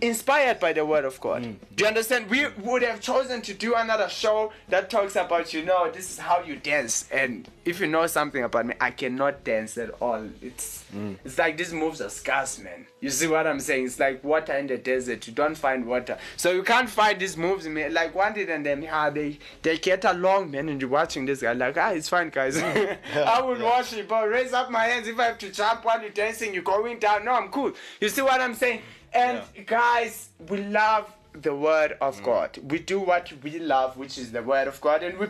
inspired 0.03 0.61
by 0.61 0.73
the 0.73 0.85
word 0.85 1.05
of 1.05 1.21
God. 1.21 1.43
Mm. 1.43 1.57
Do 1.75 1.85
you 1.85 1.89
understand? 1.89 2.29
We 2.29 2.47
would 2.63 2.83
have 2.83 3.01
chosen 3.01 3.43
to 3.43 3.55
do 3.55 3.75
another 3.75 4.09
show 4.09 4.53
that 4.69 4.91
talks 4.91 5.17
about, 5.17 5.53
you 5.53 5.65
know, 5.65 5.91
this 5.91 6.11
is 6.11 6.19
how 6.19 6.43
you 6.43 6.57
dance. 6.57 7.09
And 7.11 7.49
if 7.65 7.81
you 7.81 7.87
know 7.87 8.07
something 8.07 8.43
about 8.43 8.67
me, 8.67 8.75
I 8.81 8.91
cannot 8.91 9.45
dance 9.45 9.77
at 9.79 9.91
all. 10.01 10.29
It's 10.43 10.85
mm. 10.95 11.17
it's 11.25 11.39
like 11.39 11.57
these 11.57 11.73
moves 11.73 12.01
are 12.01 12.09
scarce, 12.09 12.59
man. 12.59 12.87
You 13.01 13.11
see 13.11 13.27
what 13.27 13.47
I'm 13.47 13.61
saying? 13.61 13.87
It's 13.87 13.99
like 13.99 14.23
water 14.23 14.53
in 14.55 14.67
the 14.67 14.77
desert. 14.77 15.27
You 15.27 15.33
don't 15.33 15.55
find 15.55 15.87
water. 15.87 16.19
So 16.37 16.51
you 16.53 16.63
can't 16.63 16.89
find 16.89 17.19
these 17.19 17.37
moves, 17.37 17.67
man. 17.67 17.95
Like 17.95 18.15
one 18.15 18.35
did 18.35 18.51
and 18.51 18.65
then 18.65 18.83
yeah, 18.83 19.11
they 19.11 19.39
they 19.63 19.79
get 19.79 20.05
along, 20.05 20.51
man, 20.51 20.69
and 20.69 20.81
you're 20.81 20.91
watching 20.91 21.27
this 21.27 21.43
guy 21.43 21.53
like, 21.53 21.77
ah, 21.77 21.91
it's 21.91 22.09
fine, 22.09 22.31
guys. 22.31 22.57
Mm. 22.57 22.99
I 23.17 23.41
would 23.41 23.61
watch 23.61 23.93
it, 23.93 24.09
but 24.09 24.29
raise 24.29 24.53
up 24.53 24.71
my 24.71 24.85
hands 24.85 25.09
if 25.09 25.19
I 25.19 25.25
have 25.25 25.39
to 25.39 25.51
jump 25.51 25.85
while 25.85 26.01
you're 26.01 26.11
dancing, 26.11 26.53
you're 26.53 26.63
going 26.63 26.99
down. 26.99 27.25
No, 27.25 27.33
I'm 27.33 27.49
cool. 27.49 27.73
You 28.01 28.09
see 28.09 28.23
what 28.23 28.41
I'm 28.41 28.55
saying? 28.55 28.83
And 29.13 29.43
guys, 29.67 30.31
we 30.49 30.59
love 30.59 31.13
the 31.33 31.55
word 31.55 31.97
of 32.01 32.21
mm. 32.21 32.25
God. 32.25 32.59
We 32.69 32.79
do 32.79 33.01
what 33.01 33.33
we 33.43 33.59
love, 33.59 33.97
which 33.97 34.19
is 34.19 34.33
the 34.33 34.43
word 34.43 34.69
of 34.69 34.81
God, 34.81 35.03
and 35.03 35.19
we 35.19 35.29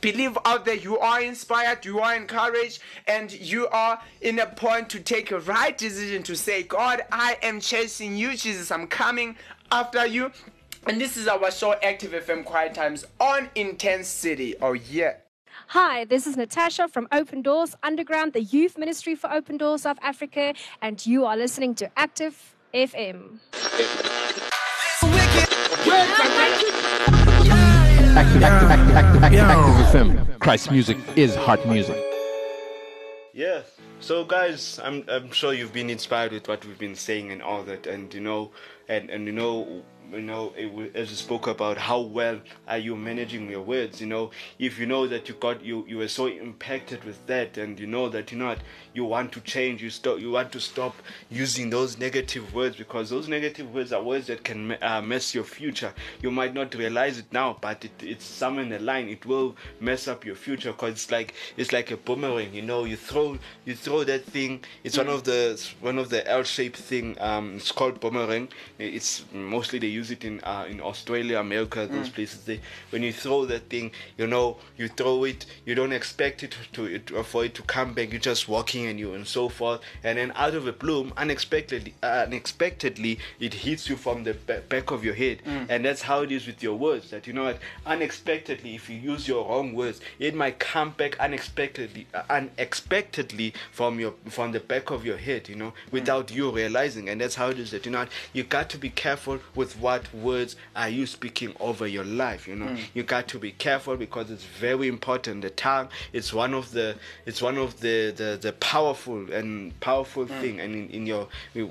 believe 0.00 0.36
out 0.44 0.64
there 0.64 0.74
you 0.74 0.98
are 0.98 1.22
inspired, 1.22 1.84
you 1.84 2.00
are 2.00 2.14
encouraged, 2.14 2.80
and 3.06 3.32
you 3.32 3.68
are 3.68 4.00
in 4.20 4.38
a 4.40 4.46
point 4.46 4.90
to 4.90 5.00
take 5.00 5.30
a 5.30 5.40
right 5.40 5.76
decision 5.78 6.22
to 6.24 6.36
say, 6.36 6.62
God, 6.62 7.02
I 7.10 7.38
am 7.42 7.60
chasing 7.60 8.16
you, 8.16 8.36
Jesus, 8.36 8.70
I'm 8.70 8.86
coming 8.86 9.36
after 9.70 10.06
you. 10.06 10.32
And 10.86 11.00
this 11.00 11.16
is 11.16 11.28
our 11.28 11.50
show, 11.52 11.74
Active 11.82 12.10
FM 12.10 12.44
Quiet 12.44 12.74
Times 12.74 13.04
on 13.20 13.48
Intense 13.54 14.08
City. 14.08 14.56
Oh, 14.60 14.72
yeah. 14.72 15.14
Hi, 15.68 16.04
this 16.04 16.26
is 16.26 16.36
Natasha 16.36 16.88
from 16.88 17.06
Open 17.12 17.40
Doors 17.40 17.76
Underground, 17.84 18.32
the 18.32 18.42
youth 18.42 18.76
ministry 18.76 19.14
for 19.14 19.32
Open 19.32 19.56
Doors 19.56 19.82
South 19.82 19.98
Africa, 20.02 20.54
and 20.82 21.06
you 21.06 21.24
are 21.24 21.36
listening 21.36 21.76
to 21.76 21.90
Active 21.96 22.56
FM. 22.74 23.38
Active, 28.14 28.42
active, 28.42 28.70
active, 28.70 28.96
active, 28.96 29.22
active, 29.22 29.40
active 29.40 30.00
FM. 30.00 30.38
Christ 30.38 30.70
music 30.70 30.96
is 31.14 31.34
heart 31.34 31.66
music. 31.68 32.02
Yeah. 33.34 33.60
So 34.00 34.24
guys, 34.24 34.80
I'm 34.82 35.04
I'm 35.08 35.30
sure 35.32 35.52
you've 35.52 35.74
been 35.74 35.90
inspired 35.90 36.32
with 36.32 36.48
what 36.48 36.64
we've 36.64 36.78
been 36.78 36.94
saying 36.94 37.30
and 37.30 37.42
all 37.42 37.62
that, 37.64 37.86
and 37.86 38.12
you 38.14 38.20
know, 38.20 38.50
and 38.88 39.10
and 39.10 39.26
you 39.26 39.32
know, 39.32 39.82
you 40.10 40.22
know, 40.22 40.52
it, 40.56 40.96
as 40.96 41.10
we 41.10 41.14
spoke 41.14 41.46
about 41.46 41.76
how 41.76 42.00
well 42.00 42.40
are 42.66 42.78
you 42.78 42.96
managing 42.96 43.50
your 43.50 43.62
words. 43.62 44.00
You 44.00 44.06
know, 44.06 44.30
if 44.58 44.78
you 44.78 44.86
know 44.86 45.06
that 45.06 45.28
you 45.28 45.34
got 45.34 45.62
you 45.62 45.84
you 45.86 45.98
were 45.98 46.08
so 46.08 46.26
impacted 46.26 47.04
with 47.04 47.24
that, 47.26 47.58
and 47.58 47.78
you 47.78 47.86
know 47.86 48.08
that 48.08 48.32
you 48.32 48.38
know 48.38 48.46
what 48.46 48.60
you 48.94 49.04
want 49.04 49.32
to 49.32 49.40
change, 49.40 49.82
you 49.82 49.90
stop, 49.90 50.20
you 50.20 50.30
want 50.30 50.52
to 50.52 50.60
stop 50.60 50.94
using 51.30 51.70
those 51.70 51.98
negative 51.98 52.52
words 52.54 52.76
because 52.76 53.10
those 53.10 53.28
negative 53.28 53.72
words 53.74 53.92
are 53.92 54.02
words 54.02 54.26
that 54.26 54.44
can 54.44 54.76
uh, 54.82 55.00
mess 55.00 55.34
your 55.34 55.44
future. 55.44 55.92
You 56.20 56.30
might 56.30 56.54
not 56.54 56.74
realize 56.74 57.18
it 57.18 57.32
now, 57.32 57.56
but 57.60 57.84
it, 57.84 57.92
it's 58.00 58.24
somewhere 58.24 58.64
in 58.64 58.70
the 58.70 58.78
line. 58.78 59.08
It 59.08 59.24
will 59.24 59.56
mess 59.80 60.08
up 60.08 60.24
your 60.24 60.34
future 60.34 60.72
because 60.72 60.92
it's 60.92 61.10
like 61.10 61.34
it's 61.56 61.72
like 61.72 61.90
a 61.90 61.96
boomerang. 61.96 62.52
You 62.52 62.62
know, 62.62 62.84
you 62.84 62.96
throw 62.96 63.38
you 63.64 63.74
throw 63.74 64.04
that 64.04 64.24
thing. 64.24 64.62
It's 64.84 64.98
one 64.98 65.08
of 65.08 65.24
the 65.24 65.62
one 65.80 65.98
of 65.98 66.10
the 66.10 66.28
L-shaped 66.28 66.76
thing. 66.76 67.16
Um, 67.20 67.56
it's 67.56 67.72
called 67.72 68.00
boomerang. 68.00 68.48
It's 68.78 69.24
mostly 69.32 69.78
they 69.78 69.86
use 69.86 70.10
it 70.10 70.24
in 70.24 70.40
uh, 70.44 70.66
in 70.68 70.80
Australia, 70.80 71.38
America, 71.38 71.86
those 71.86 72.08
places. 72.08 72.44
They 72.44 72.60
when 72.90 73.02
you 73.02 73.12
throw 73.12 73.46
that 73.46 73.70
thing, 73.70 73.92
you 74.18 74.26
know, 74.26 74.58
you 74.76 74.88
throw 74.88 75.24
it. 75.24 75.46
You 75.64 75.74
don't 75.74 75.92
expect 75.92 76.42
it 76.42 76.56
to 76.74 76.84
it 76.84 77.10
for 77.26 77.44
it 77.44 77.54
to 77.54 77.62
come 77.62 77.94
back. 77.94 78.12
You're 78.12 78.20
just 78.20 78.48
walking 78.48 78.81
and 78.86 78.98
you 78.98 79.14
and 79.14 79.26
so 79.26 79.48
forth, 79.48 79.80
and 80.04 80.18
then 80.18 80.32
out 80.36 80.54
of 80.54 80.66
a 80.66 80.72
bloom, 80.72 81.12
unexpectedly, 81.16 81.94
uh, 82.02 82.24
unexpectedly, 82.26 83.18
it 83.40 83.54
hits 83.54 83.88
you 83.88 83.96
from 83.96 84.24
the 84.24 84.34
ba- 84.46 84.62
back 84.68 84.90
of 84.90 85.04
your 85.04 85.14
head, 85.14 85.42
and 85.46 85.84
that's 85.84 86.02
how 86.02 86.22
it 86.22 86.32
is 86.32 86.46
with 86.46 86.62
your 86.62 86.76
words. 86.76 87.10
That 87.10 87.26
you 87.26 87.32
know 87.32 87.44
what, 87.44 87.58
unexpectedly, 87.86 88.74
if 88.74 88.88
you 88.90 88.96
use 88.96 89.28
your 89.28 89.48
wrong 89.48 89.74
words, 89.74 90.00
it 90.18 90.34
might 90.34 90.58
come 90.58 90.90
back 90.90 91.18
unexpectedly, 91.20 92.06
uh, 92.14 92.22
unexpectedly 92.30 93.52
from 93.70 94.00
your 94.00 94.14
from 94.28 94.52
the 94.52 94.60
back 94.60 94.90
of 94.90 95.04
your 95.04 95.16
head. 95.16 95.48
You 95.48 95.56
know, 95.56 95.72
without 95.90 96.30
you 96.34 96.50
realizing, 96.50 97.08
and 97.08 97.20
that's 97.20 97.34
how 97.34 97.48
it 97.50 97.58
is. 97.58 97.70
That 97.70 97.84
you 97.86 97.92
know, 97.92 98.00
what, 98.00 98.08
you 98.32 98.42
got 98.44 98.68
to 98.70 98.78
be 98.78 98.90
careful 98.90 99.38
with 99.54 99.78
what 99.78 100.12
words 100.14 100.56
are 100.74 100.88
you 100.88 101.06
speaking 101.06 101.54
over 101.60 101.86
your 101.86 102.04
life. 102.04 102.48
You 102.48 102.56
know, 102.56 102.62
Mm. 102.72 102.78
you 102.94 103.02
got 103.02 103.28
to 103.28 103.38
be 103.38 103.50
careful 103.52 103.96
because 103.96 104.30
it's 104.30 104.44
very 104.44 104.88
important. 104.88 105.42
The 105.42 105.50
tongue 105.50 105.88
it's 106.12 106.32
one 106.32 106.54
of 106.54 106.72
the 106.72 106.96
it's 107.26 107.42
one 107.42 107.58
of 107.58 107.80
the 107.80 108.12
the, 108.16 108.38
the 108.40 108.52
powerful 108.76 109.30
and 109.38 109.78
powerful 109.80 110.24
Mm. 110.24 110.40
thing 110.40 110.60
and 110.60 110.74
in, 110.74 110.88
in 110.96 111.06
your 111.06 111.24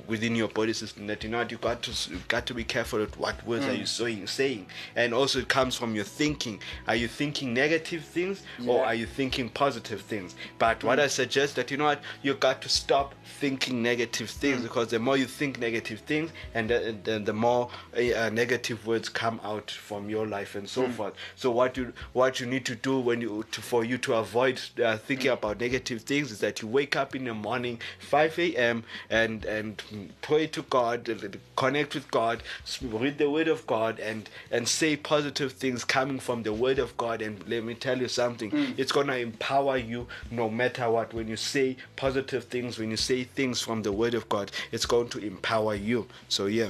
within 0.08 0.36
your 0.36 0.48
body 0.60 0.72
system 0.82 1.08
that 1.08 1.24
you 1.24 1.30
know 1.32 1.42
you 1.50 1.58
got 1.58 1.82
to 1.82 1.92
you 2.12 2.20
got 2.28 2.46
to 2.46 2.54
be 2.54 2.64
careful 2.64 3.00
with 3.00 3.18
what 3.18 3.36
words 3.48 3.66
are 3.66 3.74
Mm. 3.74 3.80
you 3.80 3.86
saying 3.88 4.28
saying 4.28 4.64
and 4.96 5.12
also 5.20 5.40
it 5.40 5.48
comes 5.48 5.74
from 5.76 5.96
your 5.96 6.04
thinking 6.22 6.60
are 6.88 6.96
you 7.04 7.08
thinking 7.08 7.56
negative 7.56 8.04
things 8.18 8.44
or 8.68 8.86
are 8.86 8.94
you 9.02 9.08
thinking 9.20 9.50
positive 9.50 10.02
things 10.14 10.36
but 10.60 10.84
what 10.84 11.00
Mm. 11.00 11.04
i 11.06 11.08
suggest 11.08 11.56
that 11.56 11.72
you 11.72 11.78
know 11.78 11.86
what 11.92 12.02
you 12.22 12.36
got 12.36 12.62
to 12.62 12.70
stop 12.70 13.16
thinking 13.42 13.82
negative 13.82 14.30
things 14.30 14.60
Mm. 14.60 14.68
because 14.68 14.88
the 14.90 15.00
more 15.00 15.18
you 15.18 15.26
think 15.40 15.58
negative 15.60 16.00
things 16.12 16.30
and 16.54 16.70
the, 16.70 16.80
the, 17.08 17.18
the 17.30 17.34
more 17.34 17.64
uh, 17.98 18.02
uh, 18.22 18.30
negative 18.30 18.86
words 18.86 19.10
come 19.10 19.40
out 19.44 19.72
from 19.72 20.08
your 20.16 20.28
life 20.38 20.54
and 20.60 20.70
so 20.70 20.82
Mm. 20.84 20.94
forth 20.98 21.14
so 21.36 21.50
what 21.50 21.72
you 21.78 21.94
what 22.14 22.40
you 22.40 22.46
need 22.46 22.64
to 22.72 22.76
do 22.76 22.94
when 23.00 23.22
you 23.22 23.44
to, 23.54 23.60
for 23.72 23.84
you 23.84 23.98
to 23.98 24.14
avoid 24.14 24.56
uh, 24.86 24.98
thinking 25.08 25.32
Mm. 25.32 25.40
about 25.40 25.60
negative 25.60 26.00
things 26.12 26.32
is 26.32 26.40
that 26.46 26.62
you 26.62 26.68
wake 26.68 26.91
up 26.96 27.16
in 27.16 27.26
the 27.26 27.34
morning 27.34 27.80
5 28.00 28.40
a.m 28.40 28.84
and 29.10 29.46
and 29.46 29.82
pray 30.22 30.48
to 30.48 30.62
god 30.64 31.10
connect 31.56 31.94
with 31.96 32.10
god 32.12 32.44
read 32.82 33.18
the 33.18 33.30
word 33.30 33.48
of 33.48 33.66
god 33.68 34.00
and 34.00 34.30
and 34.52 34.68
say 34.68 34.96
positive 34.96 35.54
things 35.54 35.84
coming 35.84 36.20
from 36.20 36.44
the 36.44 36.54
word 36.54 36.80
of 36.80 36.96
god 36.98 37.22
and 37.22 37.48
let 37.48 37.64
me 37.64 37.74
tell 37.74 37.98
you 38.00 38.08
something 38.08 38.52
Mm. 38.52 38.78
it's 38.78 38.92
gonna 38.92 39.16
empower 39.18 39.78
you 39.78 40.08
no 40.30 40.50
matter 40.50 40.90
what 40.90 41.14
when 41.14 41.28
you 41.28 41.38
say 41.38 41.78
positive 41.96 42.46
things 42.46 42.78
when 42.78 42.90
you 42.92 42.98
say 42.98 43.24
things 43.24 43.62
from 43.62 43.82
the 43.84 43.92
word 43.92 44.14
of 44.14 44.28
god 44.30 44.52
it's 44.72 44.86
going 44.86 45.08
to 45.10 45.20
empower 45.20 45.76
you 45.76 46.08
so 46.28 46.46
yeah 46.48 46.70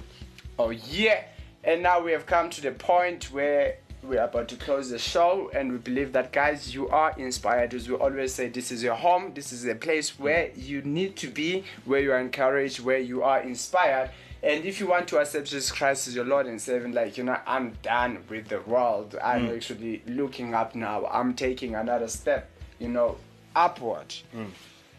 Oh 0.59 0.69
yeah. 0.69 1.23
And 1.63 1.81
now 1.81 2.01
we 2.03 2.11
have 2.11 2.25
come 2.27 2.49
to 2.51 2.61
the 2.61 2.71
point 2.71 3.31
where 3.31 3.77
we're 4.03 4.23
about 4.23 4.47
to 4.49 4.55
close 4.55 4.89
the 4.89 4.97
show 4.99 5.51
and 5.53 5.71
we 5.71 5.77
believe 5.77 6.11
that 6.13 6.31
guys 6.31 6.73
you 6.73 6.89
are 6.89 7.13
inspired 7.17 7.73
as 7.73 7.87
we 7.87 7.95
always 7.95 8.33
say 8.33 8.47
this 8.49 8.71
is 8.71 8.81
your 8.81 8.95
home 8.95 9.31
this 9.35 9.51
is 9.53 9.65
a 9.65 9.75
place 9.75 10.17
where 10.19 10.49
you 10.55 10.81
need 10.81 11.15
to 11.15 11.27
be 11.27 11.63
where 11.85 11.99
you 11.99 12.11
are 12.11 12.19
encouraged 12.19 12.79
where 12.79 12.97
you 12.97 13.21
are 13.23 13.41
inspired 13.41 14.09
and 14.43 14.65
if 14.65 14.79
you 14.79 14.87
want 14.87 15.07
to 15.09 15.19
accept 15.19 15.45
Jesus 15.47 15.71
Christ 15.71 16.07
as 16.07 16.15
your 16.15 16.25
Lord 16.25 16.47
and 16.47 16.59
Savior, 16.59 16.89
like 16.89 17.15
you 17.15 17.23
know, 17.23 17.37
I'm 17.45 17.73
done 17.83 18.23
with 18.27 18.47
the 18.47 18.59
world. 18.61 19.15
I'm 19.23 19.47
Mm. 19.49 19.55
actually 19.55 20.01
looking 20.07 20.55
up 20.55 20.73
now. 20.73 21.05
I'm 21.05 21.35
taking 21.35 21.75
another 21.75 22.07
step, 22.07 22.49
you 22.79 22.87
know, 22.89 23.17
upward. 23.55 24.11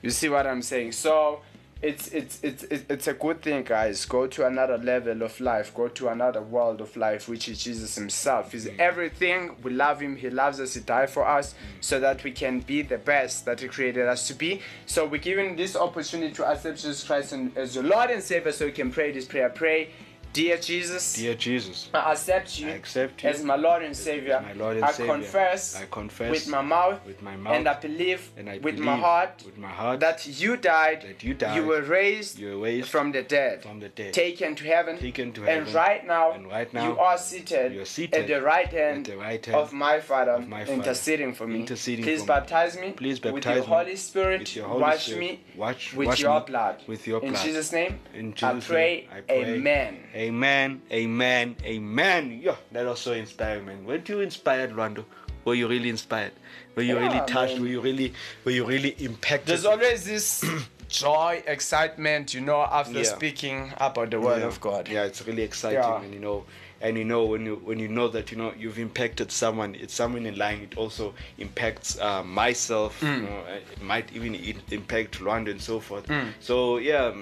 You 0.00 0.10
see 0.10 0.28
what 0.28 0.46
I'm 0.46 0.62
saying? 0.62 0.92
So 0.92 1.40
it's 1.82 2.08
it's 2.08 2.38
it's 2.42 2.64
it's 2.70 3.08
a 3.08 3.12
good 3.12 3.42
thing, 3.42 3.64
guys. 3.64 4.04
Go 4.06 4.28
to 4.28 4.46
another 4.46 4.78
level 4.78 5.22
of 5.22 5.40
life. 5.40 5.74
Go 5.74 5.88
to 5.88 6.08
another 6.08 6.40
world 6.40 6.80
of 6.80 6.96
life, 6.96 7.28
which 7.28 7.48
is 7.48 7.62
Jesus 7.62 7.96
Himself. 7.96 8.52
He's 8.52 8.66
mm. 8.66 8.78
everything. 8.78 9.56
We 9.64 9.72
love 9.72 10.00
Him. 10.00 10.14
He 10.14 10.30
loves 10.30 10.60
us. 10.60 10.74
He 10.74 10.80
died 10.80 11.10
for 11.10 11.26
us, 11.26 11.54
mm. 11.54 11.56
so 11.80 11.98
that 11.98 12.22
we 12.22 12.30
can 12.30 12.60
be 12.60 12.82
the 12.82 12.98
best 12.98 13.44
that 13.46 13.60
He 13.60 13.66
created 13.66 14.06
us 14.06 14.28
to 14.28 14.34
be. 14.34 14.60
So 14.86 15.04
we're 15.04 15.20
given 15.20 15.56
this 15.56 15.74
opportunity 15.74 16.32
to 16.34 16.46
accept 16.46 16.76
Jesus 16.76 17.02
Christ 17.02 17.32
and- 17.32 17.56
as 17.56 17.74
your 17.74 17.84
Lord 17.84 18.10
and 18.10 18.22
Savior, 18.22 18.52
so 18.52 18.66
you 18.66 18.72
can 18.72 18.92
pray 18.92 19.10
this 19.10 19.24
prayer. 19.24 19.48
Pray, 19.48 19.90
dear 20.32 20.56
Jesus. 20.56 21.14
dear 21.14 21.34
jesus 21.34 21.88
I 21.92 22.12
accept 22.12 22.58
you, 22.58 22.68
I 22.68 22.72
accept 22.72 23.22
you 23.22 23.28
as 23.30 23.44
my 23.44 23.56
Lord 23.56 23.82
and 23.82 23.96
Savior. 23.96 24.40
my 24.42 24.52
Lord 24.54 24.76
and 24.76 24.84
I 24.84 24.92
Savior. 24.92 25.12
confess, 25.14 25.76
I 25.76 25.84
confess 25.86 26.30
with 26.30 26.48
my 26.48 26.62
mouth, 26.62 27.04
with 27.06 27.20
my 27.22 27.36
mouth 27.36 27.54
and 27.54 27.68
I 27.68 27.74
believe, 27.74 28.30
and 28.36 28.48
I 28.48 28.58
with 28.58 28.78
my 28.78 28.96
heart, 28.96 29.42
with 29.44 29.58
my 29.58 29.68
heart 29.68 30.00
that 30.00 30.26
you 30.26 30.56
died, 30.56 31.02
that 31.02 31.22
you 31.22 31.34
died, 31.34 31.56
you 31.56 31.64
were 31.66 31.82
raised, 31.82 32.38
you 32.38 32.58
were 32.58 32.64
raised 32.64 32.88
from 32.88 33.12
the 33.12 33.22
dead, 33.22 33.62
from 33.62 33.80
the 33.80 33.88
dead 33.90 34.14
taken 34.14 34.54
to 34.56 34.64
heaven, 34.64 34.98
taken 34.98 35.32
to 35.34 35.44
and 35.44 35.68
right 35.74 36.06
now, 36.06 36.32
and 36.32 36.46
right 36.48 36.72
now 36.72 36.86
you 36.92 36.98
are 36.98 37.18
seated, 37.18 37.74
you 37.74 37.82
are 37.82 37.84
seated 37.84 38.20
at 38.22 38.26
the 38.26 38.40
right 38.40 38.68
hand, 38.72 39.06
at 39.08 39.12
the 39.12 39.18
right 39.18 39.44
hand 39.44 39.56
of 39.58 39.72
my 39.72 40.00
Father, 40.00 40.32
of 40.32 40.48
my 40.48 40.64
Father, 40.64 40.78
interceding 40.80 41.34
for 41.34 41.46
me. 41.46 41.60
interceding 41.60 42.04
Please 42.04 42.20
for 42.20 42.26
baptize 42.26 42.78
me, 42.78 42.92
Please 42.92 43.22
with 43.22 43.34
baptize 43.34 43.56
your 43.56 43.64
Holy 43.66 43.96
Spirit, 43.96 44.40
with 44.40 44.56
your 44.56 44.66
Holy 44.68 44.80
wash 44.82 45.04
Spirit. 45.06 45.20
me 45.20 45.40
Wash- 45.56 45.94
with 45.94 46.06
wash 46.08 46.20
your 46.20 46.40
me 46.40 46.46
blood. 46.46 46.82
with 46.86 47.06
your 47.06 47.20
In 47.22 47.32
blood. 47.32 47.44
Jesus' 47.44 47.72
name, 47.72 48.00
In 48.14 48.28
I 48.28 48.32
Jesus' 48.32 48.66
pray, 48.68 48.96
name, 48.96 49.08
I 49.12 49.20
pray. 49.20 49.42
Amen. 49.56 49.82
Amen, 49.82 50.04
amen, 50.26 50.82
amen. 50.90 51.56
Amen. 51.64 52.40
Yeah, 52.42 52.56
that 52.72 52.86
was 52.86 53.00
so 53.00 53.12
inspiring, 53.12 53.66
man. 53.66 53.84
Weren't 53.84 54.08
you 54.08 54.20
inspired, 54.20 54.72
Lwando? 54.72 55.04
Were 55.44 55.54
you 55.54 55.66
really 55.68 55.88
inspired? 55.88 56.32
Were 56.76 56.82
you 56.82 56.98
really 56.98 57.20
touched? 57.26 57.54
man. 57.54 57.62
Were 57.62 57.68
you 57.68 57.80
really, 57.80 58.12
were 58.44 58.52
you 58.52 58.64
really 58.64 58.90
impacted? 58.98 59.48
There's 59.48 59.64
always 59.64 60.04
this 60.04 60.44
joy, 60.88 61.42
excitement, 61.46 62.34
you 62.34 62.40
know, 62.40 62.62
after 62.62 62.98
Yeah. 62.98 63.04
speaking 63.04 63.72
about 63.78 64.10
the 64.10 64.20
Word 64.20 64.40
yeah. 64.40 64.46
of 64.46 64.60
God. 64.60 64.88
Yeah, 64.88 65.04
it's 65.04 65.26
really 65.26 65.42
exciting, 65.42 65.78
Yeah. 65.80 66.02
and 66.02 66.14
you 66.14 66.20
know, 66.20 66.44
and 66.80 66.96
you 66.96 67.04
know 67.04 67.24
when 67.24 67.46
you 67.46 67.56
when 67.64 67.78
you 67.78 67.88
know 67.88 68.08
that 68.08 68.30
you 68.32 68.36
know 68.38 68.52
you've 68.58 68.78
impacted 68.78 69.30
someone, 69.32 69.74
it's 69.74 69.94
someone 69.94 70.26
in 70.26 70.36
line. 70.36 70.60
It 70.62 70.76
also 70.76 71.14
impacts 71.38 71.98
uh, 72.00 72.22
myself. 72.24 73.00
Mm. 73.00 73.16
You 73.16 73.22
know, 73.22 73.42
it 73.72 73.82
might 73.82 74.12
even 74.12 74.34
impact 74.70 75.20
Lwando 75.20 75.50
and 75.50 75.60
so 75.60 75.80
forth. 75.80 76.06
Mm. 76.06 76.28
So 76.40 76.78
yeah. 76.78 77.12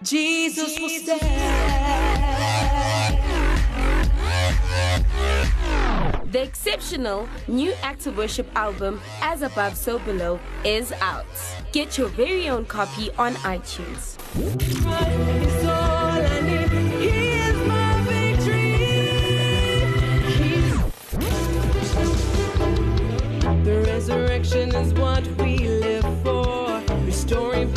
Jesus 0.03 0.79
will 0.79 0.89
stay. 0.89 1.19
The 6.25 6.43
exceptional 6.43 7.29
new 7.47 7.73
Act 7.83 8.07
of 8.07 8.17
Worship 8.17 8.49
album, 8.57 9.01
As 9.21 9.43
Above, 9.43 9.77
So 9.77 9.99
Below, 10.01 10.41
is 10.65 10.93
out. 11.01 11.27
Get 11.73 11.99
your 11.99 12.09
very 12.09 12.49
own 12.49 12.65
copy 12.65 13.11
on 13.19 13.35
iTunes. 13.35 14.17
It's 14.35 15.65
all 15.65 15.71
I 15.71 16.41
need. 16.41 16.71
He 16.99 17.09
is 17.09 17.57
my 17.69 18.01
victory. 18.09 18.79
The 23.63 23.83
resurrection 23.87 24.75
is 24.75 24.95
what 24.95 25.27
we 25.39 25.59
live 25.69 26.07
for, 26.23 26.83
restoring 27.05 27.73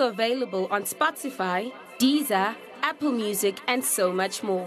Also 0.00 0.12
available 0.12 0.66
on 0.70 0.84
Spotify, 0.84 1.70
Deezer, 1.98 2.56
Apple 2.80 3.12
Music, 3.12 3.60
and 3.68 3.84
so 3.84 4.10
much 4.10 4.42
more. 4.42 4.64